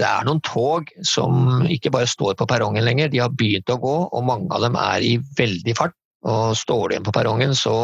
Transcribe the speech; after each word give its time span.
det 0.00 0.08
er 0.08 0.26
noen 0.26 0.40
tog 0.46 0.88
som 1.06 1.64
ikke 1.68 1.92
bare 1.92 2.08
står 2.08 2.36
på 2.38 2.48
perrongen 2.48 2.86
lenger, 2.86 3.10
de 3.12 3.20
har 3.20 3.32
begynt 3.36 3.70
å 3.72 3.78
gå, 3.80 3.96
og 4.08 4.26
mange 4.26 4.48
av 4.54 4.64
dem 4.64 4.78
er 4.80 5.04
i 5.04 5.16
veldig 5.38 5.76
fart. 5.76 5.96
Og 6.28 6.56
står 6.56 6.88
du 6.88 6.94
igjen 6.94 7.06
på 7.06 7.16
perrongen, 7.16 7.54
så 7.56 7.74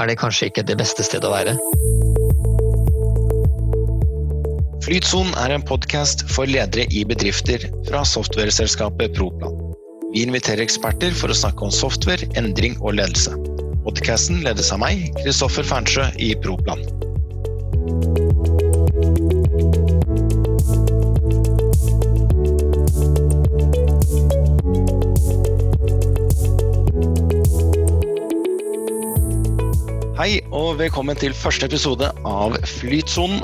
er 0.00 0.08
det 0.08 0.18
kanskje 0.20 0.50
ikke 0.50 0.64
det 0.68 0.78
beste 0.80 1.04
stedet 1.04 1.28
å 1.28 1.32
være. 1.32 1.56
Flytsonen 4.86 5.34
er 5.42 5.56
en 5.56 5.64
podkast 5.66 6.22
for 6.30 6.46
ledere 6.46 6.86
i 6.94 7.02
bedrifter 7.08 7.64
fra 7.88 8.04
softwareselskapet 8.06 9.16
Proplan. 9.16 9.56
Vi 10.12 10.22
inviterer 10.22 10.62
eksperter 10.62 11.16
for 11.16 11.32
å 11.32 11.36
snakke 11.36 11.66
om 11.66 11.74
software, 11.74 12.28
endring 12.38 12.78
og 12.78 12.94
ledelse. 13.00 13.34
Podcasten 13.86 14.44
ledes 14.46 14.70
av 14.74 14.80
meg, 14.84 15.08
Kristoffer 15.18 15.66
Fernsjø 15.66 16.06
i 16.22 16.32
Proplan. 16.44 16.84
Hei 30.16 30.38
og 30.48 30.78
velkommen 30.78 31.18
til 31.20 31.34
første 31.36 31.66
episode 31.68 32.06
av 32.24 32.54
Flytsonen. 32.64 33.42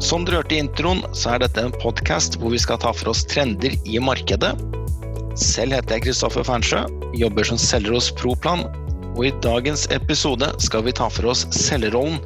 Som 0.00 0.22
dere 0.24 0.38
hørte 0.38 0.54
i 0.56 0.60
introen, 0.62 1.02
så 1.12 1.34
er 1.34 1.42
dette 1.42 1.60
en 1.60 1.74
podkast 1.76 2.38
hvor 2.40 2.54
vi 2.54 2.60
skal 2.62 2.78
ta 2.80 2.88
for 2.96 3.10
oss 3.12 3.20
trender 3.28 3.74
i 3.84 4.00
markedet. 4.00 4.54
Selv 5.36 5.76
heter 5.76 5.98
jeg 5.98 6.06
Kristoffer 6.06 6.46
Fernsjø, 6.48 6.86
jobber 7.20 7.44
som 7.44 7.60
selger 7.60 7.98
hos 7.98 8.08
Proplan. 8.16 8.64
Og 9.12 9.26
i 9.28 9.34
dagens 9.44 9.84
episode 9.92 10.48
skal 10.64 10.86
vi 10.86 10.94
ta 10.96 11.10
for 11.12 11.28
oss 11.34 11.44
selgerrollen. 11.52 12.16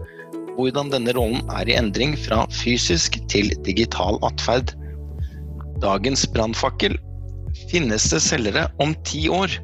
Hvordan 0.55 0.93
denne 0.95 1.17
rollen 1.19 1.43
er 1.59 1.67
i 1.67 1.75
endring 1.81 2.15
fra 2.29 2.45
fysisk 2.61 3.19
til 3.33 3.51
digital 3.67 4.23
atferd. 4.31 4.71
Dagens 5.83 6.29
brannfakkel. 6.31 6.95
Finnes 7.75 8.07
det 8.15 8.23
selgere 8.23 8.69
om 8.79 8.95
ti 9.03 9.27
år? 9.27 9.59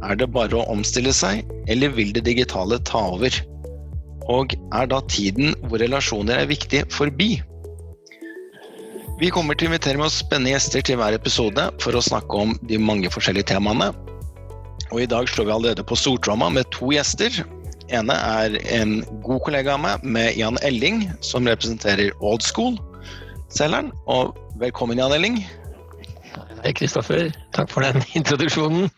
Er 0.00 0.16
det 0.16 0.30
bare 0.32 0.56
å 0.56 0.64
omstille 0.72 1.12
seg, 1.12 1.44
eller 1.68 1.92
vil 1.92 2.14
det 2.16 2.24
digitale 2.24 2.78
ta 2.88 3.02
over? 3.12 3.34
Og 4.32 4.54
er 4.56 4.88
da 4.88 5.00
tiden 5.12 5.52
hvor 5.66 5.82
relasjoner 5.82 6.40
er 6.40 6.48
viktig, 6.48 6.86
forbi? 6.94 7.34
Vi 9.20 9.28
kommer 9.28 9.58
til 9.58 9.68
å 9.68 9.74
invitere 9.74 10.00
med 10.00 10.06
oss 10.06 10.22
spennende 10.22 10.54
gjester 10.54 10.80
til 10.86 10.96
hver 10.96 11.12
episode 11.12 11.66
for 11.84 11.92
å 11.92 12.00
snakke 12.00 12.44
om 12.46 12.54
de 12.70 12.78
mange 12.80 13.10
forskjellige 13.12 13.50
temaene. 13.52 13.90
Og 14.90 15.02
i 15.02 15.10
dag 15.10 15.28
slår 15.28 15.50
vi 15.50 15.54
allerede 15.58 15.84
på 15.84 15.98
stortromma 15.98 16.48
med 16.54 16.70
to 16.72 16.88
gjester. 16.94 17.42
ene 17.90 18.14
er 18.14 18.56
en 18.72 19.00
god 19.26 19.40
kollega 19.44 19.74
av 19.74 19.80
meg, 19.82 20.02
med 20.02 20.36
Jan 20.38 20.56
Elling, 20.62 21.10
som 21.20 21.44
representerer 21.44 22.14
Old 22.20 22.40
School-selgeren. 22.40 23.92
Og 24.06 24.32
velkommen, 24.62 24.98
Jan 24.98 25.12
Elling. 25.12 25.42
Hei, 26.60 26.74
Kristoffer. 26.76 27.30
Takk 27.56 27.70
for 27.72 27.84
den 27.86 28.02
introduksjonen. 28.18 28.90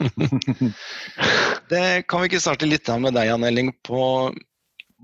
det 1.73 1.85
kan 2.11 2.23
vi 2.23 2.31
ikke 2.31 2.43
starte 2.43 2.67
litt 2.67 2.91
med 2.99 3.15
deg, 3.15 3.29
Jan 3.29 3.47
Elling. 3.47 3.71
På 3.87 4.33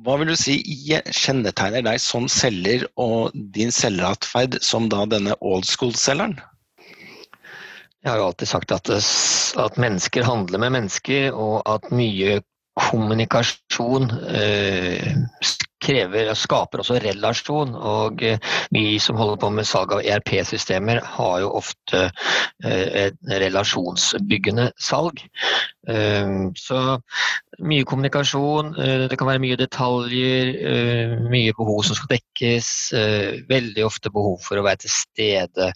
hva 0.06 0.14
vil 0.18 0.30
du 0.30 0.36
si 0.38 0.56
kjennetegner 0.62 1.82
deg 1.86 2.02
som 2.02 2.28
selger 2.30 2.84
og 2.98 3.34
din 3.54 3.70
selgeratferd 3.74 4.58
som 4.62 4.86
da 4.90 5.04
denne 5.10 5.34
old 5.38 5.66
school-selgeren? 5.66 6.36
Jeg 8.02 8.12
har 8.12 8.20
jo 8.20 8.28
alltid 8.28 8.50
sagt 8.50 8.74
at, 8.74 8.90
at, 8.90 9.78
mennesker 9.78 10.26
handler 10.26 10.62
med 10.62 10.74
mennesker, 10.76 11.34
og 11.34 11.62
at 11.66 11.90
mye 11.94 12.38
kommunikasjon 12.78 14.06
eh, 14.30 15.18
krever, 15.82 16.32
skaper 16.36 16.82
også 16.82 16.98
relasjon. 17.02 17.74
Og 17.76 18.22
eh, 18.26 18.40
vi 18.74 18.98
som 19.02 19.18
holder 19.18 19.40
på 19.42 19.50
med 19.54 19.68
salg 19.68 19.94
av 19.94 20.04
ERP-systemer, 20.04 21.02
har 21.16 21.40
jo 21.44 21.54
ofte 21.60 22.08
eh, 22.64 23.06
et 23.06 23.18
relasjonsbyggende 23.44 24.70
salg. 24.82 25.22
Eh, 25.88 26.34
så 26.58 26.82
mye 27.58 27.86
kommunikasjon, 27.88 28.75
det 29.10 29.16
kan 29.19 29.26
være 29.26 29.42
mye 29.42 29.58
detaljer, 29.58 30.53
mye 31.26 31.54
behov 31.58 31.80
som 31.88 31.97
skal 31.98 32.12
dekkes. 32.12 32.69
Veldig 33.50 33.82
ofte 33.82 34.12
behov 34.14 34.36
for 34.44 34.60
å 34.60 34.62
være 34.62 34.84
til 34.84 34.92
stede 34.94 35.72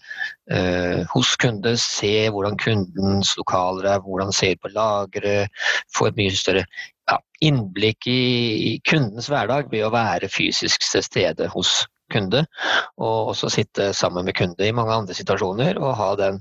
hos 1.11 1.33
kunde, 1.43 1.73
se 1.79 2.29
hvordan 2.31 2.55
kundens 2.61 3.33
lokaler 3.35 3.89
er, 3.97 3.99
hvordan 4.05 4.31
ser 4.31 4.55
på 4.63 4.71
lageret. 4.71 5.51
Få 5.91 6.07
et 6.07 6.21
mye 6.21 6.31
større 6.39 6.63
ja, 7.09 7.19
innblikk 7.43 8.07
i, 8.07 8.21
i, 8.69 8.71
kundens 8.87 9.29
hverdag 9.31 9.71
ved 9.71 9.85
å 9.87 9.93
være 9.93 10.31
fysisk 10.31 10.83
til 10.91 11.05
stede 11.05 11.49
hos 11.53 11.83
kunde. 12.13 12.43
Og 13.01 13.33
også 13.33 13.51
sitte 13.51 13.91
sammen 13.97 14.27
med 14.27 14.37
kunde 14.37 14.67
i 14.67 14.75
mange 14.75 14.95
andre 14.95 15.17
situasjoner 15.17 15.79
og 15.81 15.97
ha 15.99 16.11
den 16.19 16.39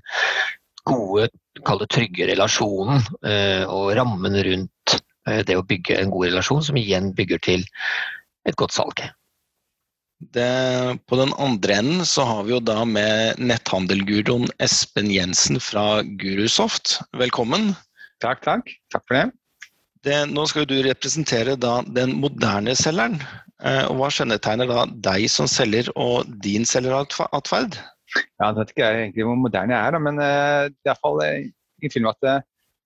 gode, 0.89 1.31
kall 1.67 1.83
det 1.83 1.91
trygge 1.95 2.29
relasjonen 2.33 3.03
eh, 3.27 3.65
og 3.71 3.93
rammen 3.99 4.39
rundt 4.47 4.95
eh, 5.29 5.43
det 5.47 5.59
å 5.59 5.67
bygge 5.67 5.99
en 6.01 6.13
god 6.13 6.33
relasjon, 6.33 6.63
som 6.67 6.79
igjen 6.79 7.13
bygger 7.19 7.43
til 7.45 7.67
et 8.49 8.59
godt 8.59 8.75
salg. 8.75 9.05
Det, 10.33 10.47
på 11.11 11.19
den 11.19 11.33
andre 11.43 11.81
enden 11.83 12.07
så 12.07 12.25
har 12.29 12.45
vi 12.47 12.55
jo 12.55 12.61
da 12.63 12.85
med 12.87 13.41
netthandelguroen 13.43 14.47
Espen 14.63 15.11
Jensen 15.11 15.59
fra 15.63 16.03
Gurusoft. 16.19 17.01
Velkommen. 17.19 17.73
Takk, 18.23 18.43
takk. 18.47 18.71
Takk 18.95 19.07
for 19.09 19.19
det 19.19 19.31
det, 20.07 20.19
nå 20.33 20.45
skal 20.51 20.67
du 20.69 20.77
representere 20.85 21.57
da 21.61 21.81
den 21.87 22.17
moderne 22.23 22.75
selgeren. 22.79 23.19
Eh, 23.63 23.85
og 23.87 23.99
Hva 24.01 24.11
kjennetegner 24.11 24.71
da 24.71 24.87
deg 25.11 25.29
som 25.31 25.49
selger 25.51 25.91
og 25.95 26.31
din 26.45 26.67
selgeratferd? 26.69 27.79
Ja, 28.13 28.49
jeg 28.49 28.57
vet 28.59 28.73
ikke 28.75 28.89
egentlig 28.89 29.27
hvor 29.29 29.39
moderne 29.41 29.77
jeg 29.77 29.93
er, 29.93 30.01
men 30.05 30.19
uh, 30.21 30.69
det 30.69 30.91
er 30.91 30.91
iallfall 30.91 31.23
eh, 31.25 31.47
ingen 31.81 31.95
tvil 31.95 32.09
om 32.09 32.11
at 32.11 32.25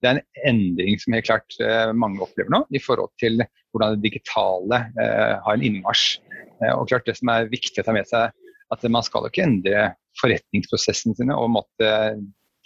det 0.05 0.11
er 0.11 0.19
en 0.21 0.51
endring 0.53 1.01
som 1.01 1.17
helt 1.17 1.27
klart 1.27 1.57
mange 1.97 2.21
opplever 2.23 2.53
nå, 2.53 2.61
i 2.77 2.81
forhold 2.85 3.09
til 3.19 3.41
hvordan 3.73 3.97
det 3.97 4.05
digitale 4.05 4.79
har 4.93 5.57
en 5.57 5.65
innmarsj. 5.65 6.19
og 6.69 6.85
klart 6.91 7.09
Det 7.09 7.15
som 7.17 7.33
er 7.33 7.49
viktig 7.49 7.81
å 7.81 7.87
ta 7.89 7.95
med 7.97 8.07
seg, 8.07 8.29
at 8.77 8.85
man 8.93 9.05
skal 9.07 9.27
ikke 9.27 9.47
endre 9.49 9.87
forretningsprosessen 10.21 11.17
sine 11.17 11.35
og 11.35 11.55
måtte 11.57 11.91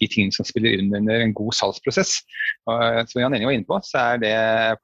de 0.00 0.08
tingene 0.10 0.34
som 0.34 0.46
spiller 0.48 0.80
under 0.80 1.20
en 1.20 1.36
god 1.36 1.56
salgsprosess. 1.56 2.16
Og, 2.70 3.04
som 3.10 3.22
Jan 3.22 3.36
Ening 3.36 3.48
var 3.48 3.58
inne 3.58 3.68
på, 3.68 3.78
så 3.86 4.02
er 4.14 4.24
det 4.24 4.34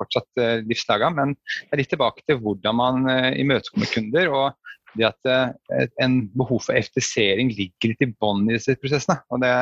fortsatt 0.00 0.42
uh, 0.42 0.62
livslaga. 0.68 1.10
Men 1.14 1.34
det 1.36 1.74
er 1.74 1.82
litt 1.82 1.92
tilbake 1.94 2.24
til 2.26 2.40
hvordan 2.42 2.78
man 2.78 3.10
uh, 3.10 3.32
imøtekommer 3.38 3.92
kunder. 3.92 4.32
og 4.32 4.72
det 4.96 5.04
at 5.10 5.28
uh, 5.28 5.84
En 6.00 6.22
behov 6.32 6.62
for 6.64 6.76
effektivisering 6.76 7.50
ligger 7.52 7.92
litt 7.92 8.04
i 8.04 8.10
bånn 8.12 8.46
i 8.48 8.56
disse 8.56 8.76
prosessene. 8.80 9.18
og 9.32 9.42
det, 9.44 9.52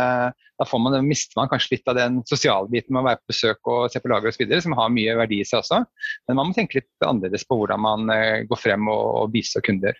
Da 0.60 0.68
får 0.68 0.82
man, 0.82 0.98
mister 1.06 1.40
man 1.40 1.50
kanskje 1.50 1.76
litt 1.76 1.90
av 1.90 1.98
den 1.98 2.20
sosiale 2.30 2.70
biten 2.70 2.94
med 2.94 3.02
å 3.02 3.08
være 3.08 3.22
på 3.22 3.34
besøk 3.34 3.70
og 3.72 3.90
se 3.90 4.02
på 4.02 4.12
lager 4.12 4.30
osv., 4.30 4.56
som 4.62 4.78
har 4.78 4.94
mye 4.94 5.18
verdi 5.18 5.40
i 5.42 5.48
seg 5.48 5.62
også. 5.62 5.82
Men 6.28 6.40
man 6.40 6.50
må 6.50 6.56
tenke 6.56 6.80
litt 6.80 7.06
annerledes 7.06 7.46
på 7.48 7.58
hvordan 7.58 7.82
man 7.82 8.14
går 8.50 8.60
frem 8.62 8.90
og, 8.90 9.04
og 9.24 9.34
bistår 9.34 9.66
kunder. 9.66 9.98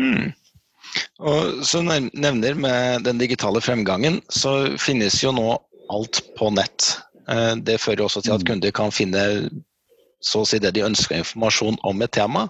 Hmm. 0.00 0.32
Og 1.20 1.60
så 1.66 1.82
nevner 1.84 2.54
med 2.56 3.04
den 3.04 3.20
digitale 3.20 3.60
fremgangen, 3.60 4.20
så 4.32 4.72
finnes 4.80 5.20
jo 5.22 5.34
nå 5.36 5.50
alt 5.92 6.22
på 6.38 6.48
nett. 6.54 6.94
Eh, 7.28 7.54
det 7.60 7.80
fører 7.82 8.06
også 8.06 8.22
til 8.24 8.34
at 8.36 8.42
mm. 8.42 8.48
kunder 8.48 8.74
kan 8.74 8.94
finne 8.94 9.22
så 10.22 10.42
å 10.42 10.48
si 10.48 10.60
det 10.62 10.72
de 10.76 10.86
ønsker 10.86 11.18
informasjon 11.18 11.78
om 11.88 12.02
et 12.02 12.14
tema. 12.14 12.46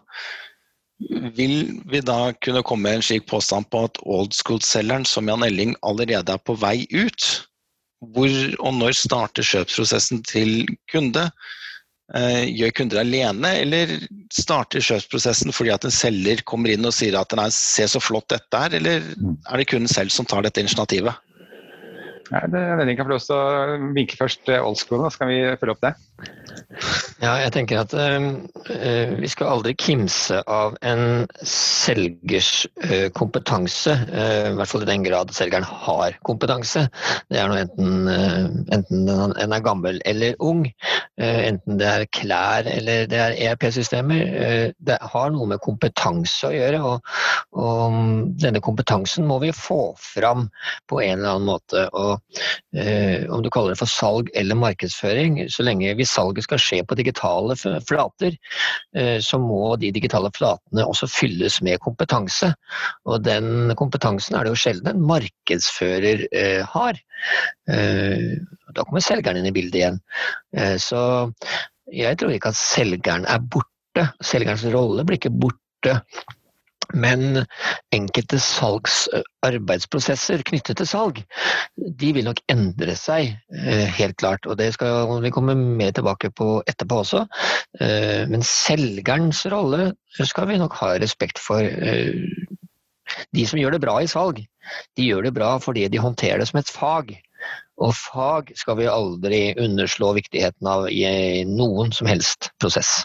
Vil 1.35 1.81
vi 1.91 2.03
da 2.05 2.33
kunne 2.45 2.63
komme 2.67 2.87
med 2.87 3.01
en 3.01 3.07
slik 3.07 3.27
påstand 3.31 3.67
på 3.73 3.87
at 3.89 3.99
old 4.05 4.37
school-selgeren 4.37 5.07
som 5.09 5.29
Jan 5.29 5.45
Elling 5.47 5.75
allerede 5.83 6.37
er 6.37 6.45
på 6.47 6.55
vei 6.61 6.85
ut? 6.93 7.29
Hvor 8.15 8.37
og 8.59 8.79
når 8.79 8.97
starter 8.99 9.47
kjøpsprosessen 9.47 10.23
til 10.29 10.67
kunde? 10.93 11.29
Eh, 12.13 12.45
gjør 12.53 12.75
kunder 12.77 13.01
alene, 13.01 13.55
eller 13.63 13.93
starter 14.37 14.85
kjøpsprosessen 14.85 15.53
fordi 15.57 15.71
at 15.73 15.87
en 15.89 15.95
selger 15.95 16.43
kommer 16.45 16.69
inn 16.69 16.85
og 16.85 16.93
sier 16.93 17.17
at 17.17 17.33
nei, 17.39 17.47
se 17.57 17.87
så 17.89 18.03
flott 18.05 18.29
dette 18.35 18.59
er, 18.67 18.77
eller 18.77 19.07
mm. 19.17 19.39
er 19.49 19.63
det 19.63 19.69
kunden 19.71 19.89
selv 19.89 20.13
som 20.13 20.29
tar 20.29 20.45
dette 20.45 20.61
initiativet? 20.61 21.17
Nei, 22.33 22.43
det, 22.53 22.61
det 22.85 22.97
kan 22.99 23.09
få 23.09 23.15
lov 23.15 23.25
til 23.25 23.39
å 23.39 23.79
vinke 23.97 24.19
først 24.21 24.53
old 24.59 24.77
school, 24.81 25.07
så 25.09 25.23
kan 25.23 25.33
vi 25.33 25.41
følge 25.61 25.77
opp 25.77 25.87
det. 25.87 25.95
Ja, 27.23 27.37
jeg 27.39 27.53
tenker 27.55 27.83
at 27.83 27.93
uh, 27.95 28.25
vi 29.19 29.29
skal 29.31 29.51
aldri 29.53 29.75
kimse 29.79 30.41
av 30.51 30.75
en 30.87 31.27
selgers 31.47 32.65
uh, 32.87 33.09
kompetanse. 33.15 33.95
Uh, 34.09 34.53
I 34.53 34.55
hvert 34.59 34.71
fall 34.71 34.87
i 34.87 34.89
den 34.89 35.05
grad 35.07 35.33
selgeren 35.37 35.67
har 35.69 36.17
kompetanse. 36.27 36.87
Det 37.31 37.41
er 37.41 37.51
noe 37.51 37.63
enten, 37.63 38.09
enten 38.73 39.11
en 39.13 39.55
er 39.55 39.65
gammel 39.65 40.01
eller 40.09 40.39
ung. 40.43 40.65
enten 41.23 41.79
det 41.79 41.87
er 41.87 42.07
klær 42.15 42.67
eller 42.67 43.07
det 43.11 43.19
er 43.21 43.37
ERP-systemer. 43.37 44.73
det 44.79 44.97
har 45.13 45.31
noe 45.31 45.47
med 45.51 45.63
kompetanse 45.63 46.49
å 46.49 46.55
gjøre. 46.55 46.81
Og, 46.83 47.13
og 47.59 47.99
denne 48.43 48.63
kompetansen 48.65 49.29
må 49.29 49.39
vi 49.45 49.53
få 49.55 49.93
fram 50.01 50.49
på 50.91 51.03
en 51.05 51.19
eller 51.21 51.37
annen 51.37 51.51
måte. 51.53 51.87
Og 51.93 52.19
Om 53.33 53.45
du 53.45 53.51
kaller 53.53 53.75
det 53.75 53.81
for 53.83 53.91
salg 53.91 54.33
eller 54.35 54.59
markedsføring, 54.59 55.45
så 55.53 55.67
lenge 55.67 55.95
vi 55.99 56.09
salget 56.09 56.49
skal 56.49 56.62
skje 56.63 56.81
på 56.87 56.97
digitale 56.99 57.57
flater, 57.59 58.37
eh, 58.97 59.19
så 59.25 59.41
må 59.43 59.75
de 59.81 59.93
digitale 59.95 60.31
flatene 60.35 60.87
også 60.87 61.09
fylles 61.11 61.61
med 61.67 61.83
kompetanse. 61.85 62.53
Og 63.09 63.25
den 63.27 63.75
kompetansen 63.79 64.39
er 64.39 64.47
det 64.47 64.55
jo 64.55 64.63
sjelden 64.65 64.93
en 64.93 65.07
markedsfører 65.11 66.27
eh, 66.31 66.63
har. 66.75 67.01
Eh, 67.71 68.39
da 68.73 68.87
kommer 68.87 69.05
selgeren 69.05 69.41
inn 69.41 69.51
i 69.51 69.55
bildet 69.55 69.81
igjen. 69.81 69.99
Så 70.81 71.01
jeg 71.93 72.17
tror 72.21 72.33
ikke 72.33 72.53
at 72.53 72.59
selgeren 72.59 73.27
er 73.29 73.43
borte. 73.53 74.07
Selgerens 74.25 74.65
rolle 74.73 75.05
blir 75.05 75.21
ikke 75.21 75.35
borte. 75.35 75.99
Men 76.93 77.47
enkelte 77.95 78.39
salgsarbeidsprosesser 78.43 80.43
knyttet 80.49 80.77
til 80.81 80.89
salg, 80.89 81.23
de 81.77 82.13
vil 82.17 82.27
nok 82.29 82.41
endre 82.53 82.95
seg, 82.99 83.37
helt 83.97 84.17
klart. 84.21 84.47
Og 84.47 84.59
det 84.61 84.73
skal 84.77 85.23
vi 85.25 85.33
komme 85.35 85.55
mer 85.57 85.93
tilbake 85.97 86.29
på 86.37 86.63
etterpå 86.69 86.95
også. 87.05 87.21
Men 88.33 88.43
selgerens 88.47 89.41
rolle 89.53 89.83
skal 90.21 90.49
vi 90.53 90.61
nok 90.61 90.75
ha 90.83 90.89
respekt 91.03 91.39
for. 91.43 91.63
De 93.37 93.45
som 93.49 93.59
gjør 93.61 93.73
det 93.77 93.83
bra 93.83 93.95
i 94.01 94.11
salg, 94.11 94.37
de 94.97 95.05
gjør 95.05 95.23
det 95.27 95.35
bra 95.37 95.51
fordi 95.61 95.85
de 95.93 96.01
håndterer 96.01 96.39
det 96.41 96.49
som 96.49 96.59
et 96.61 96.71
fag. 96.71 97.13
Og 97.83 97.95
fag 97.99 98.53
skal 98.59 98.79
vi 98.79 98.91
aldri 98.91 99.41
underslå 99.59 100.13
viktigheten 100.19 100.69
av 100.69 100.89
i 100.93 101.05
noen 101.49 101.93
som 101.97 102.07
helst 102.11 102.51
prosess. 102.63 103.03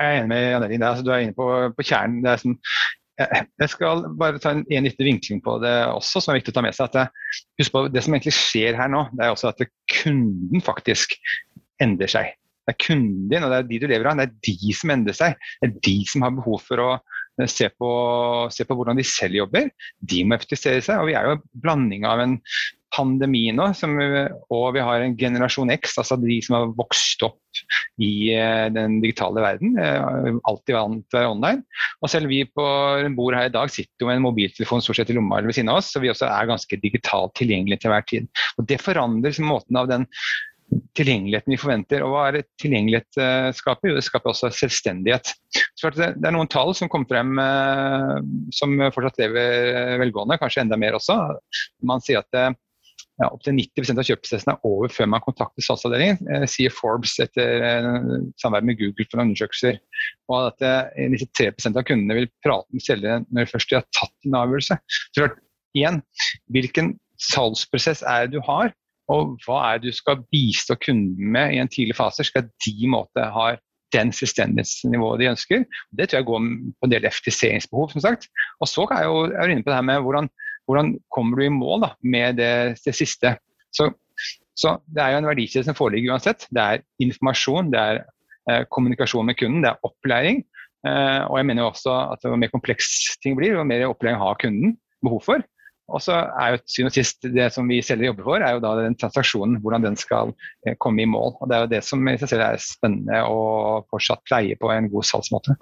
Jeg 0.00 0.08
er 0.08 0.22
enig 0.22 0.30
med 0.32 0.46
Jan 0.46 0.64
Erik. 0.64 0.80
Altså, 0.80 1.04
du 1.04 1.12
er 1.12 1.26
inne 1.26 1.36
på, 1.36 1.46
på 1.76 1.84
kjernen. 1.84 2.24
Er 2.24 2.40
sånn, 2.40 2.56
jeg 3.20 3.68
skal 3.68 4.06
bare 4.20 4.40
ta 4.40 4.54
en, 4.54 4.64
en 4.64 4.86
liten 4.88 5.08
vinkling 5.10 5.42
på 5.44 5.58
det 5.60 5.74
også, 5.90 6.22
som 6.22 6.32
er 6.32 6.40
viktig 6.40 6.54
å 6.54 6.56
ta 6.56 6.64
med 6.64 6.76
seg. 6.76 6.94
det, 6.94 7.06
Husk 7.60 7.74
på 7.74 7.84
det 7.92 8.04
som 8.06 8.16
egentlig 8.16 8.32
skjer 8.36 8.78
her 8.80 8.88
nå, 8.92 9.04
det 9.12 9.26
er 9.26 9.34
også 9.34 9.50
at 9.52 9.60
kunden 9.92 10.64
faktisk 10.64 11.18
endrer 11.84 12.12
seg. 12.12 12.32
Det 12.64 12.74
er 12.74 12.80
kunden 12.80 13.28
din, 13.28 13.44
og 13.44 13.52
det 13.52 13.60
er 13.60 13.68
de 13.68 13.82
du 13.82 13.86
lever 13.90 14.08
av. 14.08 14.20
Det 14.20 14.28
er 14.30 14.34
de 14.48 14.74
som 14.78 14.94
endrer 14.94 15.16
seg. 15.16 15.36
Det 15.60 15.68
er 15.68 15.78
de 15.90 15.96
som 16.08 16.24
har 16.24 16.36
behov 16.38 16.64
for 16.64 16.84
å 16.84 16.90
se 17.48 17.68
på, 17.72 17.92
se 18.52 18.66
på 18.68 18.76
hvordan 18.76 19.00
de 19.00 19.06
selv 19.06 19.36
jobber. 19.36 19.68
De 20.00 20.24
må 20.24 20.36
effektivisere 20.36 20.84
seg. 20.84 21.00
Og 21.00 21.10
vi 21.10 21.16
er 21.18 21.28
jo 21.28 21.36
en 21.36 21.46
blanding 21.64 22.08
av 22.08 22.24
en 22.24 22.38
pandemi 22.94 23.46
nå, 23.54 23.70
som, 23.76 23.94
og 24.50 24.66
vi 24.74 24.82
har 24.84 25.04
en 25.04 25.16
generasjon 25.18 25.72
X, 25.76 25.96
altså 26.02 26.18
de 26.20 26.40
som 26.44 26.56
har 26.58 26.72
vokst 26.78 27.22
opp 27.26 27.38
i 28.02 28.12
uh, 28.34 28.66
den 28.72 28.98
digitale 29.02 29.44
verden. 29.44 29.78
Alltid 30.48 30.76
vant 30.76 31.06
til 31.12 31.30
online. 31.30 31.64
Og 32.00 32.12
selv 32.12 32.30
vi 32.32 32.42
på 32.48 32.66
bord 33.16 33.36
her 33.36 33.50
i 33.50 33.54
dag 33.54 33.72
sitter 33.72 34.04
jo 34.04 34.10
med 34.10 34.20
en 34.20 34.26
mobiltelefon 34.28 34.84
stort 34.84 35.00
sett 35.00 35.12
i 35.12 35.16
lomma 35.16 35.40
ved 35.44 35.56
siden 35.56 35.72
av 35.72 35.80
oss, 35.80 35.90
så 35.92 36.02
vi 36.02 36.12
også 36.12 36.28
er 36.28 36.50
ganske 36.50 36.80
digitalt 36.82 37.34
tilgjengelige 37.38 37.84
til 37.84 37.94
hver 37.94 38.06
tid. 38.08 38.30
Og 38.58 38.68
Det 38.70 38.80
forandrer 38.82 39.42
måten 39.44 39.78
av 39.80 39.90
den 39.90 40.06
tilgjengeligheten 40.94 41.50
vi 41.50 41.58
forventer. 41.58 42.04
Og 42.06 42.14
hva 42.14 42.28
er 42.28 42.38
det 42.38 42.46
tilgjengelighet 42.62 43.20
uh, 43.20 43.50
skaper? 43.56 43.90
Jo, 43.90 43.98
det 43.98 44.06
skaper 44.06 44.32
også 44.32 44.52
selvstendighet. 44.54 45.32
Så 45.78 45.90
det, 45.96 46.12
er 46.14 46.34
noen 46.36 46.50
tall 46.50 46.72
som 46.78 46.90
kom 46.92 47.06
frem 47.10 47.34
som 48.54 48.74
fortsatt 48.94 49.18
lever 49.22 49.96
velgående, 50.02 50.38
kanskje 50.40 50.62
enda 50.64 50.78
mer 50.78 50.98
også. 50.98 51.16
Man 51.86 52.02
sier 52.04 52.22
at 52.22 52.58
ja, 53.20 53.28
Opptil 53.28 53.56
90% 53.58 54.00
av 54.00 54.06
kjøpeprosessen 54.08 54.52
er 54.54 54.66
over 54.66 54.92
før 54.92 55.08
man 55.12 55.22
kontakter 55.24 55.64
salgsavdelingen, 55.64 56.24
eh, 56.32 56.46
sier 56.48 56.72
Forbes 56.72 57.18
etter 57.20 57.64
eh, 57.66 57.88
samarbeid 58.40 58.70
med 58.70 58.80
Google 58.80 59.06
for 59.10 59.22
undersøkelser. 59.24 59.80
Og 60.32 60.48
at 60.48 60.66
eh, 60.66 61.06
93% 61.12 61.76
av 61.76 61.86
kundene 61.88 62.18
vil 62.22 62.30
prate 62.44 62.68
med 62.72 62.84
selgeren 62.86 63.28
når 63.34 63.50
først 63.52 63.72
de 63.72 63.80
har 63.80 63.88
tatt 63.96 64.28
en 64.28 64.38
avgjørelse. 64.40 64.78
Så 65.16 65.30
igjen, 65.76 66.02
Hvilken 66.50 66.94
salgsprosess 67.30 68.04
er 68.08 68.26
det 68.26 68.38
du 68.38 68.44
har, 68.46 68.72
og 69.10 69.34
hva 69.44 69.58
er 69.68 69.80
det 69.80 69.90
du 69.90 69.96
skal 69.96 70.22
bistå 70.32 70.78
kunden 70.80 71.32
med 71.34 71.54
i 71.54 71.60
en 71.60 71.70
tidlig 71.70 71.98
fase, 71.98 72.24
skal 72.24 72.48
de 72.64 72.90
måte 72.90 73.26
ha 73.34 73.52
den 73.94 74.12
selvstendighetsnivået 74.14 75.20
de 75.20 75.30
ønsker. 75.32 75.64
Det 75.98 76.08
tror 76.08 76.20
jeg 76.20 76.28
går 76.28 76.44
på 76.78 76.86
en 76.86 76.92
del 76.92 77.08
effektiviseringsbehov, 77.08 77.90
som 77.90 78.04
sagt. 78.04 78.28
Og 78.62 78.70
så 78.70 78.86
er 78.86 79.02
jeg 79.02 79.10
jo 79.10 79.24
er 79.34 79.50
inne 79.50 79.66
på 79.66 79.72
det 79.72 79.80
her 79.80 79.88
med 79.88 80.04
hvordan 80.06 80.30
hvordan 80.70 80.94
kommer 81.10 81.40
du 81.40 81.46
i 81.46 81.52
mål 81.52 81.84
da, 81.86 81.90
med 82.06 82.38
det, 82.38 82.52
det 82.84 82.94
siste. 82.96 83.34
Så, 83.74 83.90
så, 84.58 84.76
det 84.86 85.02
er 85.02 85.14
jo 85.14 85.20
en 85.22 85.30
verdikjede 85.30 85.66
som 85.66 85.78
foreligger 85.78 86.14
uansett. 86.14 86.46
Det 86.54 86.62
er 86.62 86.84
informasjon, 87.02 87.72
det 87.74 87.80
er 87.80 88.02
eh, 88.50 88.64
kommunikasjon 88.70 89.26
med 89.26 89.38
kunden, 89.40 89.64
det 89.66 89.72
er 89.72 89.86
opplæring. 89.86 90.44
Eh, 90.86 91.22
og 91.26 91.40
jeg 91.40 91.48
mener 91.50 91.64
jo 91.64 91.72
også 91.72 91.96
at 92.14 92.22
jo 92.24 92.38
mer 92.40 92.52
kompleks 92.52 93.16
ting 93.24 93.34
blir, 93.38 93.58
jo 93.58 93.66
mer 93.66 93.88
opplæring 93.90 94.20
har 94.22 94.38
kunden 94.40 94.76
behov 95.02 95.24
for. 95.26 95.48
Og 95.90 95.98
så 96.04 96.14
er 96.38 96.54
jo 96.54 96.60
syvende 96.70 96.92
og 96.92 96.94
sist 96.94 97.26
det 97.34 97.48
som 97.50 97.66
vi 97.68 97.80
selger 97.82 98.10
jobber 98.10 98.28
for, 98.28 98.44
er 98.46 98.54
jo 98.54 98.62
da 98.62 98.76
den 98.78 98.94
transaksjonen, 98.98 99.58
hvordan 99.62 99.88
den 99.88 99.98
skal 99.98 100.30
eh, 100.66 100.76
komme 100.78 101.02
i 101.02 101.10
mål. 101.10 101.34
Og 101.40 101.50
Det 101.50 101.56
er 101.56 101.64
jo 101.64 101.72
det 101.74 101.82
som 101.86 102.06
i 102.06 102.16
seg 102.20 102.30
selv 102.30 102.46
er 102.46 102.62
spennende 102.62 103.24
å 103.26 103.40
fortsatt 103.90 104.22
pleie 104.28 104.58
på 104.60 104.70
en 104.70 104.90
god 104.92 105.08
salgsmåte. 105.10 105.56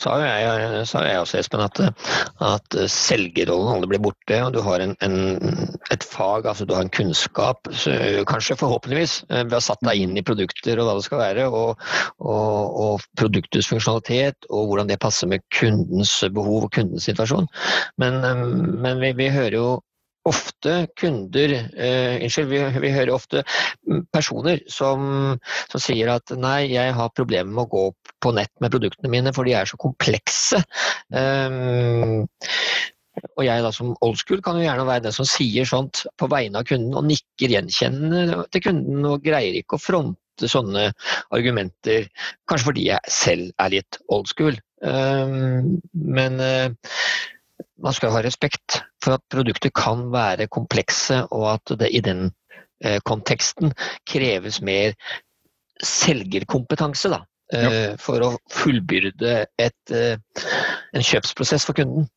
Så 0.00 0.14
jo 0.20 0.26
jeg, 0.26 0.86
sa 0.88 1.02
jeg 1.06 1.20
også, 1.22 1.38
Espen, 1.40 1.62
at, 1.64 1.80
at 2.44 2.76
selgerrollen 2.92 3.74
aldri 3.74 3.92
blir 3.94 4.02
borte. 4.04 4.38
og 4.44 4.54
Du 4.54 4.60
har 4.64 4.82
en, 4.84 4.94
en, 5.04 5.16
et 5.92 6.06
fag, 6.06 6.46
altså 6.46 6.66
du 6.68 6.74
har 6.76 6.86
en 6.86 6.92
kunnskap, 6.94 7.70
kanskje 8.30 8.58
forhåpentligvis, 8.60 9.20
eh, 9.30 9.44
ved 9.44 9.58
å 9.58 9.62
satt 9.64 9.82
deg 9.86 10.04
inn 10.04 10.16
i 10.18 10.24
produkter 10.26 10.80
og 10.80 10.88
hva 10.88 10.96
det 10.98 11.06
skal 11.06 11.22
være, 11.22 11.48
og, 11.48 11.84
og, 12.18 12.80
og 12.86 13.06
produktets 13.20 13.70
funksjonalitet 13.70 14.48
og 14.50 14.70
hvordan 14.70 14.90
det 14.90 15.00
passer 15.02 15.30
med 15.30 15.44
kundens 15.54 16.16
behov 16.34 16.68
og 16.68 16.74
kundens 16.76 17.08
situasjon. 17.10 17.48
Men, 18.00 18.20
eh, 18.26 18.44
men 18.86 19.04
vi, 19.04 19.14
vi 19.18 19.30
hører 19.34 19.58
jo 19.58 19.70
ofte 20.30 20.74
kunder 20.98 21.54
eh, 21.56 22.20
Unnskyld, 22.20 22.50
vi, 22.50 22.60
vi, 22.84 22.92
hører 22.94 23.14
ofte 23.14 23.42
personer 24.14 24.62
som, 24.70 25.34
som, 25.70 25.82
sier 25.82 26.12
at 26.14 26.32
nei, 26.38 26.70
jeg 26.74 26.94
har 26.96 27.16
problemer 27.16 27.50
med 27.50 27.66
å 27.66 27.72
gå 27.72 27.84
på 28.22 28.34
nett 28.36 28.52
med 28.62 28.72
produktene 28.74 29.12
mine, 29.12 29.34
for 29.36 29.48
de 29.48 29.56
er 29.56 29.68
så 29.68 29.78
komplekse. 29.80 30.60
Um, 31.10 32.26
og 33.36 33.44
jeg 33.44 33.64
da 33.64 33.70
som 33.74 33.92
old 34.06 34.18
school 34.20 34.40
kan 34.44 34.58
jo 34.58 34.64
gjerne 34.64 34.86
være 34.88 35.04
den 35.08 35.14
som 35.14 35.28
sier 35.28 35.66
sånt 35.68 36.04
på 36.20 36.28
vegne 36.30 36.62
av 36.62 36.68
kunden 36.68 36.96
og 36.96 37.06
nikker 37.08 37.52
gjenkjennende 37.56 38.44
til 38.54 38.64
kunden 38.68 39.08
og 39.08 39.24
greier 39.24 39.58
ikke 39.58 39.76
å 39.76 39.82
fronte 39.82 40.48
sånne 40.48 40.86
argumenter, 41.36 42.06
kanskje 42.48 42.68
fordi 42.70 42.86
jeg 42.88 43.12
selv 43.12 43.50
er 43.60 43.74
litt 43.74 44.00
old 44.08 44.30
school. 44.30 44.56
Um, 44.80 45.80
men 45.92 46.40
uh, 46.40 46.70
man 47.82 47.96
skal 47.96 48.14
ha 48.14 48.22
respekt 48.24 48.80
for 49.04 49.16
at 49.16 49.24
produkter 49.32 49.72
kan 49.74 50.08
være 50.12 50.48
komplekse, 50.52 51.24
og 51.30 51.46
at 51.54 51.74
det 51.80 51.90
i 51.94 52.02
den 52.04 52.28
eh, 52.84 53.00
konteksten 53.08 53.74
kreves 54.08 54.60
mer 54.62 54.96
selgerkompetanse 55.80 57.10
da, 57.12 57.22
ja. 57.54 57.94
for 58.00 58.24
å 58.24 58.30
fullbyrde 58.52 59.44
et, 59.60 59.94
eh, 59.94 60.16
en 60.94 61.06
kjøpsprosess 61.06 61.64
for 61.68 61.78
kunden. 61.78 62.08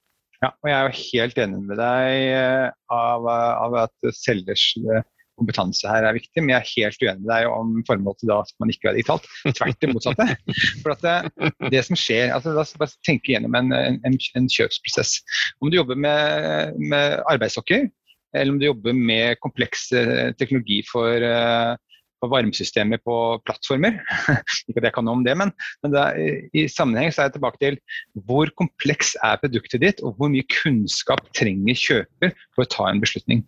Ja, 0.43 0.49
og 0.51 0.67
jeg 0.67 0.75
er 0.75 0.89
jo 0.89 1.01
helt 1.13 1.37
enig 1.39 1.61
med 1.69 1.79
deg 1.79 2.21
eh, 2.35 2.69
av, 2.91 3.27
av 3.31 3.77
at 3.85 4.13
selgers 4.17 4.65
eh, 4.83 5.05
kompetanse 5.43 5.89
her 5.89 6.07
er 6.07 6.17
viktig, 6.17 6.41
men 6.41 6.53
jeg 6.55 6.61
er 6.61 6.71
helt 6.71 7.03
uenig 7.03 7.23
med 7.23 7.29
deg 7.29 7.49
om 7.51 7.73
formålet 7.87 8.23
til 8.23 8.31
da 8.31 8.39
at 8.45 8.53
man 8.63 8.71
ikke 8.73 8.91
er 8.91 8.97
digitalt. 8.97 9.27
Tvert 9.59 9.81
det 9.83 9.91
motsatte. 9.91 10.27
For 10.83 10.95
at 10.95 11.03
det, 11.03 11.49
det 11.73 11.83
som 11.87 11.99
skjer, 11.99 12.31
altså 12.35 12.55
La 12.55 12.63
oss 12.63 12.75
bare 12.79 12.95
tenke 13.05 13.33
gjennom 13.33 13.57
en, 13.59 13.73
en, 13.75 14.17
en 14.39 14.49
kjøpsprosess. 14.51 15.17
Om 15.59 15.71
du 15.71 15.79
jobber 15.81 15.99
med, 15.99 16.79
med 16.79 17.19
arbeidssokker, 17.31 17.89
eller 18.33 18.53
om 18.53 18.59
du 18.61 18.69
jobber 18.71 18.95
med 18.97 19.37
kompleks 19.43 19.89
teknologi 20.39 20.79
for, 20.89 21.27
på 22.23 22.29
varmesystemer 22.31 23.01
på 23.03 23.17
plattformer. 23.45 23.99
ikke 24.69 24.79
at 24.79 24.87
jeg 24.87 24.95
kan 24.95 25.07
noe 25.07 25.19
om 25.19 25.25
det, 25.25 25.35
men, 25.39 25.51
men 25.83 25.93
det 25.93 26.03
er, 26.03 26.37
i 26.55 26.65
sammenheng 26.71 27.11
så 27.11 27.23
er 27.23 27.29
jeg 27.29 27.37
tilbake 27.37 27.61
til 27.61 27.79
hvor 28.29 28.51
kompleks 28.59 29.13
er 29.21 29.41
produktet 29.43 29.83
ditt, 29.83 30.03
og 30.03 30.17
hvor 30.17 30.31
mye 30.31 30.47
kunnskap 30.61 31.25
trenger 31.37 31.79
kjøper 31.79 32.33
for 32.55 32.65
å 32.65 32.71
ta 32.71 32.89
en 32.89 33.03
beslutning. 33.03 33.43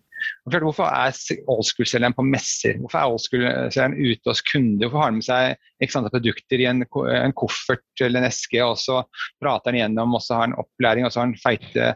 Hvorfor 0.46 0.86
er 0.86 1.14
oldschool-selgeren 1.50 2.14
på 2.16 2.24
messer? 2.26 2.78
Hvorfor 2.80 3.00
er 3.00 3.12
oldschool-selgeren 3.12 3.96
ute 3.98 4.30
hos 4.30 4.42
kunder? 4.46 4.86
Hvorfor 4.86 5.02
har 5.02 5.10
han 5.10 5.18
med 5.18 5.26
seg 5.26 5.84
x 5.84 5.96
antall 5.98 6.14
produkter 6.14 6.62
i 6.62 6.68
en, 6.70 6.84
en, 6.86 7.34
koffert 7.36 8.02
eller 8.04 8.22
en 8.22 8.28
eske, 8.30 8.60
og 8.64 8.78
så 8.80 9.02
prater 9.42 9.70
han 9.70 9.80
igjennom, 9.80 10.14
og 10.16 10.24
så 10.24 10.38
har 10.38 10.46
han 10.46 10.56
opplæring, 10.60 11.06
og 11.06 11.12
så 11.12 11.20
har 11.20 11.28
han 11.28 11.36
feite 11.42 11.90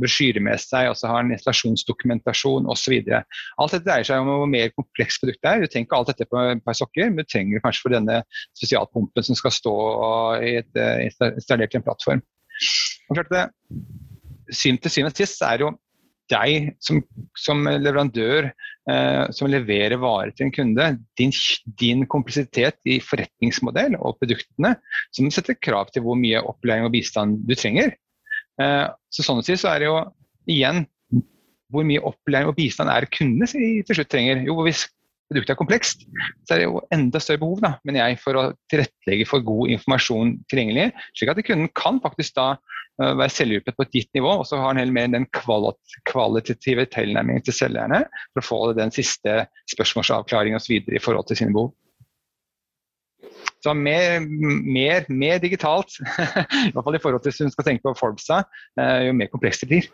brosjyrer 0.00 0.42
med 0.44 0.62
seg, 0.62 0.90
og 0.90 0.98
så 0.98 1.10
har 1.10 1.22
han 1.22 1.34
installasjonsdokumentasjon 1.36 2.68
osv. 2.70 2.96
Alt 3.20 3.76
dette 3.76 3.86
dreier 3.86 4.08
seg 4.08 4.24
om 4.24 4.32
hvor 4.32 4.50
mer 4.50 4.74
komplekst 4.74 5.22
produktet 5.22 5.52
er. 5.52 5.62
Du 5.62 5.70
trenger 5.70 5.88
ikke 5.88 6.00
alt 6.00 6.12
dette 6.12 6.28
på 6.30 6.44
et 6.56 6.64
par 6.66 6.78
sokker, 6.78 7.12
men 7.12 7.22
du 7.22 7.30
trenger 7.30 7.58
det 7.58 7.64
kanskje 7.66 7.86
for 7.86 7.96
denne 7.96 8.20
spesialpumpen 8.58 9.28
som 9.28 9.38
skal 9.38 9.54
stå 9.54 9.76
eh, 10.40 11.06
installert 11.06 11.76
i 11.76 11.80
en 11.80 11.86
plattform. 11.86 12.24
Og 13.10 13.18
klart 13.18 13.32
det, 13.32 13.46
syn 14.54 14.78
til 14.82 14.92
syvende 14.92 15.14
og 15.14 15.22
sist 15.22 15.42
er 15.46 15.64
jo 15.64 15.70
deg 16.30 16.70
som, 16.82 17.00
som 17.38 17.64
leverandør 17.66 18.50
eh, 18.50 19.24
som 19.34 19.50
leverer 19.50 20.00
varer 20.00 20.32
til 20.34 20.48
en 20.48 20.54
kunde, 20.54 20.86
din, 21.18 21.34
din, 21.80 22.06
komplisitet 22.10 22.78
i 22.88 23.00
forretningsmodell 23.04 23.98
og 23.98 24.18
produktene, 24.20 24.76
som 25.16 25.30
setter 25.34 25.58
krav 25.58 25.92
til 25.94 26.06
hvor 26.06 26.18
mye 26.18 26.42
opplæring 26.42 26.88
og 26.88 26.94
bistand 26.94 27.42
du 27.48 27.54
trenger. 27.58 27.94
Eh, 28.60 28.86
så 29.10 29.26
sånn 29.26 29.42
å 29.42 29.46
si 29.46 29.58
så 29.60 29.74
er 29.74 29.82
det 29.82 29.90
jo 29.90 30.00
igjen 30.50 30.86
hvor 31.70 31.86
mye 31.86 32.02
opplæring 32.02 32.50
og 32.50 32.56
bistand 32.58 32.90
er 32.90 33.08
kundene 33.14 33.46
til 33.50 33.96
slutt 33.96 34.10
trenger. 34.10 34.42
Jo, 34.46 34.58
hvis 34.66 34.88
produktet 35.30 35.54
er 35.54 35.58
komplekst, 35.58 36.04
så 36.44 36.54
er 36.54 36.60
det 36.60 36.66
jo 36.66 36.82
enda 36.94 37.20
større 37.22 37.40
behov 37.42 37.60
da, 37.62 37.72
men 37.86 37.98
jeg, 38.00 38.18
for 38.22 38.38
å 38.38 38.44
tilrettelegge 38.72 39.28
for 39.30 39.46
god 39.46 39.70
informasjon 39.76 40.34
tilgjengelig, 40.50 40.90
slik 41.14 41.30
at 41.32 41.42
kunden 41.46 41.70
kan 41.78 42.00
faktisk 42.02 42.34
da 42.38 42.48
uh, 42.56 43.12
være 43.14 43.30
selvhjulpet 43.36 43.78
på 43.78 43.86
et 43.86 43.98
gitt 44.00 44.10
nivå, 44.18 44.40
og 44.40 44.48
så 44.48 44.58
har 44.58 44.72
han 44.72 44.82
heller 44.82 44.96
mer 44.96 45.12
den 45.14 45.28
kvalitative 46.10 46.88
tilnærmingen 46.90 47.46
til 47.46 47.56
selgerne 47.56 48.02
for 48.32 48.42
å 48.42 48.48
få 48.48 48.60
den 48.78 48.94
siste 48.94 49.44
spørsmålsavklaringen 49.70 50.58
osv. 50.58 50.80
i 50.82 51.02
forhold 51.02 51.30
til 51.30 51.42
sine 51.44 51.54
behov. 51.54 51.70
Så 53.60 53.74
mer, 53.76 54.22
mer, 54.24 55.04
mer 55.12 55.38
digitalt, 55.38 55.94
i 56.66 56.72
hvert 56.72 56.86
fall 56.86 56.96
i 56.96 57.02
forhold 57.02 57.22
til 57.22 57.30
hvis 57.30 57.42
hun 57.44 57.52
skal 57.54 57.68
tenke 57.68 57.86
på 57.86 57.98
Forbesa, 57.98 58.42
uh, 58.80 59.00
jo 59.06 59.14
mer 59.14 59.30
komplekst 59.30 59.62
det 59.62 59.70
blir. 59.76 59.90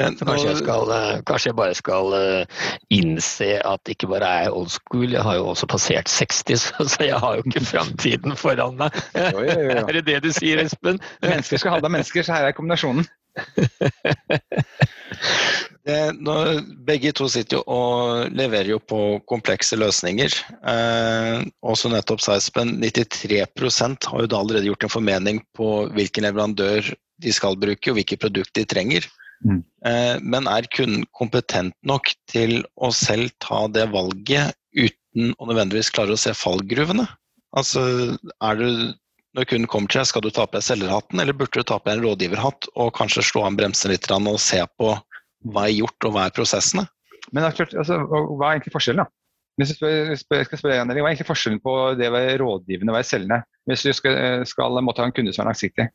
Så 0.00 0.24
kanskje 0.24 0.48
jeg, 0.48 0.58
skal, 0.62 0.90
eh, 0.94 1.20
kanskje 1.28 1.50
jeg 1.50 1.56
bare 1.58 1.76
skal 1.76 2.14
eh, 2.16 2.60
innse 2.94 3.50
at 3.66 3.92
ikke 3.92 4.08
bare 4.10 4.30
er 4.44 4.54
old 4.56 4.70
school, 4.72 5.08
jeg 5.12 5.22
har 5.26 5.36
jo 5.36 5.50
også 5.52 5.68
passert 5.70 6.08
60, 6.08 6.66
så 6.94 7.04
jeg 7.04 7.18
har 7.20 7.36
jo 7.36 7.44
ikke 7.46 7.64
framtiden 7.68 8.36
foran 8.38 8.78
meg. 8.80 9.00
Jo, 9.30 9.44
jo, 9.44 9.58
jo. 9.66 9.78
Er 9.90 9.98
det 9.98 10.06
det 10.06 10.20
du 10.24 10.30
sier, 10.34 10.62
Espen? 10.64 11.00
Mennesker 11.22 11.60
skal 11.60 11.76
handle 11.76 11.90
av 11.90 11.96
mennesker, 11.98 12.24
så 12.24 12.38
her 12.38 12.48
er 12.48 12.56
kombinasjonen. 12.56 13.06
Nå, 16.20 16.34
begge 16.86 17.12
to 17.16 17.28
sitter 17.30 17.58
jo 17.58 17.62
og 17.70 18.34
leverer 18.36 18.72
jo 18.74 18.80
på 18.82 19.00
komplekse 19.30 19.78
løsninger. 19.80 20.34
Eh, 20.72 21.44
også 21.66 21.90
nettopp 21.92 22.22
sa 22.24 22.36
Espen, 22.38 22.76
93% 22.82 24.10
har 24.12 24.24
jo 24.24 24.30
da 24.30 24.40
allerede 24.40 24.68
gjort 24.68 24.86
en 24.86 24.96
formening 24.96 25.40
på 25.56 25.70
hvilken 25.94 26.28
leverandør 26.28 26.92
de 27.20 27.32
skal 27.34 27.58
bruke 27.60 27.90
og 27.92 27.98
hvilket 27.98 28.22
produkt 28.22 28.54
de 28.56 28.66
trenger. 28.68 29.08
Mm. 29.46 29.60
Eh, 29.88 30.16
men 30.20 30.48
er 30.50 30.68
kunden 30.74 31.06
kompetent 31.16 31.76
nok 31.86 32.12
til 32.30 32.60
å 32.76 32.90
selv 32.94 33.32
ta 33.42 33.64
det 33.72 33.86
valget 33.94 34.52
uten 34.76 35.32
å 35.38 35.48
nødvendigvis 35.48 35.92
klare 35.94 36.14
å 36.14 36.20
se 36.20 36.34
fallgruvene? 36.36 37.06
Altså, 37.56 37.82
er 38.20 38.60
du, 38.60 38.90
når 39.34 39.48
kunden 39.50 39.70
kommer 39.70 39.90
til 39.90 40.02
deg, 40.02 40.10
skal 40.10 40.24
du 40.24 40.30
ta 40.34 40.46
på 40.46 40.58
deg 40.58 40.66
selgerhatten, 40.66 41.22
eller 41.22 41.36
burde 41.36 41.62
du 41.62 41.66
ta 41.66 41.80
på 41.80 41.88
deg 41.88 41.98
en 41.98 42.04
rådgiverhatt 42.06 42.68
og 42.76 42.92
kanskje 42.98 43.24
slå 43.26 43.46
an 43.48 43.58
bremsen 43.58 43.94
litt 43.94 44.10
og 44.10 44.42
se 44.42 44.60
på 44.78 44.92
hva 45.50 45.64
er 45.66 45.78
gjort 45.78 46.06
og 46.06 46.14
hva 46.14 46.28
er 46.28 46.36
prosessene? 46.36 46.84
Men 47.32 47.46
altså, 47.46 47.64
Hva 47.70 48.50
er 48.50 48.58
egentlig 48.58 48.74
forskjellen? 48.74 49.04
da? 49.04 49.12
Hvis 49.60 49.74
jeg 49.76 50.18
skal 50.20 50.58
spørre 50.58 50.76
igjen, 50.76 50.92
Hva 50.92 51.02
er 51.02 51.10
egentlig 51.12 51.28
forskjellen 51.28 51.60
på 51.64 51.74
det 51.98 52.08
å 52.08 52.14
være 52.14 52.38
rådgivende 52.42 52.92
og 52.92 52.98
være 52.98 53.08
selgende? 53.08 53.42
Hvis 53.68 53.84
du 53.86 53.92
skal, 53.96 54.46
skal 54.48 54.80
måtte 54.84 55.04
ha 55.04 55.08
en 55.08 55.14
kunde 55.16 55.34
som 55.36 55.44
er 55.44 55.52
langsiktig? 55.52 55.90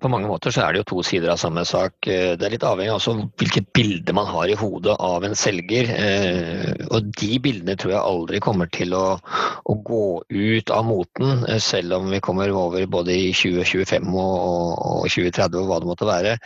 På 0.00 0.08
mange 0.12 0.28
måter 0.28 0.52
så 0.52 0.66
er 0.66 0.74
det 0.74 0.82
jo 0.82 0.88
to 0.90 1.02
sider 1.06 1.30
av 1.32 1.38
samme 1.40 1.62
sak. 1.64 2.04
Eh, 2.04 2.34
det 2.36 2.46
er 2.46 2.52
litt 2.52 2.64
avhengig 2.68 2.92
av 2.92 3.22
hvilket 3.40 3.70
bilde 3.76 4.12
man 4.16 4.28
har 4.28 4.50
i 4.52 4.56
hodet 4.60 4.92
av 5.00 5.24
en 5.24 5.36
selger. 5.38 5.88
Eh, 5.94 6.84
og 6.90 7.08
de 7.16 7.38
bildene 7.40 7.76
tror 7.80 7.94
jeg 7.94 8.02
aldri 8.02 8.42
kommer 8.44 8.68
til 8.76 8.92
å, 8.96 9.16
å 9.16 9.76
gå 9.86 10.04
ut 10.28 10.72
av 10.76 10.84
moten, 10.84 11.46
eh, 11.48 11.60
selv 11.64 11.96
om 11.96 12.10
vi 12.12 12.20
kommer 12.24 12.52
over 12.52 12.84
både 12.92 13.16
i 13.16 13.32
2025 13.32 14.12
og, 14.12 14.76
og 14.76 15.08
2030 15.08 15.60
og 15.62 15.70
hva 15.70 15.80
det 15.80 15.90
måtte 15.90 16.08
være. 16.08 16.36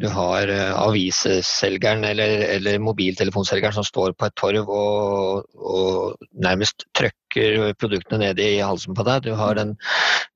Du 0.00 0.06
har 0.10 0.50
avisselgeren 0.74 2.04
eller, 2.06 2.44
eller 2.56 2.82
mobiltelefonselgeren 2.82 3.76
som 3.76 3.86
står 3.86 4.14
på 4.18 4.28
et 4.28 4.36
torv 4.38 4.70
og, 4.70 5.46
og 5.54 6.30
nærmest 6.34 6.86
trøkker 6.96 7.23
produktene 7.80 8.20
ned 8.22 8.40
i 8.42 8.62
halsen 8.62 8.96
på 8.96 9.06
deg. 9.06 9.26
Du 9.26 9.34
har 9.38 9.56
den 9.58 9.74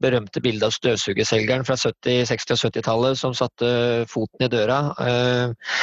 berømte 0.02 0.43
bildet 0.45 0.69
av 0.69 0.75
støvsugerselgeren 0.76 1.67
fra 1.67 1.76
70 1.78 2.28
60- 2.31 2.55
og 2.55 2.62
70-tallet 2.62 3.21
som 3.21 3.37
satte 3.37 3.71
foten 4.11 4.47
i 4.47 4.50
døra. 4.52 4.78
Eh, 5.02 5.75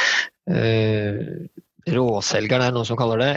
eh, 0.56 1.20
råselgeren 1.96 2.64
er 2.64 2.72
det 2.72 2.78
noen 2.78 2.88
som 2.88 2.98
kaller 2.98 3.22
det. 3.22 3.32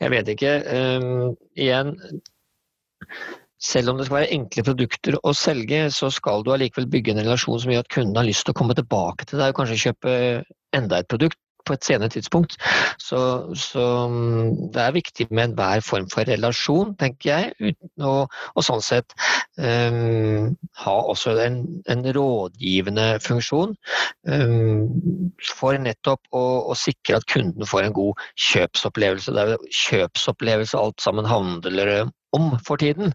Jeg, 0.00 0.10
vet 0.10 0.32
ikke. 0.32 0.54
Um, 0.98 1.34
igjen, 1.54 1.92
selv 3.60 3.92
om 3.92 4.00
det 4.00 4.08
skal 4.08 4.22
være 4.22 4.32
enkle 4.34 4.64
produkter 4.66 5.18
å 5.22 5.34
selge, 5.36 5.84
så 5.94 6.08
skal 6.10 6.42
du 6.42 6.50
allikevel 6.54 6.88
bygge 6.90 7.14
en 7.14 7.22
relasjon 7.22 7.60
som 7.62 7.70
gjør 7.70 7.84
at 7.84 7.92
kunden 7.92 8.18
har 8.18 8.26
lyst 8.26 8.46
til 8.48 8.56
å 8.56 8.58
komme 8.58 8.74
tilbake 8.78 9.28
til 9.28 9.38
deg 9.38 9.52
og 9.52 9.60
kanskje 9.60 9.78
kjøpe 9.84 10.16
enda 10.76 10.98
et 10.98 11.10
produkt 11.10 11.38
på 11.66 11.76
et 11.76 11.86
senere 11.86 12.12
tidspunkt. 12.12 12.56
Så, 12.98 13.20
så, 13.58 13.84
mm, 14.10 14.70
det 14.74 14.82
er 14.82 14.96
viktig 14.96 15.26
med 15.30 15.44
enhver 15.50 15.82
form 15.84 16.08
for 16.12 16.28
relasjon, 16.28 16.94
tenker 17.00 17.30
jeg. 17.30 17.52
Uten 17.60 18.06
å, 18.06 18.14
og 18.54 18.66
sånn 18.66 18.84
sett 18.84 19.14
um, 19.58 20.54
ha 20.84 20.96
også 21.12 21.36
en, 21.44 21.60
en, 21.90 22.06
rådgivende 22.16 23.08
funksjon. 23.24 23.74
Um, 24.28 24.88
for 25.56 25.78
nettopp 25.80 26.22
å, 26.36 26.44
å, 26.70 26.78
sikre 26.78 27.20
at 27.20 27.28
kunden 27.30 27.68
får 27.68 27.88
en 27.88 27.96
god 27.96 28.24
kjøpsopplevelse. 28.50 29.34
Det 29.36 29.44
er 29.44 29.54
jo 29.54 29.76
kjøpsopplevelse 29.84 30.80
alt 30.80 31.04
sammen 31.04 31.28
handler 31.28 32.10
om 32.36 32.52
for 32.66 32.80
tiden. 32.80 33.14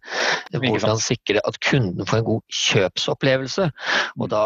Hvordan 0.53 0.99
sikre 0.99 1.43
at 1.47 1.59
kunden 1.63 2.07
får 2.07 2.21
en 2.21 2.29
god 2.31 2.57
kjøpsopplevelse. 2.63 3.69
Og 4.19 4.29
da 4.31 4.43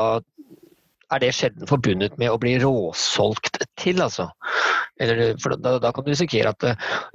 er 1.13 1.23
det 1.23 1.33
sjelden 1.35 1.69
forbundet 1.69 2.17
med 2.21 2.31
å 2.31 2.39
bli 2.41 2.55
råsolgt 2.61 3.61
til, 3.79 4.01
altså. 4.05 4.29
Eller, 5.01 5.35
for 5.41 5.55
da, 5.57 5.77
da, 5.81 5.93
kan 5.95 6.05
du 6.05 6.11
risikere 6.11 6.51
at 6.53 6.65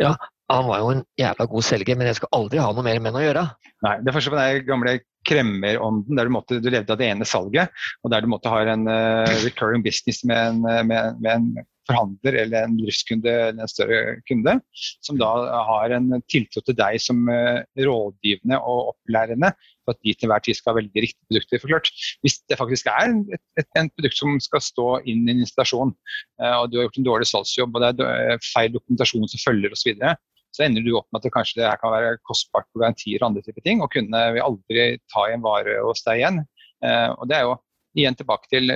ja, 0.00 0.14
han 0.52 0.68
var 0.68 0.82
jo 0.82 0.92
en 0.92 1.02
jævla 1.20 1.46
god 1.48 1.64
selger, 1.64 1.96
men 1.96 2.10
jeg 2.10 2.18
skal 2.20 2.32
aldri 2.36 2.60
ha 2.60 2.70
noe 2.74 2.84
mer 2.84 3.00
med 3.00 3.12
han 3.12 3.20
å 3.20 3.24
gjøre. 3.24 3.44
Nei, 3.86 3.98
det 4.00 4.10
er 4.10 4.16
først 4.16 4.32
på 4.32 4.40
den 4.40 4.64
gamle 4.68 4.96
kremmerånden 5.24 6.18
der 6.18 6.28
du, 6.28 6.32
måtte, 6.34 6.58
du, 6.60 6.68
levde 6.72 6.92
av 6.92 7.00
det 7.00 7.10
ene 7.12 7.28
salget, 7.28 7.84
og 8.04 8.12
der 8.12 8.24
du 8.24 8.28
måtte 8.32 8.52
ha 8.52 8.60
en 8.74 8.88
uh, 8.88 9.30
recurring 9.44 9.84
business 9.84 10.20
med 10.28 10.50
en, 10.50 10.88
med, 10.90 11.22
med 11.24 11.30
en 11.32 11.70
forhandler 11.88 12.38
eller 12.44 12.64
en 12.64 12.76
driftskunde 12.78 13.32
eller 13.32 13.64
en 13.64 13.72
større 13.72 14.02
kunde, 14.28 14.56
som 15.04 15.20
da 15.20 15.30
har 15.68 15.96
en 15.96 16.12
tiltro 16.32 16.64
til 16.64 16.76
deg 16.76 17.00
som 17.00 17.24
uh, 17.28 17.64
rådgivende 17.80 18.60
og 18.60 18.94
opplærende 18.94 19.52
for 19.84 19.94
at 19.94 20.00
de 20.04 20.14
til 20.18 20.30
hver 20.30 20.42
tid 20.44 20.58
skal 20.58 20.76
velge 20.78 21.04
riktige 21.04 21.28
produkter. 21.28 21.60
For 21.62 21.72
klart, 21.72 21.90
hvis 22.24 22.38
det 22.50 22.58
faktisk 22.60 22.90
er 22.92 23.14
et, 23.36 23.42
et, 23.60 23.68
en 23.78 23.90
produkt 23.94 24.18
som 24.18 24.38
skal 24.42 24.64
stå 24.64 24.86
inn 25.10 25.26
i 25.28 25.34
en 25.34 25.42
installasjon, 25.44 25.94
uh, 26.42 26.56
og 26.60 26.70
du 26.70 26.78
har 26.78 26.88
gjort 26.88 27.00
en 27.00 27.08
dårlig 27.10 27.28
salgsjobb 27.30 27.76
og 27.76 27.84
det 27.84 28.08
er 28.08 28.46
feil 28.50 28.72
dokumentasjon 28.74 29.28
som 29.30 29.44
følger 29.44 29.76
osv., 29.76 29.92
så, 30.00 30.14
så 30.54 30.66
ender 30.68 30.84
du 30.86 30.92
opp 30.94 31.08
med 31.10 31.18
at 31.18 31.26
det 31.26 31.34
kanskje 31.34 31.60
det 31.60 31.70
kan 31.82 31.94
være 31.94 32.16
kostbart 32.28 32.68
på 32.70 32.82
garantier 32.82 33.20
og 33.20 33.32
andre 33.32 33.44
typer 33.46 33.64
ting, 33.64 33.82
og 33.82 33.90
kundene 33.94 34.36
vil 34.36 34.46
aldri 34.46 34.88
ta 35.10 35.28
i 35.28 35.34
en 35.34 35.44
vare 35.44 35.80
hos 35.82 36.04
deg 36.06 36.22
igjen. 36.22 36.42
Uh, 36.84 37.10
og 37.18 37.30
Det 37.30 37.38
er 37.38 37.48
jo 37.48 37.56
igjen 37.98 38.18
tilbake 38.18 38.50
til 38.50 38.70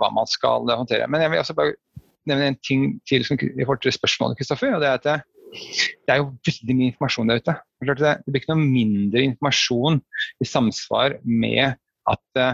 hva 0.00 0.10
man 0.14 0.26
skal 0.30 0.66
håndtere. 0.70 1.06
Men 1.10 1.22
jeg 1.22 1.32
vil 1.32 1.42
også 1.42 1.56
bare 1.58 1.74
nevne 2.28 2.52
en 2.52 2.58
ting 2.64 2.86
til 3.08 3.22
i 3.22 3.26
forhold 3.64 3.82
til 3.84 3.94
spørsmålet, 3.94 4.38
Kristoffer. 4.38 4.74
og 4.74 4.80
det 4.82 4.88
er 4.88 4.98
at 4.98 5.06
det, 5.06 5.18
det 5.52 6.12
er 6.12 6.20
jo 6.20 6.32
veldig 6.46 6.76
mye 6.78 6.90
informasjon 6.92 7.30
der 7.30 7.40
ute. 7.42 7.54
Det, 7.84 8.12
blir 8.26 8.40
ikke 8.40 8.54
noe 8.54 8.64
mindre 8.64 9.24
informasjon 9.28 10.00
i 10.42 10.48
samsvar 10.48 11.18
med 11.24 11.76
at 12.10 12.44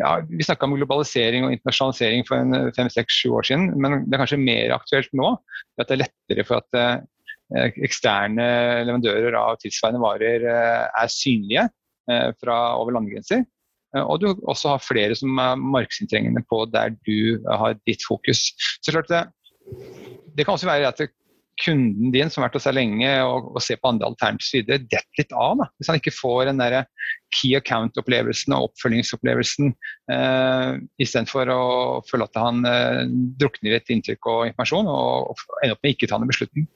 ja, 0.00 0.12
Vi 0.24 0.44
snakka 0.44 0.66
om 0.66 0.74
globalisering 0.78 1.46
og 1.46 1.52
internasjonalisering 1.54 2.24
for 2.26 2.70
fem, 2.76 2.88
seks, 2.90 3.18
sju 3.22 3.34
år 3.38 3.46
siden, 3.46 3.72
men 3.80 4.02
det 4.06 4.16
er 4.16 4.22
kanskje 4.22 4.40
mer 4.40 4.74
aktuelt 4.74 5.12
nå. 5.16 5.34
At 5.80 5.90
det 5.90 5.96
er 5.96 6.02
lettere 6.04 6.46
for 6.48 6.62
at 6.62 6.78
eh, 6.80 7.72
eksterne 7.84 8.46
leverandører 8.86 9.36
av 9.38 9.60
tilsvarende 9.62 10.02
varer 10.02 10.46
eh, 10.48 10.86
er 11.02 11.12
synlige 11.12 11.66
eh, 12.10 12.30
fra 12.40 12.58
over 12.80 12.96
landegrenser. 12.96 13.44
Eh, 13.96 14.02
og 14.02 14.22
du 14.22 14.30
også 14.32 14.74
har 14.74 14.84
flere 14.84 15.16
som 15.18 15.38
er 15.42 15.60
markedsinntrengende 15.60 16.44
på 16.48 16.64
der 16.72 16.96
du 17.06 17.42
har 17.46 17.76
ditt 17.88 18.04
fokus. 18.08 18.50
Så 18.80 18.94
klart 18.94 19.12
det, 19.12 19.26
det 20.36 20.46
kan 20.46 20.56
også 20.56 20.70
være 20.70 20.92
at 20.92 21.04
kunden 21.60 22.12
din 22.14 22.30
som 22.30 22.40
har 22.40 22.48
vært 22.48 22.58
hos 22.58 22.66
deg 22.68 22.76
lenge 22.78 23.10
og, 23.26 23.50
og 23.52 23.62
ser 23.64 23.80
på 23.80 23.90
andre 23.90 24.08
alternativer 24.08 24.62
videre, 24.62 24.86
detter 24.88 25.20
litt 25.20 25.34
av. 25.36 25.60
Da. 25.60 25.68
Hvis 25.76 25.90
han 25.90 26.00
ikke 26.00 26.14
får 26.16 26.48
den 26.48 26.62
der 26.62 26.78
key 27.34 27.52
account-opplevelsen 27.58 28.56
og 28.56 28.70
oppfølgingsopplevelsen 28.70 29.72
eh, 30.14 30.70
istedenfor 31.02 31.52
å 31.52 31.62
føle 32.08 32.28
at 32.28 32.40
han 32.40 32.64
eh, 32.68 33.04
drukner 33.40 33.74
i 33.74 33.78
et 33.80 33.94
inntrykk 33.94 34.32
og 34.32 34.48
informasjon 34.50 34.90
og, 34.92 35.32
og 35.32 35.62
ender 35.62 35.76
opp 35.76 35.84
med 35.84 35.96
ikke 35.96 36.10
ta 36.10 36.20
noen 36.20 36.32
beslutning. 36.32 36.68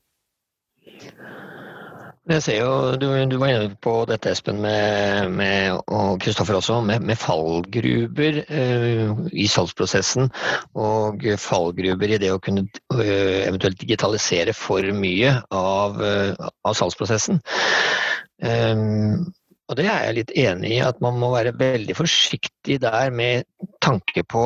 Jeg 2.27 2.43
ser 2.43 2.57
jo, 2.59 2.71
du, 2.99 3.07
du, 3.31 3.37
var 3.39 3.53
inne 3.53 3.77
på 3.83 3.93
dette, 4.11 4.33
Espen, 4.35 4.59
med, 4.59 5.29
med 5.39 5.77
og 5.95 6.17
Kristoffer 6.25 6.59
også, 6.59 6.81
med, 6.83 7.05
med 7.07 7.21
fallgruber 7.23 8.41
uh, 8.51 9.21
i 9.31 9.47
salgsprosessen. 9.47 10.33
Og 10.75 11.23
fallgruber 11.39 12.17
i 12.17 12.19
det 12.19 12.33
å 12.35 12.41
kunne 12.43 12.67
uh, 12.67 13.05
eventuelt 13.47 13.79
digitalisere 13.79 14.57
for 14.59 14.91
mye 14.99 15.37
av, 15.55 16.03
uh, 16.03 16.51
av 16.67 16.75
salgsprosessen. 16.75 17.39
Um, 18.43 19.31
og 19.67 19.79
det 19.79 19.87
er 19.91 20.05
jeg 20.07 20.17
litt 20.21 20.33
enig 20.39 20.69
i, 20.77 20.83
at 20.85 21.01
man 21.03 21.17
må 21.19 21.33
være 21.33 21.53
veldig 21.59 21.97
forsiktig 21.99 22.79
der 22.85 23.11
med 23.11 23.47
tanke 23.83 24.23
på 24.23 24.45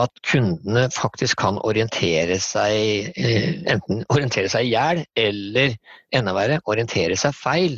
at 0.00 0.22
kundene 0.24 0.86
faktisk 0.92 1.36
kan 1.42 1.58
orientere 1.68 2.38
seg 2.40 3.10
eh, 3.20 3.50
enten 3.70 4.04
orientere 4.12 4.48
seg 4.52 4.64
i 4.64 4.72
hjel, 4.72 5.02
eller 5.20 5.74
enda 6.16 6.32
verre, 6.36 6.62
orientere 6.70 7.18
seg 7.20 7.36
feil. 7.36 7.76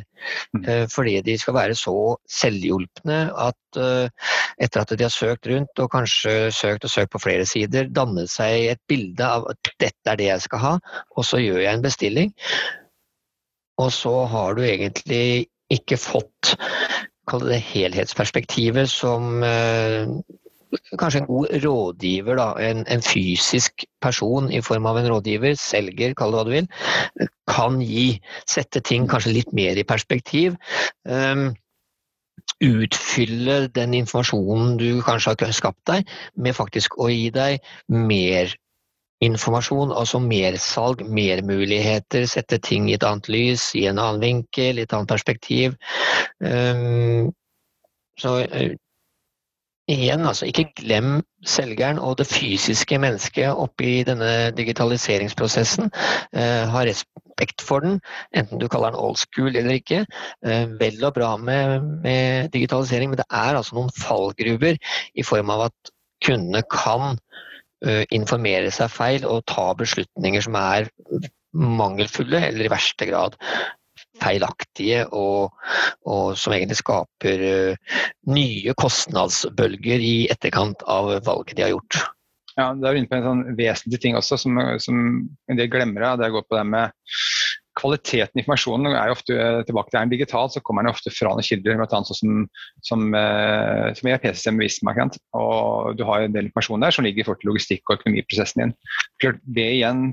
Mm. 0.54 0.62
Eh, 0.62 0.84
fordi 0.92 1.16
de 1.26 1.34
skal 1.42 1.56
være 1.58 1.78
så 1.78 1.96
selvhjulpne 2.38 3.18
at 3.34 3.82
eh, 3.82 4.30
etter 4.62 4.84
at 4.86 4.94
de 4.94 5.08
har 5.08 5.14
søkt 5.14 5.50
rundt 5.50 5.82
og 5.82 5.90
kanskje 5.92 6.52
søkt 6.54 6.86
og 6.86 6.94
søkt 6.94 7.12
på 7.16 7.22
flere 7.26 7.48
sider, 7.50 7.90
danne 7.90 8.28
seg 8.30 8.70
et 8.76 8.82
bilde 8.86 9.26
av 9.26 9.50
at 9.50 9.74
dette 9.74 10.14
er 10.14 10.22
det 10.22 10.30
jeg 10.30 10.46
skal 10.46 10.62
ha, 10.62 10.74
og 11.18 11.26
så 11.26 11.42
gjør 11.42 11.64
jeg 11.64 11.74
en 11.74 11.86
bestilling. 11.86 12.34
Og 13.82 13.90
så 13.92 14.14
har 14.30 14.54
du 14.56 14.62
egentlig 14.64 15.50
ikke 15.72 15.98
fått 16.00 16.54
det 17.42 17.58
helhetsperspektivet 17.72 18.86
som 18.90 19.42
eh, 19.42 20.06
kanskje 20.98 21.22
en 21.22 21.28
god 21.28 21.48
rådgiver, 21.64 22.38
da, 22.38 22.46
en, 22.62 22.84
en, 22.86 23.02
fysisk 23.02 23.84
person 24.02 24.50
i 24.52 24.62
form 24.62 24.86
av 24.86 25.00
en 25.00 25.08
rådgiver, 25.10 25.56
selger, 25.58 26.14
kall 26.14 26.34
det 26.34 26.38
hva 26.38 26.46
du 26.46 26.52
vil, 26.54 26.68
kan 27.50 27.80
gi. 27.82 28.08
Sette 28.48 28.82
ting 28.84 29.08
kanskje 29.10 29.34
litt 29.34 29.54
mer 29.56 29.78
i 29.78 29.86
perspektiv. 29.86 30.56
Um, 31.02 31.50
utfylle 32.62 33.66
den 33.74 33.94
informasjonen 33.98 34.76
du 34.80 35.02
kanskje 35.04 35.34
har 35.42 35.56
skapt 35.56 35.82
deg, 35.90 36.06
med 36.36 36.56
faktisk 36.56 36.96
å 37.02 37.10
gi 37.12 37.28
deg 37.34 37.58
mer 37.92 38.54
informasjon, 39.24 39.92
altså 39.96 40.20
mersalg, 40.20 41.02
mermuligheter, 41.08 42.26
sette 42.28 42.58
ting 42.64 42.90
i 42.90 42.96
et 42.96 43.06
annet 43.06 43.30
lys, 43.32 43.70
i 43.78 43.86
en 43.88 44.00
annen 44.00 44.20
vinkel, 44.22 44.78
i 44.78 44.84
et 44.84 44.96
annet 44.96 45.08
perspektiv. 45.08 45.76
Um, 46.44 47.32
så 48.20 48.34
uh, 48.44 48.74
igjen, 49.88 50.26
altså 50.26 50.48
ikke 50.50 50.68
glem 50.76 51.22
selgeren 51.46 52.00
og 52.02 52.18
det 52.20 52.28
fysiske 52.28 52.98
mennesket 53.00 53.56
oppi 53.56 54.02
denne 54.04 54.50
digitaliseringsprosessen. 54.56 55.88
Uh, 56.36 56.68
ha 56.74 56.84
respekt 56.84 57.64
for 57.64 57.84
den, 57.84 58.00
enten 58.36 58.60
du 58.60 58.68
kaller 58.68 58.92
den 58.92 59.00
old 59.00 59.16
school 59.20 59.56
eller 59.56 59.80
ikke. 59.80 60.04
Uh, 60.44 60.76
vel 60.80 61.00
og 61.08 61.16
bra 61.16 61.36
med, 61.40 61.88
med 62.04 62.52
digitalisering, 62.52 63.14
men 63.14 63.22
det 63.22 63.30
er 63.30 63.56
altså 63.56 63.80
noen 63.80 63.92
fallgruver 63.96 64.76
i 65.16 65.24
form 65.24 65.56
av 65.56 65.70
at 65.70 65.94
kundene 66.24 66.62
kan 66.72 67.16
informere 68.14 68.70
seg 68.72 68.88
feil 68.88 69.26
og 69.28 69.44
ta 69.50 69.66
beslutninger 69.76 70.44
som 70.46 70.56
er 70.58 70.88
mangelfulle, 71.56 72.40
eller 72.48 72.66
i 72.66 72.72
verste 72.72 73.08
grad 73.08 73.36
feilaktige, 74.20 75.04
og, 75.12 75.52
og 76.08 76.36
som 76.40 76.54
egentlig 76.56 76.78
skaper 76.80 77.44
nye 78.32 78.74
kostnadsbølger 78.80 80.04
i 80.04 80.14
etterkant 80.32 80.84
av 80.88 81.10
valget 81.26 81.56
de 81.56 81.66
har 81.66 81.74
gjort. 81.74 82.00
Ja, 82.56 82.70
Det 82.72 82.88
er 82.88 82.96
inne 82.96 83.10
på 83.10 83.18
en 83.18 83.26
sånn 83.26 83.42
vesentlig 83.58 84.00
ting 84.00 84.16
også 84.16 84.38
som, 84.40 84.56
som 84.80 85.00
en 85.28 85.58
del 85.58 85.68
glemmer. 85.72 86.06
Det 86.16 86.32
går 86.32 86.46
på 86.48 86.56
det 86.56 86.64
med 86.70 87.16
kvaliteten 87.76 88.38
i 88.38 88.42
informasjonen 88.42 88.94
er 88.94 89.10
jo 89.10 89.16
ofte 89.16 89.36
tilbake 89.68 89.92
til 89.92 90.00
er 90.00 90.10
digital, 90.10 90.50
så 90.52 90.62
kommer 90.64 90.84
den 90.84 90.94
ofte 90.94 91.12
fra 91.12 91.34
noen 91.34 91.46
kilder, 91.46 91.78
bl.a. 91.78 92.00
sånn 92.08 92.18
som, 92.18 92.42
som, 92.88 93.06
eh, 93.18 93.90
som 93.98 94.10
ERP-systemet 94.10 94.64
Visma. 94.64 94.94
Og 95.36 95.96
du 95.98 96.04
har 96.08 96.24
en 96.24 96.34
del 96.34 96.48
informasjon 96.48 96.86
der 96.86 96.96
som 96.96 97.06
ligger 97.06 97.22
i 97.22 97.26
forhold 97.28 97.44
til 97.44 97.52
logistikk 97.52 97.84
og 97.88 98.00
økonomiprosessen 98.00 98.64
din. 98.64 98.76
Klart, 99.22 99.42
det 99.58 99.70
igjen, 99.78 100.04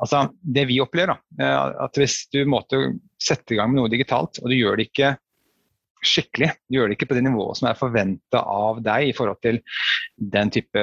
altså 0.00 0.26
det 0.42 0.66
vi 0.70 0.80
opplever, 0.84 1.16
da, 1.40 1.52
at 1.86 2.00
hvis 2.00 2.24
du 2.34 2.42
måtte 2.48 2.82
sette 3.22 3.56
i 3.56 3.60
gang 3.60 3.72
med 3.72 3.80
noe 3.80 3.92
digitalt, 3.92 4.42
og 4.42 4.52
du 4.52 4.58
gjør 4.58 4.76
det 4.76 4.90
ikke 4.90 5.16
skikkelig. 6.06 6.50
Du 6.68 6.78
gjør 6.78 6.90
det 6.90 6.96
ikke 6.96 7.08
på 7.10 7.16
det 7.18 7.24
nivået 7.26 7.58
som 7.58 7.68
er 7.70 7.78
forventa 7.78 8.42
av 8.42 8.80
deg 8.84 9.10
i 9.10 9.14
forhold 9.16 9.40
til 9.44 9.60
den 10.16 10.52
type 10.54 10.82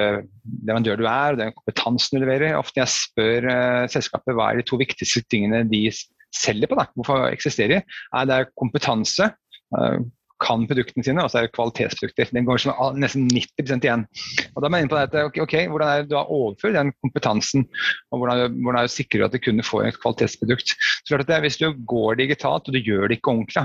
leverandør 0.66 1.00
du 1.00 1.06
er 1.08 1.34
og 1.36 1.40
den 1.40 1.54
kompetansen 1.56 2.18
du 2.18 2.24
leverer. 2.24 2.58
Ofte 2.58 2.82
jeg 2.82 2.94
spør 2.94 3.48
uh, 3.48 3.84
selskapet 3.90 4.36
hva 4.36 4.50
er 4.50 4.60
de 4.60 4.66
to 4.68 4.78
viktigste 4.80 5.24
tingene 5.30 5.64
de 5.70 5.86
selger 6.34 6.70
på, 6.70 6.78
da. 6.80 6.88
hvorfor 6.98 7.28
eksisterer 7.30 7.78
de? 7.78 7.96
Er 8.18 8.28
det 8.30 8.42
kompetanse, 8.58 9.30
uh, 9.76 9.98
kan 10.42 10.64
produktene 10.68 11.04
sine, 11.06 11.22
og 11.22 11.30
så 11.30 11.40
er 11.40 11.46
det 11.46 11.54
kvalitetsprodukter. 11.54 12.30
Den 12.34 12.46
går 12.46 12.62
sånn, 12.62 12.98
nesten 13.00 13.26
90% 13.30 13.86
igjen. 13.86 14.04
Og 14.52 14.60
da 14.60 14.68
er 14.68 14.72
man 14.74 14.84
inne 14.84 14.92
på 14.92 14.98
at, 15.00 15.14
okay, 15.30 15.44
okay, 15.44 15.68
Hvordan 15.70 15.90
er 15.90 16.02
det 16.02 16.10
du 16.10 16.16
har 16.18 16.32
overført 16.32 16.76
den 16.76 16.92
kompetansen, 17.04 17.66
og 18.10 18.20
hvordan, 18.22 18.58
hvordan 18.58 18.80
er 18.80 18.88
det 18.88 18.94
sikrer 18.94 19.22
du 19.22 19.28
at 19.28 19.36
du 19.36 19.42
kunne 19.42 19.66
få 19.66 19.84
et 19.86 20.00
kvalitetsprodukt. 20.02 20.74
Så 20.74 21.14
klart 21.14 21.26
at 21.26 21.30
det, 21.32 21.40
Hvis 21.46 21.60
du 21.62 21.68
går 21.86 22.18
digitalt 22.20 22.68
og 22.68 22.74
du 22.74 22.82
gjør 22.82 23.08
det 23.08 23.20
ikke 23.20 23.34
ordentlig, 23.34 23.64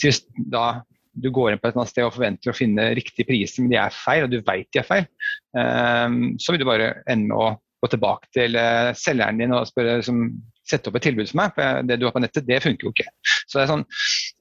hvis 0.00 0.22
da 0.52 0.66
du 1.12 1.28
går 1.28 1.52
inn 1.52 1.60
på 1.60 1.68
et 1.68 1.76
annet 1.76 1.90
sted 1.92 2.06
og 2.06 2.14
forventer 2.14 2.52
å 2.52 2.56
finne 2.56 2.94
riktige 2.96 3.28
priser, 3.28 3.62
men 3.62 3.74
de 3.74 3.80
er 3.82 3.92
feil, 3.92 4.24
og 4.24 4.32
du 4.32 4.40
veit 4.46 4.70
de 4.72 4.80
er 4.80 4.88
feil, 4.88 5.04
um, 5.52 6.32
så 6.40 6.54
vil 6.54 6.62
du 6.62 6.68
bare 6.68 6.94
ende 7.04 7.28
med 7.28 7.36
å 7.36 7.50
gå 7.82 7.90
tilbake 7.92 8.30
til 8.32 8.56
selgeren 8.96 9.42
din 9.42 9.52
og 9.52 9.66
spørre 9.68 9.98
som 10.06 10.24
sette 10.68 10.90
opp 10.90 10.98
et 10.98 11.06
tilbud 11.08 11.28
for 11.28 11.38
meg. 11.40 11.54
For 11.56 11.86
det 11.88 11.98
du 12.00 12.06
har 12.06 12.14
på 12.14 12.22
nettet, 12.22 12.46
det 12.48 12.60
funker 12.64 12.88
jo 12.88 12.92
ikke. 12.94 13.08
Så 13.46 13.58
det 13.58 13.64
er 13.64 13.72
sånn, 13.72 13.86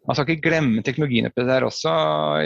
Man 0.02 0.18
skal 0.18 0.32
ikke 0.32 0.48
glemme 0.48 0.82
teknologien 0.82 1.28
oppi 1.28 1.44
der 1.46 1.62
også, 1.62 1.92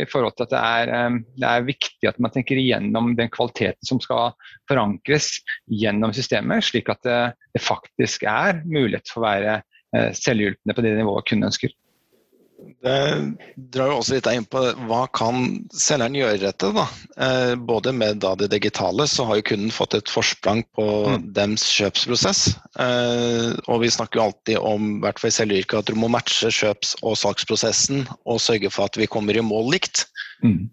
i 0.01 0.07
forhold 0.11 0.33
til 0.35 0.43
at 0.43 0.51
det 0.51 0.59
er, 0.59 0.89
eh, 0.91 1.19
det 1.39 1.47
er, 1.47 1.67
viktig 1.69 2.09
at 2.09 2.19
man 2.19 2.33
tenker 2.33 2.59
igjennom 2.59 3.13
den 3.15 3.31
kvaliteten 3.31 3.87
som 3.87 4.01
skal 4.03 4.33
forankres 4.67 5.29
gjennom 5.71 6.11
systemet, 6.11 6.67
slik 6.67 6.91
at 6.91 6.99
det, 7.07 7.21
det 7.55 7.63
faktisk 7.63 8.27
er 8.27 8.59
mulighet 8.67 9.07
for 9.07 9.23
å 9.23 9.27
være 9.29 9.55
eh, 9.95 10.11
selvhjulpne 10.19 10.75
på 10.75 10.83
det 10.83 10.97
nivået 10.99 11.29
kunden 11.31 11.47
ønsker. 11.47 11.71
Det 12.55 12.97
drar 13.73 13.89
jo 13.89 13.97
også 13.99 14.15
litt 14.15 14.27
inn 14.31 14.45
på 14.47 14.61
hva 14.87 15.01
kan 15.15 15.47
selgeren 15.75 16.15
gjøre 16.17 16.41
dette. 16.43 16.69
da? 16.75 16.85
Eh, 17.25 17.53
både 17.57 17.91
med 17.95 18.21
da 18.23 18.33
det 18.39 18.51
digitale, 18.53 19.07
så 19.09 19.25
har 19.27 19.39
jo 19.39 19.47
kunden 19.49 19.73
fått 19.73 19.97
et 19.97 20.11
forsprang 20.11 20.63
på 20.77 20.85
mm. 21.09 21.25
dems 21.35 21.65
kjøpsprosess. 21.75 22.45
Eh, 22.79 23.49
og 23.67 23.81
vi 23.83 23.91
snakker 23.91 24.21
jo 24.21 24.27
alltid 24.27 24.61
om 24.61 24.99
hvert 25.03 25.19
fall 25.21 25.33
i 25.33 25.37
selgeryrket, 25.39 25.77
at 25.81 25.91
du 25.91 25.99
må 25.99 26.11
matche 26.13 26.51
kjøps- 26.53 26.95
og 27.03 27.17
salgsprosessen 27.19 28.05
og 28.23 28.41
sørge 28.43 28.71
for 28.73 28.87
at 28.87 28.99
vi 29.01 29.09
kommer 29.11 29.37
i 29.37 29.45
mål 29.45 29.73
likt. 29.75 30.05
Mm. 30.45 30.67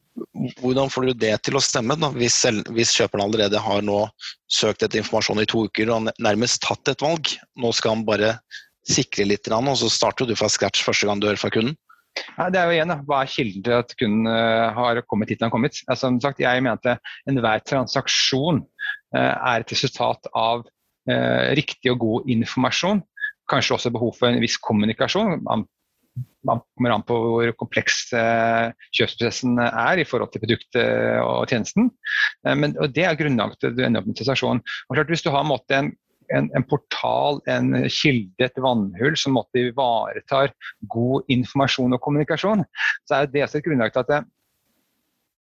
Hvordan 0.60 0.90
får 0.92 1.08
du 1.08 1.12
det 1.24 1.36
til 1.46 1.56
å 1.56 1.64
stemme, 1.64 1.96
da? 1.98 2.12
Hvis, 2.14 2.36
selv, 2.44 2.68
hvis 2.76 2.92
kjøperen 2.94 3.24
allerede 3.26 3.62
har 3.62 3.82
nå 3.84 4.04
søkt 4.52 4.84
etter 4.84 5.00
informasjon 5.00 5.40
i 5.42 5.48
to 5.48 5.64
uker 5.66 5.90
og 5.94 6.12
nærmest 6.22 6.62
tatt 6.66 6.92
et 6.92 7.02
valg, 7.02 7.32
nå 7.56 7.72
skal 7.74 7.96
han 7.96 8.04
bare 8.06 8.36
sikre 8.88 9.26
litt, 9.28 9.48
og 9.52 9.76
så 9.78 9.90
starter 9.92 10.28
du 10.28 10.34
fra 10.38 10.50
scratch 10.50 10.84
første 10.84 11.08
gang 11.08 11.20
du 11.22 11.28
hører 11.28 11.40
fra 11.40 11.52
kunden? 11.54 11.76
Ja, 12.36 12.48
det 12.52 12.60
er 12.60 12.68
jo 12.68 12.76
igjen 12.76 12.92
da, 12.92 12.98
Hva 13.08 13.22
er 13.22 13.30
kilden 13.32 13.64
til 13.64 13.76
at 13.78 13.94
kunden 13.98 14.28
uh, 14.28 14.72
har 14.76 15.00
kommet 15.08 15.32
hit 15.32 15.40
han 15.40 15.48
har 15.48 15.54
kommet? 15.54 15.78
Altså, 15.86 16.08
som 16.08 16.20
sagt, 16.22 16.42
jeg 16.42 16.64
mente 16.64 16.96
enhver 17.30 17.62
transaksjon 17.68 18.62
uh, 18.62 19.34
er 19.34 19.62
et 19.62 19.72
resultat 19.72 20.28
av 20.36 20.64
uh, 20.66 21.44
riktig 21.56 21.92
og 21.94 22.02
god 22.04 22.34
informasjon. 22.34 23.00
Kanskje 23.50 23.78
også 23.78 23.94
behov 23.94 24.12
for 24.18 24.28
en 24.28 24.42
viss 24.44 24.58
kommunikasjon. 24.60 25.40
Man, 25.46 25.64
man 26.46 26.60
kommer 26.76 26.94
an 26.94 27.04
på 27.08 27.16
hvor 27.16 27.54
kompleks 27.58 28.04
kjøpsprosessen 28.12 29.58
er 29.64 30.00
i 30.00 30.06
forhold 30.08 30.30
til 30.32 30.44
produktet 30.44 31.18
og 31.24 31.48
tjenesten. 31.50 31.90
Men, 32.46 32.76
og 32.78 32.94
Det 32.94 33.04
er 33.08 33.18
grunnlaget 33.18 33.58
til 33.58 33.72
at 33.72 33.76
du 33.76 33.82
ender 33.82 34.00
opp 34.00 34.08
med 34.08 34.18
transaksjon. 34.20 34.62
Og 34.62 34.94
klart, 34.96 35.10
hvis 35.10 35.24
du 35.26 35.32
har 35.34 35.42
en, 35.42 35.50
måte, 35.50 35.80
en 35.80 35.90
en, 36.36 36.50
en, 36.56 36.66
portal, 36.68 37.40
en 37.50 37.72
kilde, 37.86 38.46
et 38.46 38.62
vannhull 38.64 39.16
som 39.20 39.36
måtte 39.38 39.68
ivaretar 39.68 40.52
god 40.92 41.28
informasjon 41.32 41.96
og 41.96 42.02
kommunikasjon, 42.04 42.64
så 43.08 43.22
er 43.22 43.32
det 43.32 43.46
et 43.46 43.64
grunnlag 43.64 43.94
til 43.94 44.04
at 44.04 44.12
det, 44.12 44.22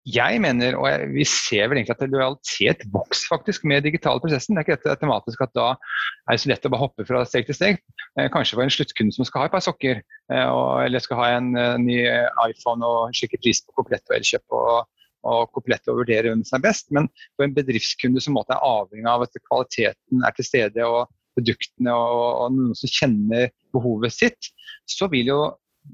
jeg 0.09 0.39
mener, 0.41 0.75
og 0.79 0.87
jeg, 0.89 1.09
vi 1.13 1.25
ser 1.29 1.67
vel 1.69 1.77
egentlig 1.77 1.93
at 1.93 2.09
lojalitet 2.09 2.85
vokser 2.93 3.29
faktisk 3.29 3.65
med 3.69 3.83
digitale 3.85 4.21
prosessen. 4.23 4.55
Det 4.55 4.63
er 4.63 4.65
ikke 4.65 4.77
dette 4.79 4.95
tematisk 5.03 5.43
at 5.45 5.53
da 5.53 5.67
er 5.75 6.33
det 6.33 6.41
så 6.41 6.49
lett 6.49 6.65
å 6.65 6.71
bare 6.73 6.83
hoppe 6.87 7.05
fra 7.05 7.21
steg 7.29 7.45
til 7.45 7.57
steg. 7.57 7.83
Eh, 8.17 8.29
kanskje 8.33 8.57
for 8.57 8.65
en 8.65 8.73
sluttkunde 8.73 9.13
som 9.13 9.27
skal 9.29 9.43
ha 9.43 9.51
et 9.51 9.53
par 9.53 9.61
sokker, 9.61 10.01
eh, 10.33 10.47
og, 10.47 10.81
eller 10.87 11.05
skal 11.05 11.21
ha 11.21 11.27
en 11.35 11.51
uh, 11.53 11.77
ny 11.77 11.99
iPhone 12.47 12.87
og 12.87 13.13
skikkelig 13.17 13.43
pris 13.45 13.61
på 13.67 13.77
komplett 13.77 14.09
og 14.09 14.17
elkjøp 14.17 14.57
og, 14.57 14.89
og 15.27 15.51
komplett 15.55 15.89
å 15.89 15.97
vurdere 15.99 16.31
hvem 16.31 16.43
som 16.47 16.59
er 16.59 16.67
best. 16.67 16.89
Men 16.95 17.09
for 17.35 17.45
en 17.45 17.55
bedriftskunde 17.55 18.23
som 18.23 18.37
er 18.41 18.57
avhengig 18.57 19.09
av 19.09 19.25
at 19.25 19.41
kvaliteten 19.47 20.25
er 20.27 20.37
til 20.37 20.47
stede 20.47 20.87
og 20.87 21.11
produktene 21.37 21.95
og, 21.95 22.21
og 22.43 22.55
noen 22.57 22.77
som 22.77 22.91
kjenner 22.91 23.51
behovet 23.75 24.15
sitt, 24.15 24.51
så 24.89 25.07
vil 25.11 25.31
jo, 25.31 25.39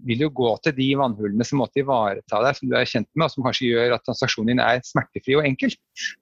vil 0.07 0.25
jo 0.25 0.31
gå 0.33 0.55
til 0.65 0.75
de 0.79 0.89
vannhullene 0.99 1.45
som 1.45 1.61
måtte 1.61 1.83
ivareta 1.83 2.41
deg, 2.43 2.57
som 2.57 2.71
du 2.71 2.75
er 2.79 2.89
kjent 2.89 3.09
med, 3.13 3.27
og 3.27 3.35
som 3.35 3.45
kanskje 3.45 3.71
gjør 3.71 3.97
at 3.97 4.05
transaksjonen 4.07 4.55
din 4.55 4.63
er 4.63 4.83
smertefri 4.87 5.37
og 5.37 5.47
enkel. 5.47 5.75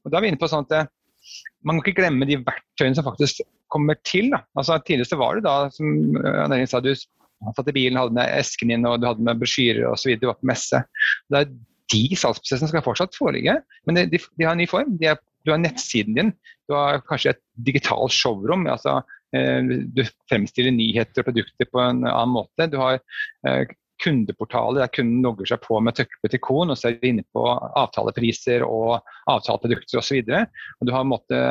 Og 0.04 0.12
da 0.12 0.20
er 0.20 0.26
vi 0.26 0.34
inne 0.34 0.42
på 0.42 0.52
sånn 0.52 0.68
at 0.68 0.92
man 1.66 1.80
kan 1.80 1.86
ikke 1.86 2.04
glemme 2.04 2.28
de 2.30 2.38
verktøyene 2.46 2.98
som 2.98 3.08
faktisk 3.08 3.42
kommer 3.74 3.98
til. 4.06 4.30
Da. 4.34 4.44
Altså, 4.60 4.78
tidligere 4.86 5.20
var 5.20 5.38
det 5.38 5.46
da, 5.48 5.56
som 5.74 6.20
Anne 6.46 6.66
sa, 6.70 6.82
du 6.84 6.92
satt 6.94 7.72
i 7.72 7.76
bilen, 7.76 8.00
hadde 8.00 8.16
med 8.16 8.32
esken 8.40 8.72
din 8.72 8.86
og 8.88 9.00
du 9.02 9.08
hadde 9.10 9.26
med 9.26 9.42
brosjyrer 9.42 9.88
osv. 9.90 10.14
Du 10.22 10.28
var 10.30 10.38
på 10.40 10.50
messe. 10.50 10.82
Det 11.32 11.42
er 11.42 11.56
de 11.94 12.04
salgsprosessene 12.18 12.72
skal 12.72 12.86
fortsatt 12.86 13.18
foreligge, 13.18 13.60
men 13.86 14.00
de, 14.00 14.20
de 14.20 14.46
har 14.48 14.56
en 14.56 14.62
ny 14.62 14.68
form. 14.70 14.96
Er, 15.06 15.20
du 15.46 15.54
har 15.54 15.62
nettsiden 15.62 16.18
din, 16.18 16.34
du 16.70 16.76
har 16.78 17.04
kanskje 17.06 17.36
et 17.36 17.42
digitalt 17.68 18.14
showrom. 18.14 18.66
altså 18.72 19.00
eh, 19.36 19.62
Du 19.94 20.04
fremstiller 20.32 20.74
nyheter 20.74 21.22
og 21.22 21.30
produkter 21.30 21.70
på 21.70 21.82
en 21.84 22.06
annen 22.08 22.34
måte. 22.34 22.70
Du 22.72 22.80
har 22.82 22.98
eh, 23.48 23.66
kundeportaler 24.04 24.84
der 24.84 24.92
kunden 24.92 25.24
logger 25.24 25.48
seg 25.50 25.62
på 25.64 25.78
med 25.84 25.98
på 25.98 26.28
et 26.28 26.36
ikon 26.38 26.74
og 26.74 26.82
de 26.84 27.10
inne 27.10 27.24
på 27.36 27.44
avtalepriser 27.80 28.66
og 28.68 29.06
avtaleprodukter 29.32 30.02
osv. 30.02 30.22
Du 30.26 30.92
har 30.92 31.06
en 31.06 31.12
måte 31.14 31.42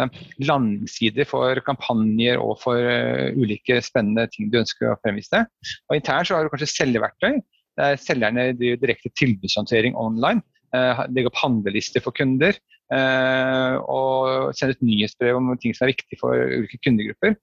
landingssider 0.43 1.29
for 1.29 1.61
kampanjer 1.67 2.41
og 2.43 2.59
for 2.63 2.77
uh, 2.79 3.33
ulike 3.39 3.81
spennende 3.85 4.29
ting 4.33 4.53
du 4.53 4.61
ønsker 4.61 4.93
å 4.93 4.99
fremvise. 5.05 5.45
Og 5.89 5.99
Internt 5.99 6.29
så 6.29 6.39
har 6.39 6.45
du 6.45 6.53
kanskje 6.53 6.73
selgerverktøy. 6.75 7.41
Der 7.81 7.99
selgerne 7.99 8.53
driver 8.59 8.83
direkte 8.83 9.11
tilbudshåndtering 9.19 9.97
online. 9.99 10.45
Uh, 10.75 11.05
legger 11.11 11.31
opp 11.31 11.43
handlelister 11.43 12.03
for 12.03 12.15
kunder. 12.17 12.57
Uh, 12.93 13.79
og 13.91 14.55
sender 14.55 14.77
ut 14.77 14.85
nyhetsbrev 14.85 15.39
om 15.39 15.53
ting 15.59 15.75
som 15.75 15.87
er 15.87 15.95
viktig 15.95 16.19
for 16.21 16.35
ulike 16.37 16.81
kundegrupper. 16.85 17.37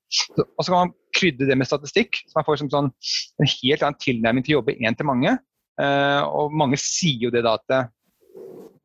Og 0.43 0.61
så 0.61 0.67
kan 0.67 0.77
man 0.77 0.93
krydre 1.17 1.47
det 1.49 1.57
med 1.59 1.67
statistikk, 1.67 2.21
så 2.27 2.39
man 2.39 2.47
får 2.47 2.61
som 2.61 2.69
sånn, 2.71 2.91
en 3.41 3.49
helt 3.57 3.85
annen 3.87 4.03
tilnærming 4.03 4.45
til 4.45 4.55
å 4.55 4.59
jobbe 4.59 4.77
én 4.79 4.97
til 4.97 5.09
mange. 5.09 5.33
Og 5.81 6.53
mange 6.55 6.77
sier 6.79 7.25
jo 7.25 7.31
det 7.33 7.41
da 7.43 7.55
at 7.57 7.89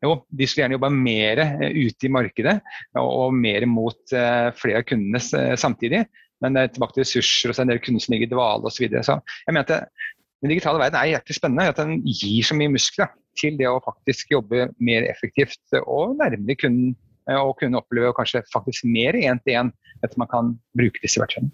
jo, 0.04 0.14
de 0.32 0.46
skulle 0.46 0.64
gjerne 0.64 0.78
jobba 0.78 0.90
mer 0.94 1.42
ute 1.76 2.09
i 2.09 2.12
markedet 2.12 2.54
og, 2.98 3.35
mer 3.37 3.66
mot 3.68 4.14
flere 4.56 4.80
av 4.80 4.87
kundene 4.88 5.20
samtidig. 5.61 6.06
Men 6.44 6.56
tilbake 6.72 6.96
til 6.96 7.04
ressurser 7.04 7.52
og 7.52 7.61
en 7.62 7.72
del 7.72 7.82
kunder 7.85 8.02
som 8.02 8.16
ligger 8.16 8.30
i 8.30 8.32
dvale 8.32 8.70
osv. 8.70 8.88
Så, 8.96 9.04
så 9.06 9.46
jeg 9.46 9.54
mener 9.54 9.66
at 9.66 10.15
den 10.46 10.54
digitale 10.54 10.80
verden 10.80 11.00
er 11.00 11.12
hjertelig 11.16 11.40
spennende. 11.40 11.70
At 11.72 11.80
den 11.82 11.98
gir 12.06 12.46
så 12.46 12.56
mye 12.59 12.72
muskler 12.72 13.11
til 13.37 13.59
det 13.59 13.68
å 13.68 13.82
faktisk 13.85 14.32
jobbe 14.37 14.70
mer 14.78 15.06
effektivt 15.11 15.78
og 15.82 16.16
nærmere 16.20 16.59
kunden. 16.62 16.94
Eh, 17.26 17.38
og 17.40 17.59
kunne 17.61 17.82
oppleve 17.82 18.14
kanskje 18.14 18.44
faktisk 18.52 18.87
mer 18.87 19.18
én 19.18 19.42
til 19.42 19.59
én 19.59 19.72
etter 20.04 20.18
man 20.20 20.30
kan 20.30 20.52
bruke 20.78 21.02
disse 21.02 21.18
verktøyene. 21.18 21.50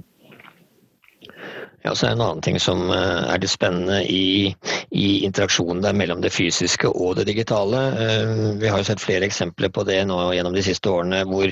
Ja, 1.82 1.94
så 1.94 2.06
er 2.06 2.12
En 2.12 2.20
annen 2.20 2.42
ting 2.44 2.58
som 2.60 2.90
eh, 2.92 3.32
er 3.32 3.40
det 3.40 3.50
spennende 3.50 4.02
i, 4.04 4.52
i, 4.90 5.24
interaksjonen 5.24 5.82
der 5.82 5.96
mellom 5.96 6.20
det 6.22 6.34
fysiske 6.34 6.90
og 6.92 7.16
det 7.16 7.26
digitale. 7.30 7.80
Eh, 8.04 8.60
vi 8.60 8.68
har 8.68 8.78
jo 8.78 8.90
sett 8.90 9.02
flere 9.02 9.26
eksempler 9.26 9.72
på 9.72 9.86
det 9.88 10.02
nå 10.06 10.20
gjennom 10.36 10.54
de 10.54 10.62
siste 10.66 10.92
årene 10.92 11.24
hvor, 11.30 11.50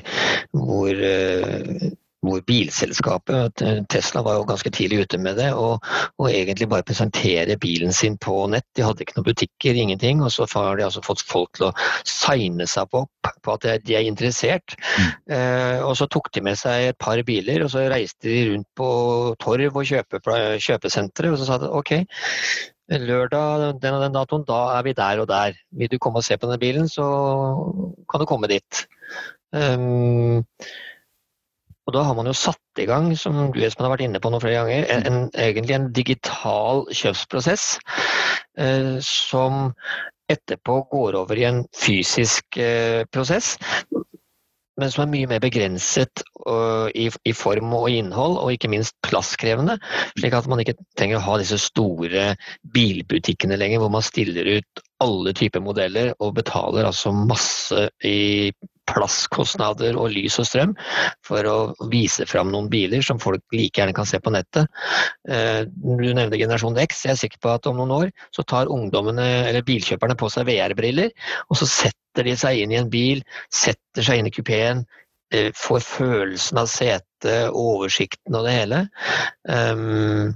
hvor 0.52 1.02
hvor 2.24 2.42
bilselskapet, 2.44 3.62
Tesla 3.88 4.22
var 4.24 4.36
jo 4.36 4.46
ganske 4.48 4.70
tidlig 4.74 5.04
ute 5.04 5.20
med 5.22 5.38
det, 5.40 5.50
og, 5.56 5.80
og, 6.18 6.26
egentlig 6.28 6.68
bare 6.68 6.84
presentere 6.86 7.56
bilen 7.60 7.94
sin 7.96 8.18
på 8.20 8.34
nett. 8.52 8.66
De 8.76 8.84
hadde 8.84 9.04
ikke 9.04 9.16
noen 9.16 9.28
butikker, 9.30 9.78
ingenting. 9.78 10.20
Og 10.24 10.32
så 10.34 10.46
har 10.52 10.76
de 10.76 10.84
altså 10.86 11.02
fått 11.04 11.24
folk 11.24 11.54
til 11.56 11.70
å 11.70 11.74
signe 12.08 12.66
seg 12.68 12.90
på, 12.92 13.04
på 13.44 13.54
at 13.56 13.68
de 13.86 13.96
er 13.96 14.08
interessert. 14.08 14.76
Mm. 14.98 15.06
Eh, 15.36 15.78
og 15.86 15.94
så 15.98 16.08
tok 16.12 16.28
de 16.36 16.44
med 16.44 16.60
seg 16.60 16.90
et 16.90 17.00
par 17.00 17.22
biler, 17.26 17.64
og 17.64 17.72
så 17.72 17.86
reiste 17.90 18.28
de 18.28 18.50
rundt 18.50 18.68
på 18.76 18.90
Torv 19.40 19.80
og 19.80 19.88
kjøpe, 19.88 20.20
kjøpesentre, 20.60 21.32
og 21.32 21.40
så 21.40 21.48
sa 21.48 21.58
de 21.62 21.72
OK. 21.80 21.96
Lørdag 22.90 23.80
den 23.80 23.94
og 23.94 24.02
den 24.02 24.14
datoen, 24.16 24.44
da 24.48 24.60
er 24.74 24.84
vi 24.84 24.96
der 24.98 25.22
og 25.22 25.28
der. 25.30 25.56
Vil 25.78 25.90
du 25.92 25.98
komme 26.02 26.20
og 26.20 26.26
se 26.26 26.36
på 26.36 26.48
denne 26.48 26.60
bilen, 26.60 26.88
så 26.90 27.06
kan 28.10 28.20
du 28.20 28.28
komme 28.28 28.50
dit. 28.50 28.84
Um, 29.54 30.42
og 31.90 31.96
da 31.96 32.04
har 32.06 32.14
man 32.14 32.28
jo 32.30 32.36
satt 32.38 32.78
i 32.78 32.86
gang, 32.86 33.10
som 33.18 33.50
du 33.50 33.58
Espen 33.66 33.86
har 33.86 33.90
vært 33.96 34.06
inne 34.06 34.22
på 34.22 34.30
noen 34.30 34.42
flere 34.44 34.62
ganger, 34.62 34.86
en, 34.94 35.06
en, 35.10 35.24
egentlig 35.34 35.74
en 35.76 35.90
digital 35.96 36.84
kjøpsprosess 36.94 37.64
eh, 38.62 38.96
som 39.02 39.72
etterpå 40.30 40.76
går 40.92 41.18
over 41.18 41.40
i 41.40 41.48
en 41.48 41.64
fysisk 41.74 42.60
eh, 42.62 43.02
prosess. 43.10 43.56
Men 44.78 44.92
som 44.94 45.02
er 45.02 45.10
mye 45.10 45.28
mer 45.28 45.42
begrenset 45.42 46.22
i, 46.96 47.10
i, 47.10 47.32
form 47.36 47.74
og 47.76 47.90
innhold, 47.92 48.38
og 48.40 48.54
ikke 48.54 48.70
minst 48.72 48.94
plasskrevende. 49.04 49.74
Slik 50.14 50.32
at 50.38 50.46
man 50.48 50.62
ikke 50.62 50.78
trenger 50.96 51.18
å 51.18 51.24
ha 51.26 51.34
disse 51.42 51.58
store 51.60 52.30
bilbutikkene 52.72 53.58
lenger, 53.60 53.82
hvor 53.82 53.92
man 53.92 54.06
stiller 54.06 54.48
ut 54.56 54.84
alle 55.04 55.34
typer 55.36 55.60
modeller 55.64 56.14
og 56.22 56.38
betaler 56.38 56.88
altså 56.88 57.12
masse 57.12 57.90
i 58.06 58.54
plasskostnader 58.90 59.98
og 59.98 60.12
lys 60.14 60.38
og 60.42 60.48
strøm 60.48 60.74
for 61.26 61.46
å 61.48 61.56
vise 61.92 62.26
fram 62.28 62.52
noen 62.52 62.70
biler 62.72 63.04
som 63.06 63.20
folk 63.22 63.42
like 63.54 63.80
gjerne 63.80 63.96
kan 63.96 64.08
se 64.08 64.20
på 64.22 64.32
nettet. 64.34 64.68
Eh, 65.28 65.62
du 65.66 66.08
nevnte 66.10 66.40
generasjon 66.40 66.78
X. 66.84 67.04
Jeg 67.06 67.14
er 67.14 67.20
sikker 67.24 67.42
på 67.42 67.54
at 67.54 67.68
om 67.70 67.80
noen 67.80 67.96
år 67.96 68.14
så 68.36 68.44
tar 68.46 68.70
ungdommene 68.72 69.26
eller 69.48 69.66
bilkjøperne 69.66 70.18
på 70.20 70.30
seg 70.32 70.48
VR-briller, 70.50 71.12
og 71.48 71.60
så 71.60 71.68
setter 71.68 72.26
de 72.26 72.36
seg 72.38 72.62
inn 72.62 72.74
i 72.74 72.80
en 72.80 72.90
bil, 72.92 73.22
setter 73.54 74.06
seg 74.06 74.20
inn 74.20 74.30
i 74.30 74.34
kupeen, 74.34 74.84
eh, 75.34 75.50
får 75.56 75.84
følelsen 75.86 76.60
av 76.60 76.70
setet, 76.70 77.06
oversikten 77.52 78.38
og 78.38 78.46
det 78.46 78.54
hele. 78.56 78.84
Um, 79.44 80.32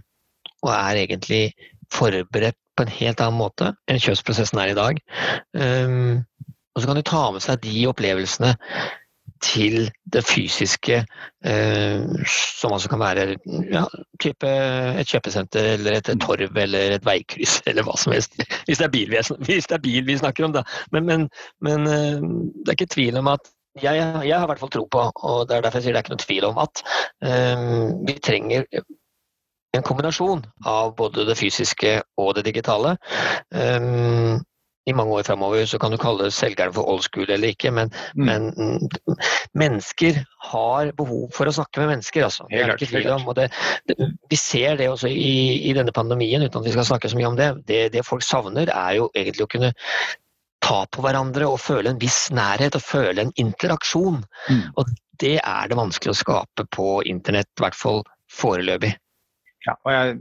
og 0.64 0.72
er 0.74 1.00
egentlig 1.00 1.44
forberedt 1.92 2.58
på 2.74 2.84
en 2.84 2.92
helt 2.92 3.22
annen 3.22 3.38
måte 3.38 3.70
enn 3.90 4.00
kjøpsprosessen 4.02 4.60
er 4.60 4.72
i 4.72 4.78
dag. 4.78 5.00
Um, 5.54 6.24
og 6.74 6.82
så 6.82 6.90
kan 6.90 6.98
de 6.98 7.06
ta 7.06 7.24
med 7.32 7.44
seg 7.44 7.62
de 7.64 7.86
opplevelsene 7.90 8.54
til 9.44 9.90
det 10.12 10.22
fysiske, 10.24 11.00
eh, 11.44 12.04
som 12.30 12.72
altså 12.72 12.88
kan 12.88 13.00
være 13.00 13.26
ja, 13.72 13.84
et 14.24 15.10
kjøpesenter 15.10 15.74
eller 15.74 15.98
et 15.98 16.10
torv 16.22 16.56
eller 16.56 16.96
et 16.96 17.06
veikryss 17.06 17.60
eller 17.68 17.86
hva 17.86 17.96
som 18.00 18.14
helst. 18.16 18.38
Hvis 18.68 18.80
det 18.80 18.88
er 18.88 18.94
bil 18.94 19.12
det 19.12 19.58
er 19.58 19.84
bil 19.84 20.06
vi 20.06 20.18
snakker 20.20 20.48
om, 20.48 20.56
da. 20.56 20.64
Men, 20.92 21.06
men, 21.10 21.28
men 21.60 21.86
eh, 21.90 22.24
det 22.62 22.72
er 22.72 22.78
ikke 22.78 22.94
tvil 22.96 23.20
om 23.20 23.34
at 23.34 23.52
jeg, 23.82 23.98
jeg, 23.98 24.38
har 24.38 24.46
i 24.46 24.50
hvert 24.52 24.60
fall 24.62 24.70
tro 24.70 24.84
på, 24.86 25.06
og 25.26 25.48
det 25.48 25.56
er 25.56 25.64
derfor 25.64 25.80
jeg 25.80 25.88
sier 25.88 25.96
det 25.96 25.98
er 25.98 26.04
ikke 26.04 26.14
noen 26.14 26.22
tvil 26.22 26.44
om 26.46 26.60
at 26.62 26.82
um, 27.26 28.04
vi 28.06 28.14
trenger 28.22 28.68
en 29.74 29.82
kombinasjon 29.82 30.44
av 30.70 30.92
både 30.94 31.24
det 31.26 31.34
fysiske 31.40 31.96
og 32.22 32.36
det 32.36 32.44
digitale. 32.46 32.94
Um, 33.50 34.44
i 34.86 34.92
mange 34.96 35.16
år 35.16 35.26
framover, 35.26 35.64
så 35.66 35.78
kan 35.80 35.92
du 35.94 35.98
kalle 36.00 36.30
selgeren 36.34 36.74
for 36.76 36.88
old 36.90 37.04
school 37.06 37.30
eller 37.30 37.54
ikke, 37.54 37.70
men, 37.72 37.92
mm. 38.16 38.24
men, 38.28 38.88
mennesker 39.56 40.20
har 40.50 40.90
behov 40.98 41.30
for 41.36 41.48
å 41.48 41.54
snakke 41.56 41.80
med 41.82 41.94
mennesker. 41.94 42.26
Altså. 42.26 42.48
Det 42.50 42.60
er 42.60 42.74
ikke 42.74 42.90
tvil 42.92 43.12
om. 43.14 43.30
Det, 43.36 43.48
det, 43.88 44.10
vi 44.30 44.40
ser 44.40 44.76
det 44.80 44.90
også 44.92 45.08
i, 45.08 45.62
i, 45.70 45.72
denne 45.76 45.94
pandemien, 45.94 46.44
uten 46.44 46.60
at 46.60 46.68
vi 46.68 46.74
skal 46.74 46.88
snakke 46.90 47.10
så 47.10 47.20
mye 47.20 47.30
om 47.32 47.38
det. 47.40 47.50
det. 47.70 47.80
Det 47.94 48.04
folk 48.06 48.24
savner, 48.26 48.68
er 48.68 48.98
jo 49.00 49.08
egentlig 49.16 49.46
å 49.46 49.52
kunne 49.54 49.72
ta 50.64 50.82
på 50.88 51.04
hverandre 51.04 51.48
og 51.48 51.60
føle 51.60 51.92
en 51.92 52.00
viss 52.00 52.26
nærhet 52.34 52.76
og 52.76 52.84
føle 52.84 53.24
en 53.24 53.32
interaksjon. 53.40 54.20
Mm. 54.48 54.62
Og 54.80 54.92
det 55.22 55.38
er 55.40 55.70
det 55.70 55.78
vanskelig 55.78 56.12
å 56.12 56.20
skape 56.20 56.68
på 56.72 56.98
internett, 57.08 57.50
i 57.56 57.64
hvert 57.64 57.78
fall 57.78 58.04
foreløpig. 58.32 58.94
Ja, 59.64 59.74
og 59.80 59.92
jeg, 59.94 60.16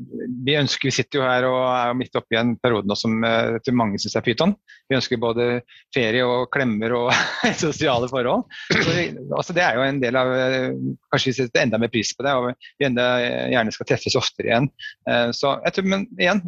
vi, 0.45 0.55
ønsker, 0.55 0.87
vi 0.87 0.95
sitter 0.95 1.19
jo 1.19 1.25
her 1.27 1.45
og 1.49 1.59
er 1.67 1.97
midt 1.99 2.15
oppi 2.15 2.37
en 2.39 2.53
periode 2.63 2.87
nå 2.87 2.95
som 2.95 3.17
til 3.65 3.75
mange 3.75 3.99
syns 3.99 4.15
er 4.19 4.23
pyton. 4.25 4.53
Vi 4.87 4.95
ønsker 4.97 5.19
både 5.19 5.47
ferie 5.95 6.23
og 6.23 6.47
klemmer 6.53 6.95
og 6.95 7.09
sosiale 7.65 8.07
forhold. 8.11 8.45
Så, 8.71 8.95
altså, 9.35 9.55
det 9.55 9.65
er 9.65 9.79
jo 9.79 9.85
en 9.85 10.01
del 10.03 10.19
av 10.19 10.31
uh, 10.31 10.71
Kanskje 11.13 11.29
vi 11.29 11.35
setter 11.37 11.63
enda 11.63 11.79
mer 11.81 11.91
pris 11.93 12.13
på 12.15 12.25
det, 12.25 12.33
og 12.33 12.49
vi 12.79 12.87
enda 12.87 13.07
gjerne 13.51 13.75
skal 13.75 13.89
treffes 13.89 14.17
oftere 14.19 14.49
igjen. 14.49 14.71
Uh, 15.09 15.29
så 15.35 15.57
jeg 15.65 15.77
tror, 15.77 15.89
Men 15.93 16.07
igjen, 16.17 16.43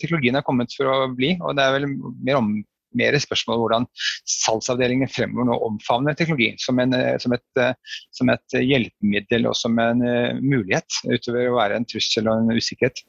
teknologien 0.00 0.38
er 0.38 0.46
kommet 0.46 0.74
for 0.76 0.88
å 0.90 0.98
bli, 1.12 1.34
og 1.40 1.56
det 1.58 1.64
er 1.66 1.76
vel 1.76 1.90
mer 1.92 2.40
om 2.40 2.54
mer 2.98 3.16
spørsmål 3.22 3.56
om 3.56 3.62
hvordan 3.64 3.88
salgsavdelingen 4.28 5.10
fremover 5.12 5.48
nå 5.50 5.58
omfavner 5.68 6.18
teknologi 6.18 6.52
som, 6.62 6.80
en, 6.82 6.94
eh, 6.96 7.16
som, 7.22 7.34
et, 7.36 7.46
eh, 7.60 7.72
som, 8.14 8.32
et, 8.32 8.58
hjelpemiddel 8.62 9.48
og 9.48 9.56
som 9.58 9.78
en 9.80 10.02
uh, 10.04 10.38
mulighet, 10.38 11.02
utover 11.08 11.48
å 11.48 11.56
være 11.56 11.78
en 11.78 11.88
trussel 11.88 12.28
og 12.28 12.42
en 12.42 12.58
usikkerhet. 12.58 13.02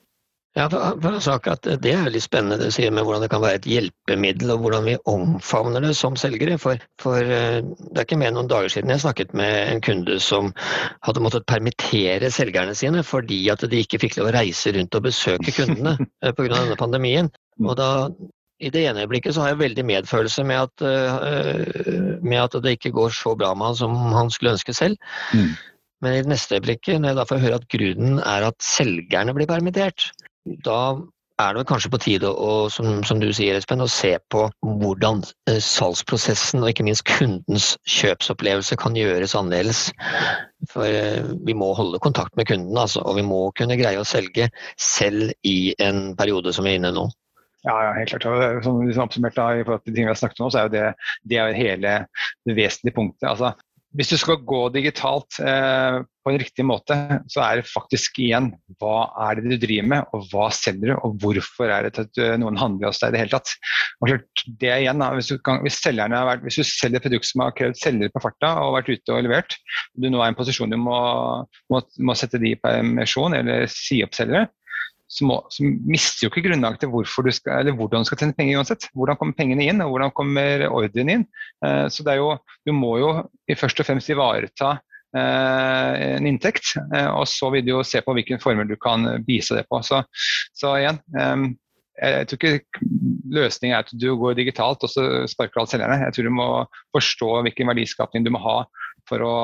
Ja, 0.54 0.68
for, 0.70 1.16
sak 1.18 1.48
at 1.50 1.66
Det 1.82 1.90
er 1.90 2.04
veldig 2.06 2.20
spennende 2.22 2.60
det 2.62 2.68
du 2.70 2.76
sier 2.76 2.92
med 2.94 3.08
hvordan 3.08 3.24
det 3.24 3.30
kan 3.34 3.42
være 3.42 3.58
et 3.58 3.66
hjelpemiddel, 3.66 4.52
og 4.54 4.60
hvordan 4.62 4.86
vi 4.86 4.94
omfavner 5.10 5.82
det 5.82 5.96
som 5.98 6.14
selgere. 6.20 6.60
For, 6.62 6.78
for 7.02 7.26
det 7.26 7.98
er 7.98 8.06
ikke 8.06 8.20
mer 8.22 8.30
enn 8.30 8.38
noen 8.38 8.52
dager 8.52 8.70
siden 8.70 8.94
jeg 8.94 9.02
snakket 9.02 9.34
med 9.38 9.56
en 9.72 9.82
kunde 9.82 10.20
som 10.22 10.52
hadde 11.08 11.24
måttet 11.26 11.48
permittere 11.50 12.30
selgerne 12.34 12.78
sine 12.78 13.02
fordi 13.08 13.42
at 13.50 13.66
de 13.66 13.82
ikke 13.82 14.04
fikk 14.06 14.20
lov 14.20 14.30
å 14.30 14.36
reise 14.38 14.76
rundt 14.78 15.00
og 15.00 15.08
besøke 15.10 15.56
kundene 15.58 15.98
pga. 16.38 16.54
denne 16.54 16.78
pandemien. 16.78 17.34
Og 17.64 17.74
da 17.80 17.90
i 18.64 18.72
det 18.74 18.86
ene 18.88 19.04
øyeblikket 19.04 19.36
så 19.36 19.44
har 19.44 19.54
jeg 19.54 19.62
veldig 19.64 19.86
medfølelse 19.90 20.46
med 20.48 20.64
at, 20.68 20.86
uh, 20.88 22.20
med 22.24 22.40
at 22.42 22.58
det 22.64 22.78
ikke 22.78 22.94
går 22.96 23.14
så 23.16 23.36
bra 23.40 23.54
med 23.54 23.72
han 23.72 23.80
som 23.80 23.96
han 24.16 24.32
skulle 24.34 24.56
ønske 24.56 24.76
selv. 24.76 24.98
Mm. 25.34 25.54
Men 26.04 26.14
i 26.14 26.22
det 26.24 26.32
neste 26.32 26.60
øyeblikket, 26.60 27.02
når 27.02 27.14
jeg 27.14 27.20
da 27.20 27.28
får 27.28 27.44
høre 27.44 27.60
at 27.62 27.68
grunnen 27.72 28.20
er 28.20 28.48
at 28.50 28.56
selgerne 28.64 29.36
blir 29.36 29.48
permittert, 29.48 30.10
da 30.66 30.96
er 31.42 31.56
det 31.56 31.64
kanskje 31.66 31.90
på 31.90 32.00
tide 32.04 32.30
å, 32.30 32.68
som, 32.70 33.00
som, 33.08 33.20
du 33.20 33.32
sier, 33.34 33.58
Espen, 33.58 33.82
å 33.82 33.90
se 33.90 34.12
på 34.32 34.46
hvordan 34.62 35.24
uh, 35.50 35.58
salgsprosessen 35.64 36.62
og 36.62 36.70
ikke 36.70 36.86
minst 36.88 37.06
kundens 37.10 37.74
kjøpsopplevelse 37.90 38.78
kan 38.80 38.96
gjøres 39.00 39.36
annerledes. 39.40 39.88
For 40.72 40.86
uh, 40.88 41.34
vi 41.48 41.58
må 41.58 41.72
holde 41.78 42.02
kontakt 42.04 42.38
med 42.40 42.48
kunden, 42.52 42.78
altså, 42.78 43.02
og 43.02 43.18
vi 43.20 43.26
må 43.28 43.48
kunne 43.58 43.80
greie 43.80 44.00
å 44.00 44.08
selge 44.08 44.52
selv 44.80 45.34
i 45.48 45.74
en 45.84 46.14
periode 46.20 46.54
som 46.54 46.68
vi 46.68 46.76
er 46.76 46.82
inne 46.82 46.94
i 46.94 47.00
nå. 47.00 47.10
Ja, 47.64 47.76
ja, 47.88 47.92
helt 47.96 48.12
klart. 48.12 48.64
Som 48.66 48.82
liksom 48.84 49.08
oppsummert 49.08 49.38
da, 49.40 49.52
i 49.56 49.64
forhold 49.64 49.86
til 49.86 49.94
tingene 49.94 50.12
vi 50.12 50.16
har 50.16 50.20
snakket 50.20 50.42
om, 50.44 50.52
så 50.52 50.60
er 50.60 50.66
jo 50.68 50.74
det, 50.74 50.88
det 51.32 51.38
er 51.40 51.56
hele 51.56 51.94
det 52.44 52.58
vesentlige 52.58 52.96
punktet. 52.98 53.30
Altså, 53.30 53.54
hvis 53.94 54.10
du 54.10 54.16
skal 54.18 54.42
gå 54.42 54.60
digitalt 54.74 55.38
eh, 55.46 56.00
på 56.26 56.32
en 56.32 56.40
riktig 56.42 56.64
måte, 56.66 56.96
så 57.30 57.44
er 57.46 57.60
det 57.60 57.70
faktisk 57.70 58.18
igjen 58.24 58.50
hva 58.82 59.06
er 59.28 59.38
det 59.38 59.52
du 59.52 59.68
driver 59.68 59.90
med, 59.92 60.08
og 60.18 60.26
hva 60.32 60.48
selger 60.56 60.90
du, 60.90 60.94
og 61.06 61.20
hvorfor 61.22 61.70
er 61.70 61.86
det 61.86 62.02
at 62.02 62.22
eh, 62.22 62.34
noen 62.42 62.58
handler 62.58 62.90
hos 62.90 63.04
deg 63.04 63.14
i 63.14 63.16
det 63.16 63.22
hele 63.22 63.36
tatt. 63.36 63.54
Og 64.02 64.16
det 64.64 64.72
igjen, 64.74 65.06
hvis, 65.20 65.30
du 65.30 65.38
kan, 65.46 65.62
hvis, 65.62 65.78
vært, 65.86 66.42
hvis, 66.42 66.58
du 66.58 66.66
selger 66.66 67.00
et 67.00 67.06
produkt 67.06 67.30
som 67.30 67.46
har 67.46 67.54
krevd 67.60 67.78
selgere 67.80 68.16
på 68.16 68.24
farta 68.26 68.56
og 68.64 68.80
vært 68.80 68.90
ute 68.96 69.14
og 69.14 69.28
levert, 69.28 69.60
du 69.94 70.10
nå 70.10 70.24
er 70.24 70.32
i 70.32 70.34
en 70.34 70.42
posisjon 70.42 70.74
du 70.74 70.80
må, 70.82 70.98
må, 71.70 71.86
må 72.02 72.18
sette 72.18 72.42
de 72.42 72.56
i 72.56 72.60
permisjon 72.66 73.38
eller 73.38 73.70
si 73.72 74.02
opp 74.06 74.18
selgere, 74.18 74.48
så, 75.14 75.26
må, 75.30 75.38
så, 75.54 75.66
mister 75.66 76.26
jo 76.26 76.32
ikke 76.32 76.48
grunnlaget 76.48 76.84
til 76.84 76.94
du 76.94 77.32
skal, 77.36 77.70
hvordan 77.78 78.04
du 78.06 78.10
skal 78.10 78.20
tjene 78.22 78.38
penger 78.38 78.62
uansett. 78.62 78.88
Hvordan 78.98 79.20
kommer 79.20 79.38
pengene 79.38 79.68
inn, 79.70 79.84
og 79.86 79.94
hvordan 79.94 80.14
kommer 80.18 80.66
ordren 80.72 81.12
inn. 81.14 81.26
Eh, 81.66 81.86
så 81.94 82.06
det 82.06 82.16
er 82.16 82.24
jo, 82.24 82.32
du 82.66 82.74
må 82.76 82.96
jo 83.02 83.12
først 83.60 83.84
og 83.84 83.90
fremst 83.90 84.10
ivareta 84.10 84.72
eh, 85.14 86.06
en 86.18 86.30
inntekt, 86.30 86.74
eh, 86.96 87.10
og 87.12 87.28
så 87.30 87.52
vil 87.54 87.66
du 87.68 87.76
jo 87.76 87.84
se 87.86 88.02
på 88.02 88.16
hvilken 88.18 88.42
formel 88.42 88.70
du 88.70 88.78
kan 88.82 89.06
bise 89.28 89.58
det 89.60 89.68
på. 89.70 89.84
Så, 89.86 90.02
så 90.58 90.74
igjen, 90.80 91.02
eh, 91.20 91.46
jeg 92.02 92.32
tror 92.32 92.42
ikke 92.58 92.88
løsningen 93.38 93.76
er 93.78 93.86
at 93.86 93.94
du 93.94 94.10
går 94.18 94.40
digitalt 94.40 94.82
og 94.82 94.90
så 94.90 95.06
sparker 95.30 95.62
alt 95.62 95.76
selgerne. 95.76 96.02
Jeg 96.08 96.18
tror 96.18 96.30
du 96.30 96.34
må 96.40 96.50
forstå 96.96 97.30
hvilken 97.46 97.70
verdiskapning 97.70 98.26
du 98.26 98.34
må 98.34 98.42
ha 98.42 98.64
for 99.10 99.22
å, 99.22 99.38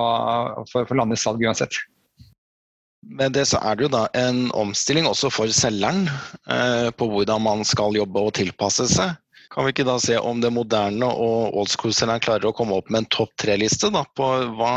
for, 0.71 0.89
for 0.89 0.97
lande 0.97 1.19
salg 1.19 1.45
uansett. 1.45 1.77
Med 3.07 3.31
det 3.37 3.45
så 3.47 3.61
er 3.63 3.77
det 3.77 3.87
jo 3.87 3.93
da 3.93 4.03
en 4.17 4.49
omstilling 4.57 5.07
også 5.07 5.31
for 5.31 5.51
selgeren 5.55 6.05
eh, 6.51 6.89
på 6.91 7.07
hvordan 7.07 7.41
man 7.45 7.63
skal 7.67 7.95
jobbe 7.95 8.25
og 8.27 8.35
tilpasse 8.35 8.89
seg. 8.91 9.15
Kan 9.49 9.65
vi 9.65 9.71
ikke 9.73 9.87
da 9.87 9.95
se 10.01 10.17
om 10.19 10.41
det 10.43 10.51
moderne 10.53 11.07
og 11.09 11.55
old 11.57 11.71
school-selgeren 11.71 12.21
klarer 12.21 12.51
å 12.51 12.53
komme 12.55 12.75
opp 12.77 12.91
med 12.91 13.03
en 13.03 13.09
topp 13.15 13.31
tre-liste 13.41 13.89
på 13.89 14.27
hva, 14.59 14.73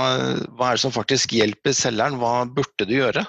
hva, 0.56 0.70
er 0.70 0.78
det 0.78 0.85
som 0.85 0.94
faktisk 0.94 1.35
hjelper 1.37 1.74
selgeren? 1.76 2.16
Hva 2.22 2.46
burde 2.48 2.87
du 2.88 2.94
gjøre? 2.94 3.26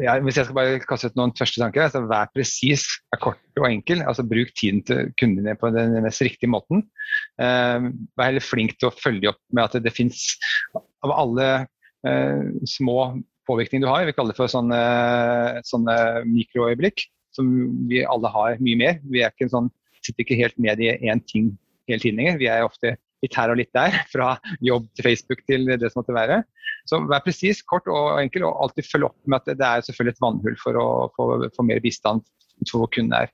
Ja, 0.00 0.16
hvis 0.24 0.38
jeg 0.40 0.48
skal 0.48 0.56
bare 0.56 0.80
kaste 0.88 1.12
ut 1.12 1.18
noen 1.20 1.34
første 1.36 1.60
tanker, 1.60 1.84
altså 1.84 2.00
Vær 2.08 2.30
presis, 2.32 2.88
er 3.12 3.20
kort 3.20 3.60
og 3.60 3.68
enkel. 3.68 4.00
altså 4.02 4.24
Bruk 4.26 4.50
tiden 4.56 4.80
til 4.88 5.12
kundene 5.20 5.54
på 5.60 5.70
den 5.76 5.94
mest 6.02 6.24
riktige 6.24 6.50
måten. 6.50 6.86
Eh, 7.38 7.86
vær 8.16 8.30
heller 8.30 8.44
flink 8.44 8.78
til 8.80 8.88
å 8.88 8.96
følge 8.96 9.34
opp 9.34 9.42
med 9.52 9.66
at 9.68 9.76
det, 9.76 9.84
det 9.86 9.94
fins 9.94 10.24
av 11.04 11.12
alle 11.12 11.50
eh, 12.08 12.48
små 12.72 13.12
påvirkning 13.48 13.84
du 13.84 13.88
har. 13.90 14.06
Vi 14.06 14.14
kaller 14.16 14.34
det 14.34 14.40
for 14.40 14.50
sånne, 14.50 14.80
sånne 15.66 15.96
mikroøyeblikk, 16.28 17.06
som 17.36 17.50
vi 17.90 18.04
alle 18.06 18.30
har 18.32 18.60
mye 18.62 18.80
mer. 18.80 19.00
Vi 19.06 19.24
ikke 19.24 19.50
sånn, 19.52 19.70
sitter 20.02 20.24
ikke 20.24 20.40
helt 20.40 20.58
med 20.62 20.82
i 20.82 20.92
én 20.94 21.22
ting 21.26 21.54
hele 21.90 22.02
tiden 22.02 22.20
lenger. 22.20 22.40
Vi 22.42 22.50
er 22.50 22.66
ofte 22.66 22.96
litt 23.24 23.36
her 23.38 23.52
og 23.52 23.58
litt 23.60 23.72
der, 23.76 23.96
fra 24.14 24.34
jobb 24.64 24.88
til 24.94 25.08
Facebook 25.08 25.44
til 25.48 25.68
det 25.72 25.90
som 25.90 26.02
måtte 26.02 26.16
være. 26.16 26.40
Så 26.88 27.00
vær 27.08 27.24
presis, 27.24 27.62
kort 27.66 27.88
og 27.90 28.20
enkel, 28.20 28.46
og 28.46 28.66
alltid 28.66 28.88
følg 28.90 29.10
opp 29.10 29.18
med 29.26 29.40
at 29.42 29.58
det 29.58 29.68
er 29.68 29.86
selvfølgelig 29.86 30.16
et 30.16 30.24
vannhull 30.24 30.58
for 30.62 30.80
å 30.80 30.88
få 31.56 31.66
mer 31.66 31.82
bistand 31.84 32.26
for 32.70 32.88
kunden 32.92 33.12
er. 33.12 33.32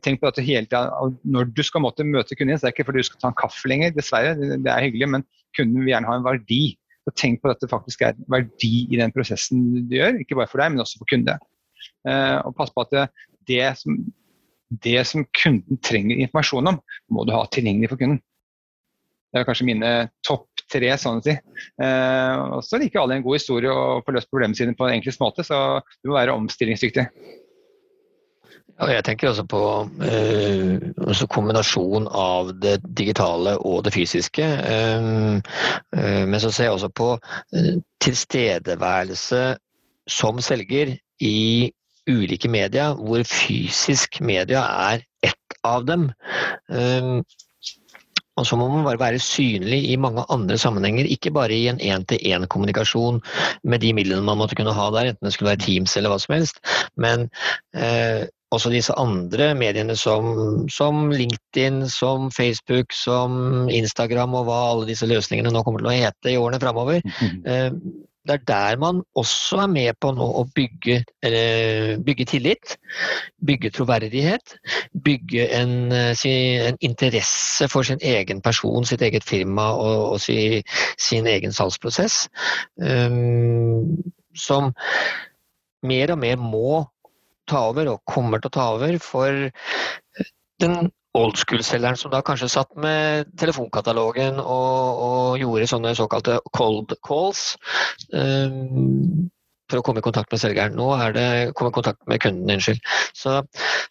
Tenk 0.00 0.22
på 0.22 0.30
at 0.30 0.40
hele 0.40 0.64
tiden, 0.64 1.18
Når 1.24 1.50
du 1.52 1.62
skal 1.62 1.82
måtte 1.84 2.06
møte 2.06 2.36
kunden 2.36 2.56
så 2.56 2.66
er 2.66 2.72
det 2.72 2.78
ikke 2.78 2.88
fordi 2.88 3.02
du 3.02 3.08
skal 3.10 3.20
ta 3.20 3.28
en 3.28 3.36
kaffe 3.36 3.68
lenger, 3.68 3.92
dessverre, 3.92 4.34
det 4.38 4.70
er 4.70 4.86
hyggelig, 4.86 5.08
men 5.08 5.26
kunden 5.56 5.82
vil 5.82 5.92
gjerne 5.92 6.08
ha 6.08 6.16
en 6.16 6.24
verdi. 6.24 6.62
Så 7.04 7.12
tenk 7.20 7.42
på 7.42 7.52
at 7.52 7.60
det 7.60 7.70
faktisk 7.72 8.04
er 8.06 8.18
verdi 8.32 8.86
i 8.88 9.00
den 9.00 9.12
prosessen 9.12 9.64
du 9.90 9.96
gjør, 9.98 10.20
ikke 10.22 10.38
bare 10.38 10.50
for 10.50 10.62
deg, 10.62 10.72
men 10.72 10.84
også 10.84 11.00
for 11.02 11.10
kunde. 11.10 11.36
Eh, 12.08 12.38
og 12.40 12.54
pass 12.56 12.72
på 12.72 12.84
at 12.84 12.94
det, 12.94 13.06
det, 13.50 13.64
som, 13.80 13.98
det 14.84 15.00
som 15.10 15.26
kunden 15.36 15.80
trenger 15.84 16.22
informasjon 16.24 16.72
om, 16.72 16.80
må 17.12 17.26
du 17.28 17.34
ha 17.36 17.44
tilgjengelig 17.52 17.92
for 17.92 18.00
kunden. 18.00 18.22
Det 19.34 19.42
er 19.42 19.46
kanskje 19.48 19.66
mine 19.66 19.92
topp 20.22 20.62
tre, 20.70 20.92
sånn 21.00 21.18
å 21.18 21.24
si. 21.24 21.34
Eh, 21.82 22.42
og 22.54 22.60
så 22.64 22.78
liker 22.80 23.02
alle 23.02 23.18
en 23.18 23.24
god 23.24 23.40
historie 23.40 23.72
og 23.72 24.04
får 24.06 24.16
løst 24.16 24.30
problemene 24.30 24.58
sine 24.58 24.76
på 24.78 24.86
en 24.86 24.94
enklest 24.96 25.20
måte, 25.20 25.44
så 25.46 25.80
du 26.00 26.10
må 26.10 26.16
være 26.16 26.36
omstillingsdyktig. 26.38 27.08
Ja, 28.74 28.88
jeg 28.90 29.04
tenker 29.06 29.30
også 29.30 29.44
på 29.46 29.60
eh, 30.02 30.80
også 31.06 31.28
kombinasjon 31.30 32.08
av 32.10 32.50
det 32.58 32.80
digitale 32.98 33.54
og 33.62 33.84
det 33.86 33.92
fysiske. 33.94 34.42
Eh, 34.42 35.06
eh, 35.94 36.24
men 36.26 36.42
så 36.42 36.50
ser 36.50 36.68
jeg 36.68 36.74
også 36.74 36.90
på 36.90 37.12
eh, 37.54 37.78
tilstedeværelse 38.02 39.44
som 40.10 40.42
selger 40.42 40.96
i 41.22 41.70
ulike 42.10 42.50
media, 42.50 42.90
hvor 42.98 43.22
fysisk 43.28 44.18
media 44.20 44.66
er 44.90 45.06
ett 45.22 45.58
av 45.64 45.86
dem. 45.86 46.10
Eh, 46.68 47.22
og 48.34 48.46
så 48.48 48.58
må 48.58 48.66
man 48.66 48.82
bare 48.82 48.98
være 48.98 49.22
synlig 49.22 49.84
i 49.92 49.96
mange 50.00 50.24
andre 50.34 50.58
sammenhenger, 50.58 51.06
ikke 51.06 51.30
bare 51.30 51.54
i 51.54 51.68
en 51.70 51.78
én-til-én-kommunikasjon 51.78 53.20
med 53.62 53.86
de 53.86 53.92
midlene 53.94 54.26
man 54.26 54.40
måtte 54.40 54.58
kunne 54.58 54.74
ha 54.74 54.88
der, 54.90 55.12
enten 55.12 55.28
det 55.28 55.36
skulle 55.36 55.52
være 55.52 55.62
Teams 55.62 55.94
eller 55.96 56.10
hva 56.10 56.18
som 56.18 56.34
helst. 56.34 56.58
Men 56.98 57.28
eh, 57.78 58.26
også 58.54 58.72
disse 58.72 58.94
andre 59.00 59.52
mediene 59.58 59.96
som, 59.98 60.64
som, 60.72 61.10
LinkedIn, 61.12 61.84
som 61.92 62.30
Facebook, 62.34 62.94
som 62.96 63.68
Instagram 63.72 64.34
og 64.38 64.48
hva 64.48 64.58
alle 64.72 64.88
disse 64.90 65.08
løsningene 65.10 65.52
nå 65.52 65.62
kommer 65.66 65.84
til 65.84 65.92
å 65.92 65.96
hete 65.98 66.34
i 66.34 66.40
årene 66.40 66.62
framover. 66.62 67.04
Eh, 67.44 67.70
det 68.24 68.38
er 68.38 68.44
der 68.48 68.78
man 68.80 69.02
også 69.20 69.58
er 69.66 69.68
med 69.68 69.98
på 70.00 70.08
nå 70.16 70.24
å 70.24 70.46
bygge, 70.56 71.02
bygge 72.06 72.24
tillit, 72.30 72.78
bygge 73.44 73.68
troverdighet, 73.76 74.54
bygge 75.04 75.44
en, 75.58 75.92
eh, 75.92 76.24
en, 76.24 76.78
interesse 76.80 77.68
for 77.68 77.84
sin 77.84 78.00
egen 78.00 78.40
person, 78.40 78.88
sitt 78.88 79.04
eget 79.04 79.28
firma 79.28 79.68
og, 79.76 80.14
og 80.14 80.20
sin, 80.24 80.62
sin 80.96 81.28
egen 81.28 81.52
salgsprosess. 81.52 82.24
Som 84.34 84.72
mer 85.84 86.14
og 86.16 86.18
mer 86.24 86.40
må 86.40 86.84
ta 87.50 87.66
over, 87.70 87.92
og 87.94 88.04
kommer 88.10 88.42
til 88.42 88.52
å 88.52 88.56
ta 88.58 88.68
over, 88.76 88.98
for 89.02 89.48
den 90.62 90.90
old 91.14 91.38
school-selgeren 91.38 91.98
som 91.98 92.10
da 92.10 92.22
kanskje 92.26 92.50
satt 92.50 92.72
med 92.80 93.30
telefonkatalogen 93.38 94.40
og, 94.42 95.04
og 95.06 95.38
gjorde 95.38 95.68
sånne 95.70 95.94
såkalte 95.94 96.40
cold 96.56 96.96
calls 97.06 97.52
um, 98.10 99.28
for 99.70 99.78
å 99.80 99.84
komme 99.86 100.02
i 100.02 100.06
kontakt 100.06 100.34
med 100.34 100.42
selgeren. 100.42 100.74
Nå 100.78 100.90
er 100.98 101.14
det 101.14 101.28
komme 101.56 101.70
i 101.70 101.76
kontakt 101.78 102.02
med 102.10 102.20
kunden, 102.22 102.50
unnskyld. 102.56 102.82
Så, 103.16 103.38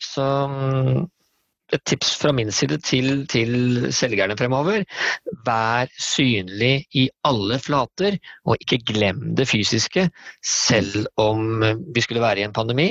så 0.04 0.28
et 1.73 1.84
tips 1.88 2.13
fra 2.19 2.34
min 2.36 2.52
side 2.54 2.78
til, 2.86 3.23
til, 3.32 3.54
selgerne 3.95 4.36
fremover. 4.38 4.84
Vær 5.47 5.91
synlig 6.02 6.86
i 6.99 7.08
alle 7.28 7.60
flater, 7.62 8.17
og 8.45 8.60
ikke 8.62 8.82
glem 8.93 9.23
det 9.38 9.47
fysiske. 9.49 10.08
Selv 10.45 11.08
om 11.21 11.63
vi 11.63 12.04
skulle 12.04 12.23
være 12.23 12.43
i 12.43 12.47
en 12.47 12.56
pandemi, 12.56 12.89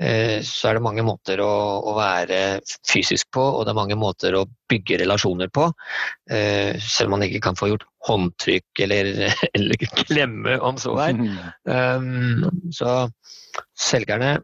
eh, 0.00 0.38
så 0.46 0.70
er 0.70 0.78
det 0.78 0.86
mange 0.86 1.04
måter 1.06 1.42
å, 1.44 1.52
å 1.90 1.96
være 1.98 2.42
fysisk 2.88 3.32
på, 3.34 3.42
og 3.42 3.66
det 3.66 3.74
er 3.74 3.80
mange 3.82 3.98
måter 3.98 4.38
å 4.38 4.46
bygge 4.72 5.02
relasjoner 5.02 5.50
på. 5.52 5.68
Eh, 6.30 6.78
selv 6.78 7.10
om 7.10 7.18
man 7.18 7.26
ikke 7.26 7.42
kan 7.48 7.58
få 7.58 7.72
gjort 7.72 7.88
håndtrykk 8.08 8.84
eller, 8.86 9.12
eller 9.56 9.88
klemme, 10.04 10.58
om 10.62 10.80
så 10.80 10.96
er. 11.08 11.18
Um, 11.72 12.48
så 12.74 13.06
selgerne 13.78 14.36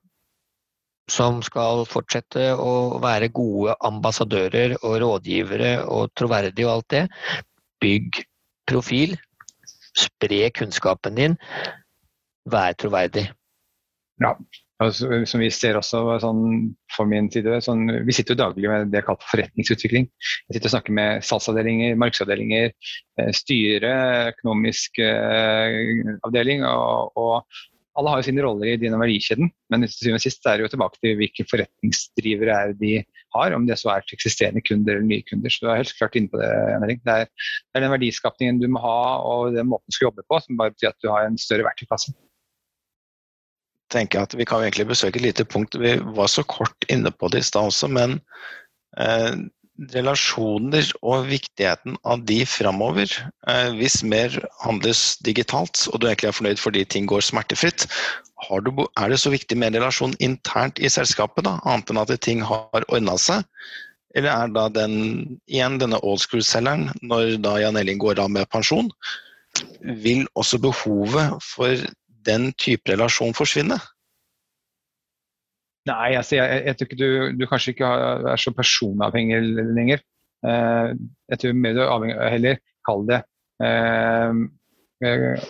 som 1.10 1.40
skal 1.44 1.84
fortsette 1.88 2.50
å 2.58 2.98
være 3.02 3.30
gode 3.34 3.74
ambassadører 3.88 4.76
og 4.82 4.98
rådgivere 5.02 5.72
og 5.88 6.12
troverdige 6.18 6.68
og 6.68 6.74
alt 6.76 6.90
det. 6.94 7.04
Bygg 7.82 8.22
profil. 8.68 9.16
Spre 9.98 10.48
kunnskapen 10.54 11.18
din. 11.18 11.36
Vær 12.48 12.76
troverdig. 12.78 13.28
Ja, 14.22 14.34
som 14.78 15.42
vi 15.42 15.48
ser 15.50 15.78
også 15.78 16.00
sånn, 16.22 16.42
for 16.94 17.08
min 17.10 17.26
side, 17.34 17.56
sånn, 17.64 17.88
Vi 18.06 18.14
sitter 18.14 18.34
jo 18.34 18.42
daglig 18.44 18.70
med 18.70 18.92
det 18.92 19.00
jeg 19.00 19.06
kaller 19.08 19.30
forretningsutvikling. 19.30 20.06
Jeg 20.46 20.54
sitter 20.54 20.70
og 20.70 20.74
snakker 20.76 20.94
med 20.94 21.24
salgsavdelinger, 21.26 21.96
markedsavdelinger, 21.98 22.70
eh, 23.18 23.32
styre, 23.34 23.92
økonomisk 24.34 25.00
eh, 25.02 26.14
avdeling 26.26 26.62
og, 26.68 27.10
og 27.18 27.58
alle 27.98 28.12
har 28.12 28.20
jo 28.20 28.26
sine 28.28 28.42
roller 28.44 28.70
i 28.70 28.78
denne 28.78 28.98
verdikjeden, 29.00 29.50
men 29.72 29.84
til 29.84 29.94
syvende 29.94 30.20
og 30.20 30.24
sist 30.24 30.46
er 30.46 30.58
det 30.58 30.66
jo 30.66 30.70
tilbake 30.74 31.00
til 31.02 31.16
hvilke 31.18 31.46
forretningsdrivere 31.50 32.54
er 32.54 32.74
de 32.78 32.92
har, 33.34 33.56
om 33.56 33.66
det 33.68 33.78
så 33.80 33.90
er 33.92 34.06
til 34.06 34.18
eksisterende 34.18 34.62
kunder 34.64 34.94
eller 34.94 35.08
nye 35.08 35.26
kunder. 35.26 35.52
Så 35.52 35.64
du 35.64 35.68
er 35.72 35.80
helt 35.80 35.94
klart 35.98 36.16
inne 36.18 36.30
på 36.32 36.40
det, 36.40 36.48
Henrik. 36.76 37.02
Det 37.06 37.16
er, 37.24 37.28
den 37.78 37.92
verdiskapningen 37.94 38.62
du 38.62 38.68
må 38.70 38.82
ha 38.84 39.00
og 39.26 39.58
den 39.58 39.70
måten 39.70 39.90
du 39.90 39.98
skal 39.98 40.10
jobbe 40.10 40.26
på, 40.30 40.40
som 40.44 40.60
bare 40.60 40.74
betyr 40.74 40.92
at 40.92 41.00
du 41.02 41.10
har 41.12 41.26
en 41.26 41.38
større 41.40 41.66
verktøykasse. 41.66 42.14
tenker 43.90 44.20
at 44.20 44.34
Vi 44.36 44.44
kan 44.44 44.62
egentlig 44.62 44.88
besøke 44.88 45.16
et 45.16 45.24
lite 45.24 45.44
punkt. 45.44 45.74
Vi 45.74 45.96
var 45.98 46.28
så 46.28 46.44
kort 46.44 46.84
inne 46.92 47.10
på 47.10 47.28
det 47.32 47.40
i 47.40 47.48
stad 47.50 47.72
også, 47.72 47.88
men 47.88 48.20
eh, 49.00 49.32
relasjoner 49.94 50.88
og 51.06 51.28
viktigheten 51.30 51.96
av 52.08 52.24
de 52.26 52.40
framover. 52.48 53.10
Eh, 53.48 53.70
hvis 53.78 54.00
mer 54.02 54.34
handles 54.62 55.16
digitalt, 55.24 55.86
og 55.92 56.00
du 56.00 56.08
egentlig 56.08 56.32
er 56.32 56.38
fornøyd 56.38 56.62
fordi 56.62 56.84
ting 56.84 57.06
går 57.10 57.24
smertefritt, 57.24 57.86
du, 58.64 58.70
er 58.96 59.10
det 59.10 59.18
så 59.18 59.32
viktig 59.34 59.58
med 59.58 59.72
en 59.72 59.80
relasjon 59.80 60.14
internt 60.22 60.78
i 60.78 60.90
selskapet, 60.90 61.44
da, 61.46 61.58
annet 61.66 61.90
enn 61.90 62.02
at 62.02 62.12
ting 62.22 62.42
har 62.46 62.86
ordna 62.86 63.16
seg? 63.18 63.46
Eller 64.16 64.32
er 64.32 64.52
da 64.54 64.68
den, 64.72 65.38
igjen 65.50 65.78
denne 65.82 65.98
old 66.02 66.22
school-selgeren, 66.22 66.88
når 67.02 67.38
da 67.44 67.58
Jan 67.60 67.78
Elling 67.78 68.00
går 68.02 68.22
av 68.22 68.30
med 68.34 68.48
pensjon, 68.50 68.90
vil 70.02 70.26
også 70.38 70.60
behovet 70.62 71.42
for 71.44 71.86
den 72.26 72.52
type 72.58 72.90
relasjon 72.90 73.36
forsvinne? 73.36 73.78
Nei, 75.88 76.12
altså, 76.18 76.36
jeg, 76.38 76.62
jeg, 76.66 76.76
tror 76.76 76.88
ikke 76.88 77.00
du, 77.00 77.08
du 77.38 77.48
kanskje 77.48 77.74
ikke 77.74 77.88
er 78.34 78.40
så 78.40 78.52
personavhengig 78.56 79.40
lenger. 79.76 80.04
Uh, 80.46 80.94
jeg 81.32 81.42
tror 81.42 81.58
mer 81.58 81.74
du 81.74 81.82
avhengig, 81.86 82.18
heller 82.30 82.60
kall 82.86 83.02
det 83.08 83.22
uh, 83.64 84.34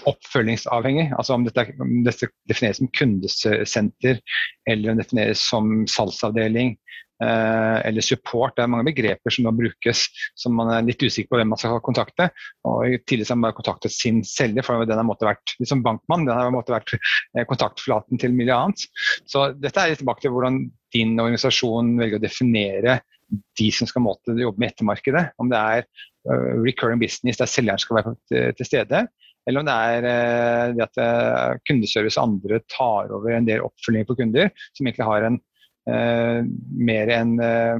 oppfølgingsavhengig. 0.08 1.08
Altså 1.16 1.36
om 1.36 1.44
dette, 1.48 1.66
om 1.80 1.92
dette, 2.06 2.30
defineres 2.48 2.80
som 2.80 2.90
kundesenter 2.96 4.20
eller 4.68 4.92
om 4.92 4.98
det 4.98 5.06
defineres 5.06 5.44
som 5.50 5.86
salgsavdeling 5.88 6.76
Eh, 6.76 7.07
eller 7.18 8.04
support. 8.04 8.54
Det 8.56 8.62
er 8.62 8.70
mange 8.70 8.86
begreper 8.86 9.32
som 9.34 9.46
nå 9.46 9.52
brukes 9.56 10.04
som 10.38 10.54
man 10.58 10.70
er 10.74 10.86
litt 10.86 11.02
usikker 11.02 11.32
på 11.32 11.40
hvem 11.40 11.52
man 11.52 11.60
skal 11.60 11.80
kontakte. 11.84 12.28
og 12.68 12.98
Tidligere 13.08 13.34
har 13.34 13.40
man 13.42 13.56
kontaktet 13.56 13.94
sin 13.94 14.22
selger, 14.26 14.66
for 14.66 14.86
den 14.86 15.00
har 15.00 15.06
måttet 15.06 15.30
vært 15.30 15.54
liksom 15.58 15.82
bankmann. 15.86 16.26
Den 16.28 16.38
har 16.38 16.52
måttet 16.54 16.76
vært 16.76 16.94
eh, 16.96 17.46
kontaktflaten 17.48 18.20
til 18.20 18.34
mye 18.36 18.54
annet. 18.54 18.86
Så 19.28 19.50
dette 19.58 19.82
er 19.82 19.92
litt 19.92 20.02
tilbake 20.02 20.24
til 20.24 20.34
hvordan 20.34 20.66
din 20.94 21.16
organisasjon 21.18 21.96
velger 22.00 22.20
å 22.20 22.24
definere 22.24 23.00
de 23.60 23.70
som 23.74 23.88
skal 23.88 24.06
måtte 24.06 24.36
jobbe 24.38 24.62
med 24.62 24.72
ettermarkedet. 24.72 25.24
Om 25.42 25.50
det 25.52 25.58
er 25.58 25.82
uh, 25.84 26.54
recurring 26.64 27.02
business 27.02 27.40
der 27.40 27.50
selgeren 27.50 27.82
skal 27.82 27.98
være 27.98 28.14
til, 28.30 28.54
til 28.56 28.68
stede, 28.70 29.02
eller 29.48 29.62
om 29.62 29.68
det 29.68 29.74
er 29.74 30.74
det 30.76 30.84
at 30.84 31.60
kundeservice 31.64 32.20
og 32.20 32.26
andre 32.26 32.58
tar 32.68 33.12
over 33.16 33.32
en 33.32 33.46
del 33.48 33.62
oppfølging 33.64 34.04
på 34.08 34.16
kunder 34.18 34.50
som 34.76 34.88
egentlig 34.88 35.06
har 35.08 35.24
en 35.24 35.38
Eh, 35.38 35.47
mer 35.88 37.12
enn 37.14 37.36
eh, 37.42 37.76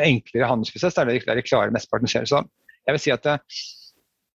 enklere 0.00 0.50
handelsprosess, 0.50 0.96
det, 0.96 1.22
er 1.22 1.40
det 1.40 1.46
klarer 1.46 1.74
mesteparten 1.74 2.10
skjer. 2.10 2.28
Så 2.28 2.42
jeg 2.84 2.96
vil 2.96 3.02
si 3.06 3.14
at 3.14 3.30
eh, 3.30 3.56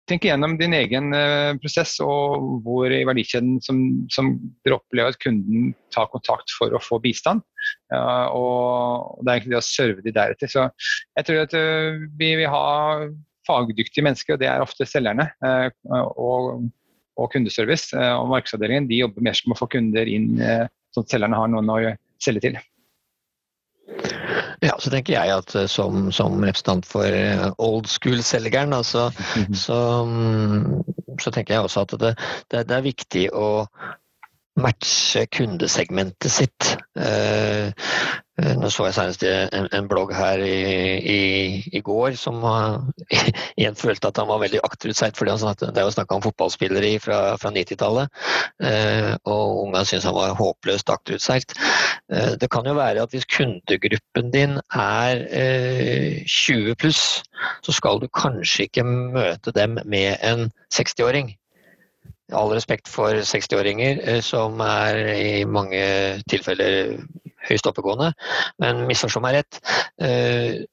Tenk 0.08 0.24
igjennom 0.24 0.54
din 0.56 0.72
egen 0.72 1.12
prosess 1.60 1.98
og 2.00 2.62
hvor 2.64 2.88
i 2.88 3.02
verdikjeden 3.04 3.58
som, 3.60 3.82
som 4.08 4.30
dere 4.64 4.78
opplever 4.78 5.12
at 5.12 5.18
kunden 5.20 5.74
tar 5.92 6.06
kontakt 6.08 6.48
for 6.56 6.72
å 6.72 6.80
få 6.80 6.96
bistand. 7.04 7.42
Ja, 7.92 8.30
og 8.32 9.20
Det 9.20 9.28
er 9.28 9.34
egentlig 9.34 9.52
det 9.52 9.58
å 9.58 9.66
serve 9.66 10.06
de 10.06 10.14
deretter. 10.16 10.48
Så 10.48 10.64
jeg 11.12 11.28
tror 11.28 11.42
at 11.42 11.58
vi 12.22 12.30
vil 12.40 12.48
ha 12.48 12.64
fagdyktige 13.44 14.06
mennesker, 14.08 14.38
og 14.38 14.40
det 14.40 14.48
er 14.48 14.64
ofte 14.64 14.88
selgerne. 14.88 15.28
Og, 16.16 16.64
og 17.20 17.30
kundeservice 17.36 17.92
og 17.92 18.32
markedsavdelingen 18.32 18.88
de 18.88 19.02
jobber 19.02 19.28
mer 19.28 19.36
som 19.36 19.52
å 19.52 19.60
få 19.60 19.68
kunder 19.76 20.08
inn 20.08 20.40
sånn 20.40 21.04
at 21.04 21.18
selgerne 21.18 21.44
har 21.44 21.52
noen 21.52 21.76
å 21.76 21.78
selge 22.16 22.46
til. 22.48 22.60
Ja, 24.60 24.74
så 24.78 24.90
tenker 24.90 25.14
jeg 25.14 25.32
at 25.32 25.54
eh, 25.56 25.68
som, 25.70 26.08
som 26.14 26.40
representant 26.42 26.86
for 26.88 27.06
eh, 27.06 27.46
old 27.62 27.88
school-selgeren, 27.90 28.74
altså, 28.76 29.08
så, 29.64 29.78
mm, 30.04 31.16
så, 31.22 31.30
tenker 31.30 31.54
jeg 31.56 31.68
også 31.68 31.86
at 31.86 31.94
det, 32.02 32.12
det, 32.50 32.66
det, 32.68 32.76
er 32.76 32.86
viktig 32.88 33.24
å 33.32 33.48
matche 34.58 35.26
kundesegmentet 35.32 36.32
sitt. 36.32 36.72
Uh, 36.98 37.70
Eh, 38.38 38.54
nå 38.54 38.68
så 38.70 38.86
jeg 38.86 38.94
senest 38.94 39.24
en, 39.26 39.86
blogg 39.90 40.12
her 40.14 40.38
i, 40.44 40.58
i, 41.10 41.22
i 41.74 41.80
går 41.82 42.14
som 42.18 42.38
igjen 43.58 43.78
følte 43.78 44.12
at 44.12 44.20
han 44.20 44.28
var 44.30 44.42
veldig 44.44 44.60
akterutseilt. 44.66 45.18
fordi 45.18 45.34
Det 45.64 45.72
er 45.72 45.86
jo 45.86 45.94
snakk 45.94 46.14
om 46.14 46.22
fotballspillere 46.22 46.92
fra, 47.02 47.18
fra 47.40 47.50
90-tallet, 47.54 48.12
uh, 48.62 48.68
eh, 48.68 49.14
og 49.26 49.64
unga 49.64 49.82
syntes 49.84 50.06
han 50.06 50.14
var 50.14 50.36
håpløst 50.38 50.90
akterutseilt. 50.90 51.56
Det 52.08 52.48
kan 52.50 52.64
jo 52.66 52.72
være 52.72 53.02
at 53.02 53.12
hvis 53.12 53.26
kundegruppen 53.28 54.30
din 54.32 54.54
er 54.72 55.20
20 56.24 56.74
pluss, 56.80 57.22
så 57.62 57.74
skal 57.74 58.00
du 58.00 58.06
kanskje 58.08 58.64
ikke 58.68 58.84
møte 58.86 59.52
dem 59.52 59.76
med 59.84 60.16
en 60.24 60.48
60-åring 60.72 61.34
all 62.36 62.52
respekt 62.52 62.88
for 62.92 63.16
60-åringer, 63.24 64.20
som 64.24 64.60
er 64.64 64.98
i 65.14 65.44
mange 65.48 65.80
tilfeller 66.28 66.98
høyst 67.48 67.68
oppegående. 67.70 68.12
Men 68.62 68.84
misforstå 68.88 69.22
meg 69.24 69.38
rett. 69.38 69.60
Eh, 70.02 70.64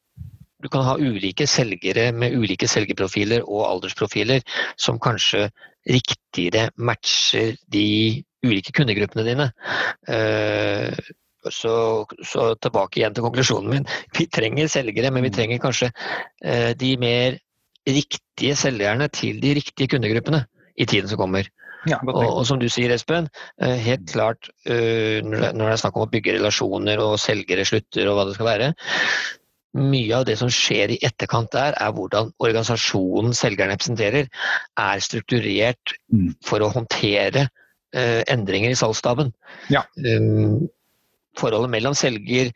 du 0.63 0.71
kan 0.73 0.85
ha 0.87 0.95
ulike 0.97 1.47
selgere 1.49 2.09
med 2.15 2.35
ulike 2.35 2.67
selgerprofiler 2.69 3.43
og 3.45 3.67
aldersprofiler 3.67 4.41
som 4.81 4.99
kanskje 5.01 5.49
riktigere 5.85 6.71
matcher 6.81 7.53
de 7.69 8.23
ulike 8.45 8.73
kundegruppene 8.73 9.27
dine. 9.27 9.51
Eh, 10.09 10.89
så, 11.53 11.75
så, 12.25 12.55
tilbake 12.57 12.99
igjen 12.99 13.13
til 13.13 13.27
konklusjonen 13.27 13.69
min. 13.69 13.87
Vi 14.17 14.25
trenger 14.33 14.71
selgere, 14.71 15.11
men 15.13 15.27
vi 15.27 15.29
mm. 15.29 15.35
trenger 15.35 15.61
kanskje 15.61 15.91
eh, 16.41 16.71
de 16.73 16.95
mer 16.97 17.37
riktige 17.85 18.55
selgerne 18.57 19.11
til 19.13 19.37
de 19.43 19.53
riktige 19.59 19.91
kundegruppene 19.93 20.41
i 20.75 20.87
tiden 20.89 21.09
som 21.09 21.21
kommer. 21.21 21.47
Ja, 21.85 21.99
og, 22.01 22.17
og, 22.17 22.43
som 22.49 22.59
du 22.61 22.65
sier, 22.71 22.91
Espen, 22.95 23.27
eh, 23.61 23.77
helt 23.85 24.09
klart 24.09 24.49
eh, 24.65 25.21
når 25.21 25.59
det 25.59 25.71
er 25.71 25.81
snakk 25.83 25.97
om 25.99 26.07
å 26.07 26.11
bygge 26.11 26.37
relasjoner 26.39 27.01
og 27.03 27.19
selgere 27.21 27.65
slutter 27.67 28.09
og 28.09 28.17
hva 28.17 28.25
det 28.25 28.37
skal 28.37 28.49
være, 28.49 28.69
mye 29.75 30.15
av 30.17 30.23
det 30.27 30.37
som 30.39 30.49
skjer 30.51 30.95
i 30.95 31.01
etterkant 31.05 31.51
der, 31.53 31.75
er 31.83 31.91
hvordan 31.93 32.31
organisasjonen 32.43 33.35
selgeren 33.37 33.73
representerer, 33.75 34.29
er 34.79 35.03
strukturert 35.03 35.97
mm. 36.13 36.29
for 36.47 36.63
å 36.63 36.71
håndtere 36.71 37.43
uh, 37.43 38.21
endringer 38.31 38.71
i 38.71 38.77
salgsstaben. 38.79 39.33
Ja. 39.73 39.83
Um, 39.99 40.69
forholdet 41.35 41.73
mellom 41.73 41.97
selger 41.99 42.53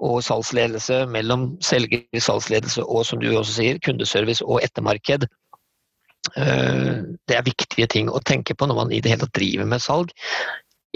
og 0.00 0.22
salgsledelse, 0.24 1.02
mellom 1.12 1.50
selger, 1.60 2.06
salgsledelse 2.16 2.88
og 2.88 3.04
som 3.04 3.20
du 3.20 3.28
også 3.34 3.58
sier, 3.58 3.82
kundeservice 3.84 4.40
og 4.40 4.64
ettermarked, 4.64 5.28
Eh, 5.28 5.41
det 6.36 7.36
er 7.36 7.44
viktige 7.44 7.88
ting 7.92 8.08
å 8.08 8.22
tenke 8.24 8.54
på 8.56 8.68
når 8.68 8.78
man 8.78 8.92
i 8.94 9.00
det 9.04 9.12
hele 9.12 9.26
tatt 9.26 9.36
driver 9.36 9.68
med 9.68 9.82
salg. 9.84 10.14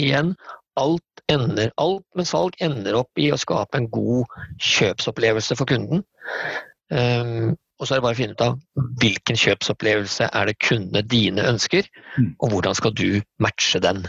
Igjen, 0.00 0.34
alt, 0.80 1.22
ender, 1.32 1.70
alt 1.80 2.06
med 2.16 2.28
salg 2.28 2.56
ender 2.64 2.98
opp 3.00 3.20
i 3.20 3.30
å 3.32 3.40
skape 3.40 3.80
en 3.80 3.88
god 3.92 4.24
kjøpsopplevelse 4.62 5.56
for 5.58 5.68
kunden. 5.68 6.04
Um, 6.92 7.56
og 7.76 7.88
så 7.88 7.94
er 7.94 7.98
det 7.98 8.06
bare 8.06 8.16
å 8.16 8.20
finne 8.20 8.36
ut 8.36 8.44
av 8.44 8.54
hvilken 9.02 9.38
kjøpsopplevelse 9.40 10.28
er 10.30 10.48
det 10.48 10.56
kundene 10.64 11.02
dine 11.04 11.44
ønsker, 11.44 11.88
mm. 12.16 12.30
og 12.40 12.54
hvordan 12.54 12.76
skal 12.78 12.94
du 12.96 13.20
matche 13.42 13.80
den. 13.84 14.06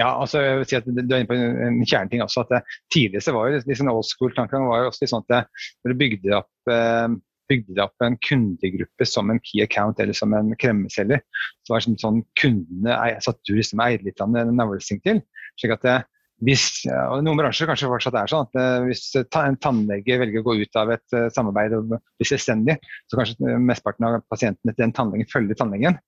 Ja, 0.00 0.10
altså 0.10 0.42
jeg 0.42 0.58
vil 0.58 0.66
si 0.66 0.76
at 0.78 0.86
Du 0.86 0.98
er 0.98 1.20
inne 1.22 1.30
på 1.30 1.36
en 1.38 1.76
kjerneting 1.86 2.22
også. 2.24 2.42
at 2.42 2.50
det, 2.50 2.78
Tidligere 2.94 3.34
var 3.34 3.50
jo 3.50 3.60
liksom 3.62 3.90
old 3.92 4.08
school-tankegang 4.08 4.66
var 4.66 4.82
jo 4.82 4.90
også 4.90 5.06
sånn 5.10 5.26
at 5.30 5.46
når 5.84 5.92
du 5.92 6.00
bygde 6.00 6.34
opp 6.40 6.72
eh, 6.74 7.14
bygde 7.50 7.76
de 7.76 7.84
opp 7.84 8.04
en 8.04 8.16
kundegruppe 8.28 9.08
som 9.08 9.30
en 9.32 9.40
key 9.42 9.62
account 9.64 10.00
eller 10.02 10.16
som 10.16 10.34
en 10.36 10.52
kremmeselger. 10.60 11.22
Så 11.64 11.74
var 11.74 11.84
det 11.84 11.98
sånn, 12.02 12.24
kundene 12.40 12.98
satt 13.24 13.40
du 13.48 13.54
liksom 13.58 13.82
eide 13.84 14.06
litt 14.06 14.22
av 14.24 14.34
en 14.36 14.56
navlesing 14.58 15.02
til. 15.04 15.22
slik 15.60 15.76
at 15.76 15.86
det, 15.86 15.98
hvis, 16.42 16.64
og 16.90 17.20
Noen 17.24 17.38
bransjer 17.38 17.68
kanskje 17.70 17.88
fortsatt 17.88 18.16
er 18.18 18.30
sånn 18.30 18.48
at 18.48 18.58
eh, 18.58 18.86
hvis 18.88 19.04
en 19.14 19.58
tannlege 19.62 20.16
velger 20.20 20.42
å 20.42 20.46
gå 20.48 20.56
ut 20.64 20.80
av 20.80 20.90
et 20.92 21.14
uh, 21.14 21.28
samarbeid 21.32 21.76
og 21.76 21.94
bli 21.94 22.26
selvstendig, 22.26 22.74
så 23.08 23.20
kanskje 23.20 23.54
mesteparten 23.62 24.08
av 24.08 24.18
pasientene 24.32 24.74
til 24.74 24.82
den 24.82 24.94
tannlegen 24.96 25.30
følger 25.30 25.60
tannlegen. 25.60 26.00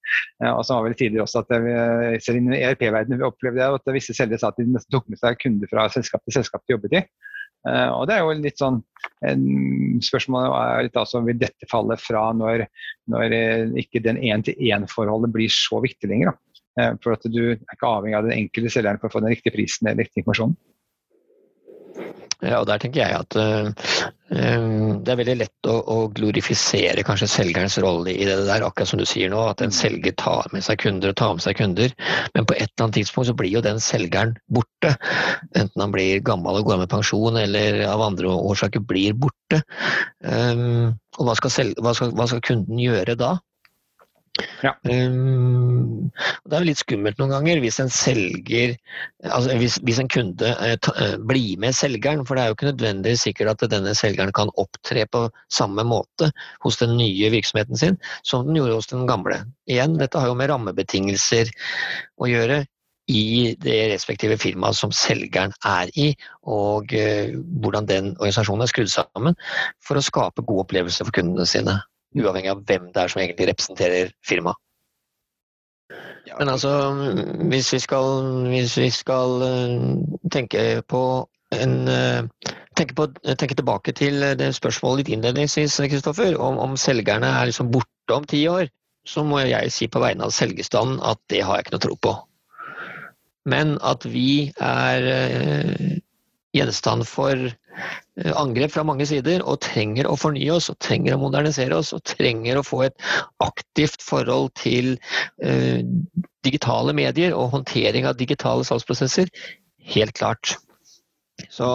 Og 0.50 0.64
så 0.66 0.76
var 0.76 0.88
vel 0.88 0.98
tidligere 0.98 1.24
også 1.24 1.44
at 1.44 1.54
vi 1.62 1.76
i 1.76 2.58
ERP-verdenen 2.66 3.24
opplevde 3.24 3.62
jeg 3.62 3.78
at 3.78 3.94
visse 3.94 4.16
selgere 4.18 4.42
sa 4.42 4.50
at 4.50 4.58
de 4.58 4.66
nesten 4.68 4.92
tok 4.92 5.06
med 5.12 5.22
seg 5.22 5.38
kunder 5.40 5.70
fra 5.70 5.86
selskap 5.94 6.26
til 6.26 6.36
selskap 6.40 6.66
de 6.66 6.74
jobbet 6.74 6.98
i. 6.98 7.04
Uh, 7.66 7.90
og 7.96 8.04
det 8.06 8.14
er 8.14 8.22
jo 8.22 8.34
litt 8.38 8.60
sånn 8.60 8.82
Spørsmålet 10.02 10.52
er 10.54 10.84
litt 10.86 10.98
altså, 10.98 11.20
vil 11.24 11.38
dette 11.38 11.66
falle 11.70 11.94
fra 11.98 12.24
når, 12.36 12.64
når 13.12 13.34
ikke 13.80 14.02
den 14.04 14.18
én-til-én-forholdet 14.18 15.32
blir 15.32 15.52
så 15.52 15.78
viktig 15.82 16.10
lenger. 16.10 16.32
Da. 16.32 16.46
Eh, 16.76 16.92
for 17.02 17.16
at 17.16 17.24
du 17.32 17.42
er 17.54 17.60
ikke 17.72 17.88
avhengig 17.88 18.18
av 18.18 18.26
den 18.26 18.36
enkelte 18.36 18.72
selgeren 18.72 19.00
for 19.00 19.08
å 19.08 19.14
få 19.14 19.22
den 19.24 19.32
riktige 19.32 19.54
prisen 19.54 19.88
eller 19.88 20.04
riktig 20.04 20.22
informasjonen. 20.22 20.56
Ja, 22.44 22.58
og 22.60 22.66
der 22.68 22.80
tenker 22.82 23.00
jeg 23.00 23.16
at 23.16 23.36
uh, 23.40 23.70
det 24.28 25.12
er 25.12 25.18
veldig 25.20 25.36
lett 25.38 25.68
å, 25.70 25.76
å, 25.92 25.96
glorifisere 26.12 27.04
kanskje 27.06 27.28
selgerens 27.30 27.78
rolle 27.80 28.12
i 28.12 28.26
det 28.26 28.34
der, 28.48 28.64
akkurat 28.66 28.90
som 28.90 29.00
du 29.00 29.06
sier 29.08 29.30
nå, 29.32 29.38
at 29.52 29.62
en 29.64 29.72
mm. 29.72 29.76
selger 29.76 30.16
tar 30.20 30.50
med 30.52 30.66
seg 30.66 30.80
kunder 30.82 31.12
og 31.12 31.18
tar 31.20 31.36
med 31.38 31.44
seg 31.46 31.56
kunder. 31.60 31.94
Men 32.34 32.48
på 32.48 32.56
et 32.56 32.66
eller 32.66 32.88
annet 32.88 32.98
tidspunkt 32.98 33.30
så 33.30 33.36
blir 33.38 33.54
jo 33.54 33.64
den 33.64 33.80
selgeren 33.80 34.34
borte. 34.52 34.96
Enten 35.54 35.84
han 35.84 35.94
blir 35.94 36.24
gammel 36.26 36.60
og 36.60 36.68
går 36.68 36.82
med 36.82 36.92
pensjon, 36.92 37.38
eller 37.40 37.80
av 37.88 38.04
andre 38.04 38.34
årsaker 38.34 38.84
blir 38.84 39.16
borte. 39.16 39.62
Um, 40.20 40.96
og 41.16 41.30
hva 41.30 41.38
skal, 41.38 41.72
hva, 41.80 41.94
skal, 41.96 42.12
hva 42.18 42.28
skal 42.28 42.44
kunden 42.44 42.82
gjøre 42.82 43.16
da? 43.16 43.36
Ja. 44.64 44.72
Um, 44.84 46.10
det 46.44 46.56
er 46.56 46.62
jo 46.62 46.68
litt 46.68 46.80
skummelt 46.80 47.20
noen 47.20 47.32
ganger 47.32 47.60
hvis 47.62 47.78
en 47.82 47.90
selger 47.92 48.74
altså 49.24 49.56
hvis, 49.60 49.78
hvis 49.86 50.00
en 50.02 50.10
kunde 50.12 50.50
eh, 50.52 50.76
ta, 50.82 50.92
eh, 51.02 51.16
blir 51.28 51.56
med 51.62 51.76
selgeren, 51.76 52.24
for 52.26 52.36
det 52.36 52.44
er 52.44 52.50
jo 52.50 52.58
ikke 52.58 52.70
nødvendigvis 52.70 53.26
sikkert 53.28 53.54
at 53.54 53.72
denne 53.72 53.94
selgeren 53.96 54.34
kan 54.36 54.52
opptre 54.60 55.06
på 55.12 55.26
samme 55.52 55.86
måte 55.88 56.30
hos 56.64 56.80
den 56.82 56.96
nye 57.00 57.32
virksomheten 57.32 57.80
sin 57.80 58.00
som 58.26 58.46
den 58.46 58.60
gjorde 58.60 58.80
hos 58.80 58.92
den 58.92 59.08
gamle. 59.08 59.42
Igjen, 59.70 59.98
dette 60.00 60.20
har 60.20 60.30
jo 60.30 60.38
med 60.38 60.50
rammebetingelser 60.52 61.52
å 62.20 62.30
gjøre 62.30 62.64
i 63.06 63.54
det 63.62 63.76
respektive 63.92 64.38
firmaet 64.40 64.74
som 64.78 64.90
selgeren 64.94 65.52
er 65.66 65.90
i, 65.94 66.10
og 66.50 66.92
eh, 66.96 67.36
hvordan 67.62 67.86
den 67.86 68.14
organisasjonen 68.16 68.66
er 68.66 68.72
skrudd 68.72 68.90
sammen 68.90 69.36
for 69.84 69.98
å 69.98 70.04
skape 70.04 70.42
gode 70.42 70.66
opplevelser 70.66 71.06
for 71.06 71.14
kundene 71.14 71.46
sine 71.48 71.78
uavhengig 72.16 72.52
av 72.52 72.62
hvem 72.68 72.90
det 72.92 73.02
er 73.02 73.12
som 73.12 73.22
egentlig 73.22 73.50
representerer 73.52 74.12
firmaet. 74.26 74.60
Men 76.38 76.50
altså, 76.50 76.70
hvis 77.48 77.72
vi 77.72 77.78
skal, 77.78 78.22
hvis 78.50 78.74
vi 78.80 78.90
skal 78.90 79.42
eh, 79.46 79.74
tenke 80.32 80.64
på 80.90 81.02
en 81.54 81.74
eh, 81.88 82.50
tenke, 82.76 82.96
på, 82.98 83.06
tenke, 83.24 83.54
tilbake 83.54 83.94
til 83.96 84.24
det 84.38 84.50
spørsmålet 84.56 85.04
litt 85.04 85.12
innledningsvis, 85.16 85.78
Kristoffer, 85.92 86.34
om, 86.42 86.58
om, 86.58 86.76
selgerne 86.76 87.30
er 87.30 87.48
liksom 87.50 87.70
borte 87.72 88.16
om 88.16 88.26
ti 88.28 88.42
år, 88.50 88.66
så 89.06 89.22
må 89.24 89.44
jeg 89.46 89.70
si 89.72 89.86
på 89.88 90.02
vegne 90.02 90.26
av 90.26 90.34
selgerstanden 90.34 90.98
at 91.06 91.20
det 91.30 91.44
har 91.46 91.56
jeg 91.56 91.66
ikke 91.66 91.76
noe 91.76 91.84
tro 91.86 91.98
på. 92.08 92.16
Men 93.46 93.76
at 93.86 94.04
vi 94.10 94.50
er 94.58 95.06
eh, 95.12 95.98
gjenstand 96.56 97.06
for 97.08 97.48
Eh, 98.16 98.32
angrep 98.32 98.72
fra 98.72 98.84
mange 98.86 99.04
sider 99.08 99.42
og 99.44 99.60
trenger 99.64 100.08
å 100.08 100.16
fornye 100.16 100.54
oss 100.54 100.70
og 100.72 100.78
trenger 100.80 101.16
å 101.16 101.20
modernisere 101.20 101.76
oss 101.76 101.92
og 101.96 102.04
trenger 102.08 102.56
å 102.56 102.64
få 102.64 102.86
et 102.86 103.06
aktivt 103.44 104.00
forhold 104.04 104.54
til 104.56 104.94
uh, 105.44 105.82
digitale 106.46 106.94
medier 106.96 107.36
og 107.36 107.52
håndtering 107.52 108.08
av 108.08 108.16
digitale 108.16 108.64
salgsprosesser. 108.64 109.28
Helt 109.92 110.16
klart. 110.16 110.56
Så 111.52 111.68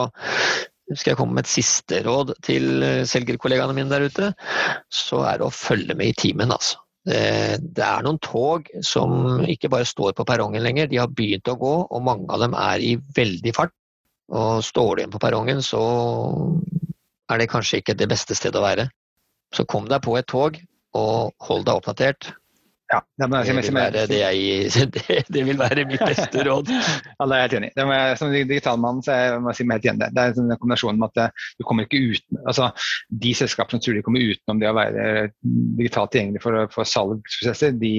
skal 0.91 1.13
jeg 1.13 1.19
komme 1.19 1.37
med 1.37 1.45
et 1.45 1.53
siste 1.53 2.01
råd 2.07 2.33
til 2.43 2.81
eh, 2.83 3.03
selgerkollegaene 3.07 3.75
mine 3.77 3.93
der 3.93 4.07
ute, 4.09 4.31
så 4.91 5.21
er 5.29 5.37
det 5.39 5.45
å 5.45 5.53
følge 5.53 5.95
med 5.95 6.11
i 6.11 6.17
timen, 6.25 6.51
altså. 6.51 6.81
Det 7.01 7.81
er 7.81 8.03
noen 8.05 8.19
tog 8.21 8.67
som 8.85 9.39
ikke 9.49 9.71
bare 9.73 9.87
står 9.89 10.11
på 10.13 10.25
perrongen 10.29 10.61
lenger, 10.61 10.85
de 10.85 10.99
har 11.01 11.09
begynt 11.09 11.49
å 11.49 11.55
gå, 11.57 11.71
og 11.89 12.03
mange 12.05 12.27
av 12.29 12.43
dem 12.43 12.53
er 12.53 12.83
i 12.85 12.91
veldig 13.17 13.53
fart. 13.57 13.73
Og 14.31 14.63
står 14.63 14.95
du 14.95 15.01
igjen 15.01 15.13
på 15.13 15.21
perrongen, 15.21 15.61
så 15.65 15.81
er 17.31 17.41
det 17.41 17.51
kanskje 17.51 17.81
ikke 17.81 17.97
det 17.99 18.09
beste 18.11 18.35
stedet 18.37 18.59
å 18.59 18.65
være. 18.65 18.87
Så 19.51 19.67
kom 19.67 19.89
deg 19.91 20.03
på 20.05 20.15
et 20.19 20.27
tog, 20.31 20.55
og 20.95 21.33
hold 21.47 21.67
deg 21.67 21.81
oppdatert. 21.81 22.31
Ja, 22.91 22.99
det, 23.15 23.27
det, 23.31 23.53
vil 23.55 23.75
være 23.75 24.01
det, 24.09 24.17
jeg, 24.19 24.71
det, 24.95 25.19
det, 25.31 25.43
vil 25.47 25.59
være 25.59 25.85
mitt 25.87 26.01
beste 26.03 26.43
råd. 26.47 26.67
ja, 26.71 27.27
det 27.27 27.37
er 27.37 27.39
jeg 27.39 27.45
helt 27.45 27.55
enig 27.59 27.69
i. 27.69 27.85
Jeg, 27.91 28.17
som 28.19 28.33
digitalmann 28.33 28.99
så 29.05 29.15
jeg 29.15 29.37
må 29.45 29.53
si 29.55 29.67
meg 29.67 29.79
helt 29.79 29.93
enig. 29.93 30.09
Det 30.11 30.25
er 30.25 30.41
en 30.41 30.51
kombinasjon 30.59 30.99
med 30.99 31.13
at 31.13 31.21
eh, 31.23 31.45
du 31.55 31.65
kommer 31.67 31.87
ikke 31.87 32.01
uten, 32.11 32.41
altså 32.43 32.67
De 33.23 33.31
selskapene 33.37 33.79
som 33.79 33.85
tror 33.85 33.95
de 33.95 34.03
kommer 34.03 34.27
utenom 34.27 34.59
det 34.59 34.71
å 34.71 34.75
være 34.75 35.05
digitalt 35.79 36.11
tilgjengelig 36.15 36.43
for, 36.43 36.59
for 36.75 36.91
salgsprosesser, 36.91 37.79
de, 37.79 37.93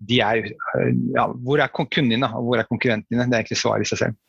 de 0.00 0.24
er 0.24 0.48
ja, 0.48 1.28
Hvor 1.44 1.60
er 1.60 1.72
kundene 1.76 2.16
dine, 2.16 2.32
og 2.32 2.48
hvor 2.48 2.62
er 2.62 2.70
konkurrentene 2.70 3.18
dine? 3.18 3.28
Det 3.28 3.36
er 3.36 3.44
egentlig 3.44 3.60
svaret 3.60 3.84
i 3.84 3.92
seg 3.92 4.06
selv. 4.06 4.20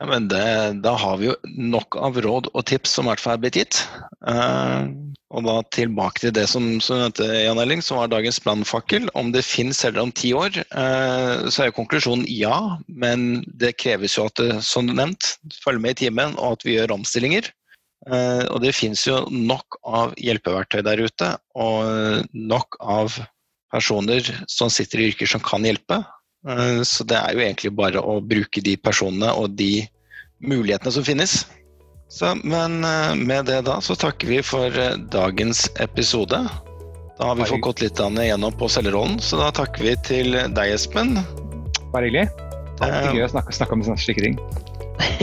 Ja, 0.00 0.06
men 0.08 0.28
det, 0.28 0.80
Da 0.84 0.94
har 0.96 1.18
vi 1.20 1.28
jo 1.28 1.36
nok 1.44 1.96
av 2.00 2.16
råd 2.24 2.48
og 2.54 2.64
tips 2.70 2.94
som 2.96 3.06
i 3.06 3.10
hvert 3.10 3.20
fall 3.20 3.36
er 3.36 3.42
blitt 3.42 3.58
gitt. 3.58 3.80
Uh, 4.24 4.88
og 5.30 5.44
da 5.46 5.56
tilbake 5.76 6.22
til 6.22 6.32
det 6.34 6.46
som, 6.50 6.78
som 6.82 7.02
Jan 7.20 7.60
Elling, 7.60 7.82
som 7.84 8.00
var 8.00 8.08
dagens 8.12 8.40
brannfakkel. 8.42 9.10
Om 9.18 9.32
det 9.34 9.44
finnes 9.44 9.82
selgere 9.82 10.06
om 10.08 10.14
ti 10.16 10.32
år, 10.36 10.56
uh, 10.72 11.48
så 11.52 11.62
er 11.62 11.70
jo 11.70 11.76
konklusjonen 11.76 12.24
ja. 12.32 12.78
Men 12.88 13.42
det 13.60 13.76
kreves 13.82 14.16
jo 14.16 14.24
at 14.30 14.40
det, 14.40 14.62
som 14.64 14.88
du 14.88 14.94
nevnt, 14.96 15.34
følger 15.60 15.84
med 15.84 15.98
i 15.98 16.06
timen, 16.06 16.38
og 16.38 16.56
at 16.56 16.64
vi 16.68 16.78
gjør 16.78 16.96
omstillinger. 16.96 17.50
Uh, 18.08 18.48
og 18.48 18.62
det 18.64 18.72
finnes 18.72 19.04
jo 19.04 19.20
nok 19.28 19.76
av 19.84 20.16
hjelpeverktøy 20.16 20.80
der 20.86 21.04
ute, 21.04 21.34
og 21.60 22.24
nok 22.32 22.80
av 22.80 23.20
personer 23.70 24.24
som 24.50 24.72
sitter 24.72 25.02
i 25.02 25.10
yrker 25.12 25.28
som 25.28 25.44
kan 25.44 25.68
hjelpe. 25.68 26.00
Eh, 26.48 26.82
så 26.82 27.04
det 27.04 27.18
er 27.18 27.36
jo 27.36 27.44
egentlig 27.44 27.72
bare 27.76 28.00
å 28.00 28.20
bruke 28.24 28.62
de 28.64 28.76
personene 28.80 29.32
og 29.36 29.56
de 29.60 29.84
mulighetene 30.40 30.94
som 30.94 31.04
finnes. 31.04 31.42
Så, 32.10 32.32
men 32.42 32.82
eh, 32.86 33.14
med 33.14 33.46
det 33.50 33.60
da 33.68 33.78
så 33.84 33.94
takker 33.98 34.30
vi 34.30 34.40
for 34.44 34.72
eh, 34.72 34.96
dagens 35.12 35.68
episode. 35.82 36.40
Da 37.20 37.28
har 37.28 37.36
vi 37.36 37.44
fått 37.44 37.66
gått 37.66 37.82
litt 37.84 38.00
igjennom 38.00 38.54
på 38.56 38.68
selgerrollen, 38.72 39.20
så 39.20 39.36
da 39.42 39.50
takker 39.52 39.84
vi 39.84 39.92
til 40.06 40.32
deg, 40.32 40.72
Espen. 40.72 41.18
Bare 41.92 42.08
hyggelig. 42.08 42.30
Alltid 42.80 43.18
gøy 43.18 43.26
å 43.26 43.32
snakke, 43.34 43.52
snakke 43.52 43.76
om 43.76 43.84
sånne 43.84 44.00
slike 44.00 44.24
ting. 44.24 44.40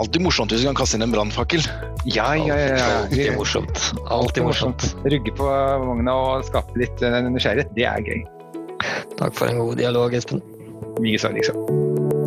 Alltid 0.00 0.24
morsomt 0.24 0.54
hvis 0.54 0.64
du 0.64 0.70
kan 0.70 0.78
kaste 0.78 0.96
inn 0.96 1.04
en 1.04 1.12
brannfakkel. 1.12 1.60
Ja, 2.08 2.30
ja, 2.38 2.56
ja. 2.56 2.88
Alltid 3.02 3.36
morsomt. 3.36 3.92
Alltid 4.08 4.48
morsomt. 4.48 4.88
Rugge 5.04 5.36
på 5.36 5.52
vogna 5.84 6.16
og 6.16 6.48
skape 6.48 6.72
litt 6.80 7.04
nysgjerrighet, 7.04 7.76
det 7.76 7.84
er 7.90 8.00
gøy. 8.06 8.24
Takk 9.18 9.34
for 9.34 9.50
en 9.50 9.58
god 9.58 9.76
dialog, 9.76 10.14
Espen. 10.14 10.42
Likeså, 11.02 11.32
liksom. 11.34 12.17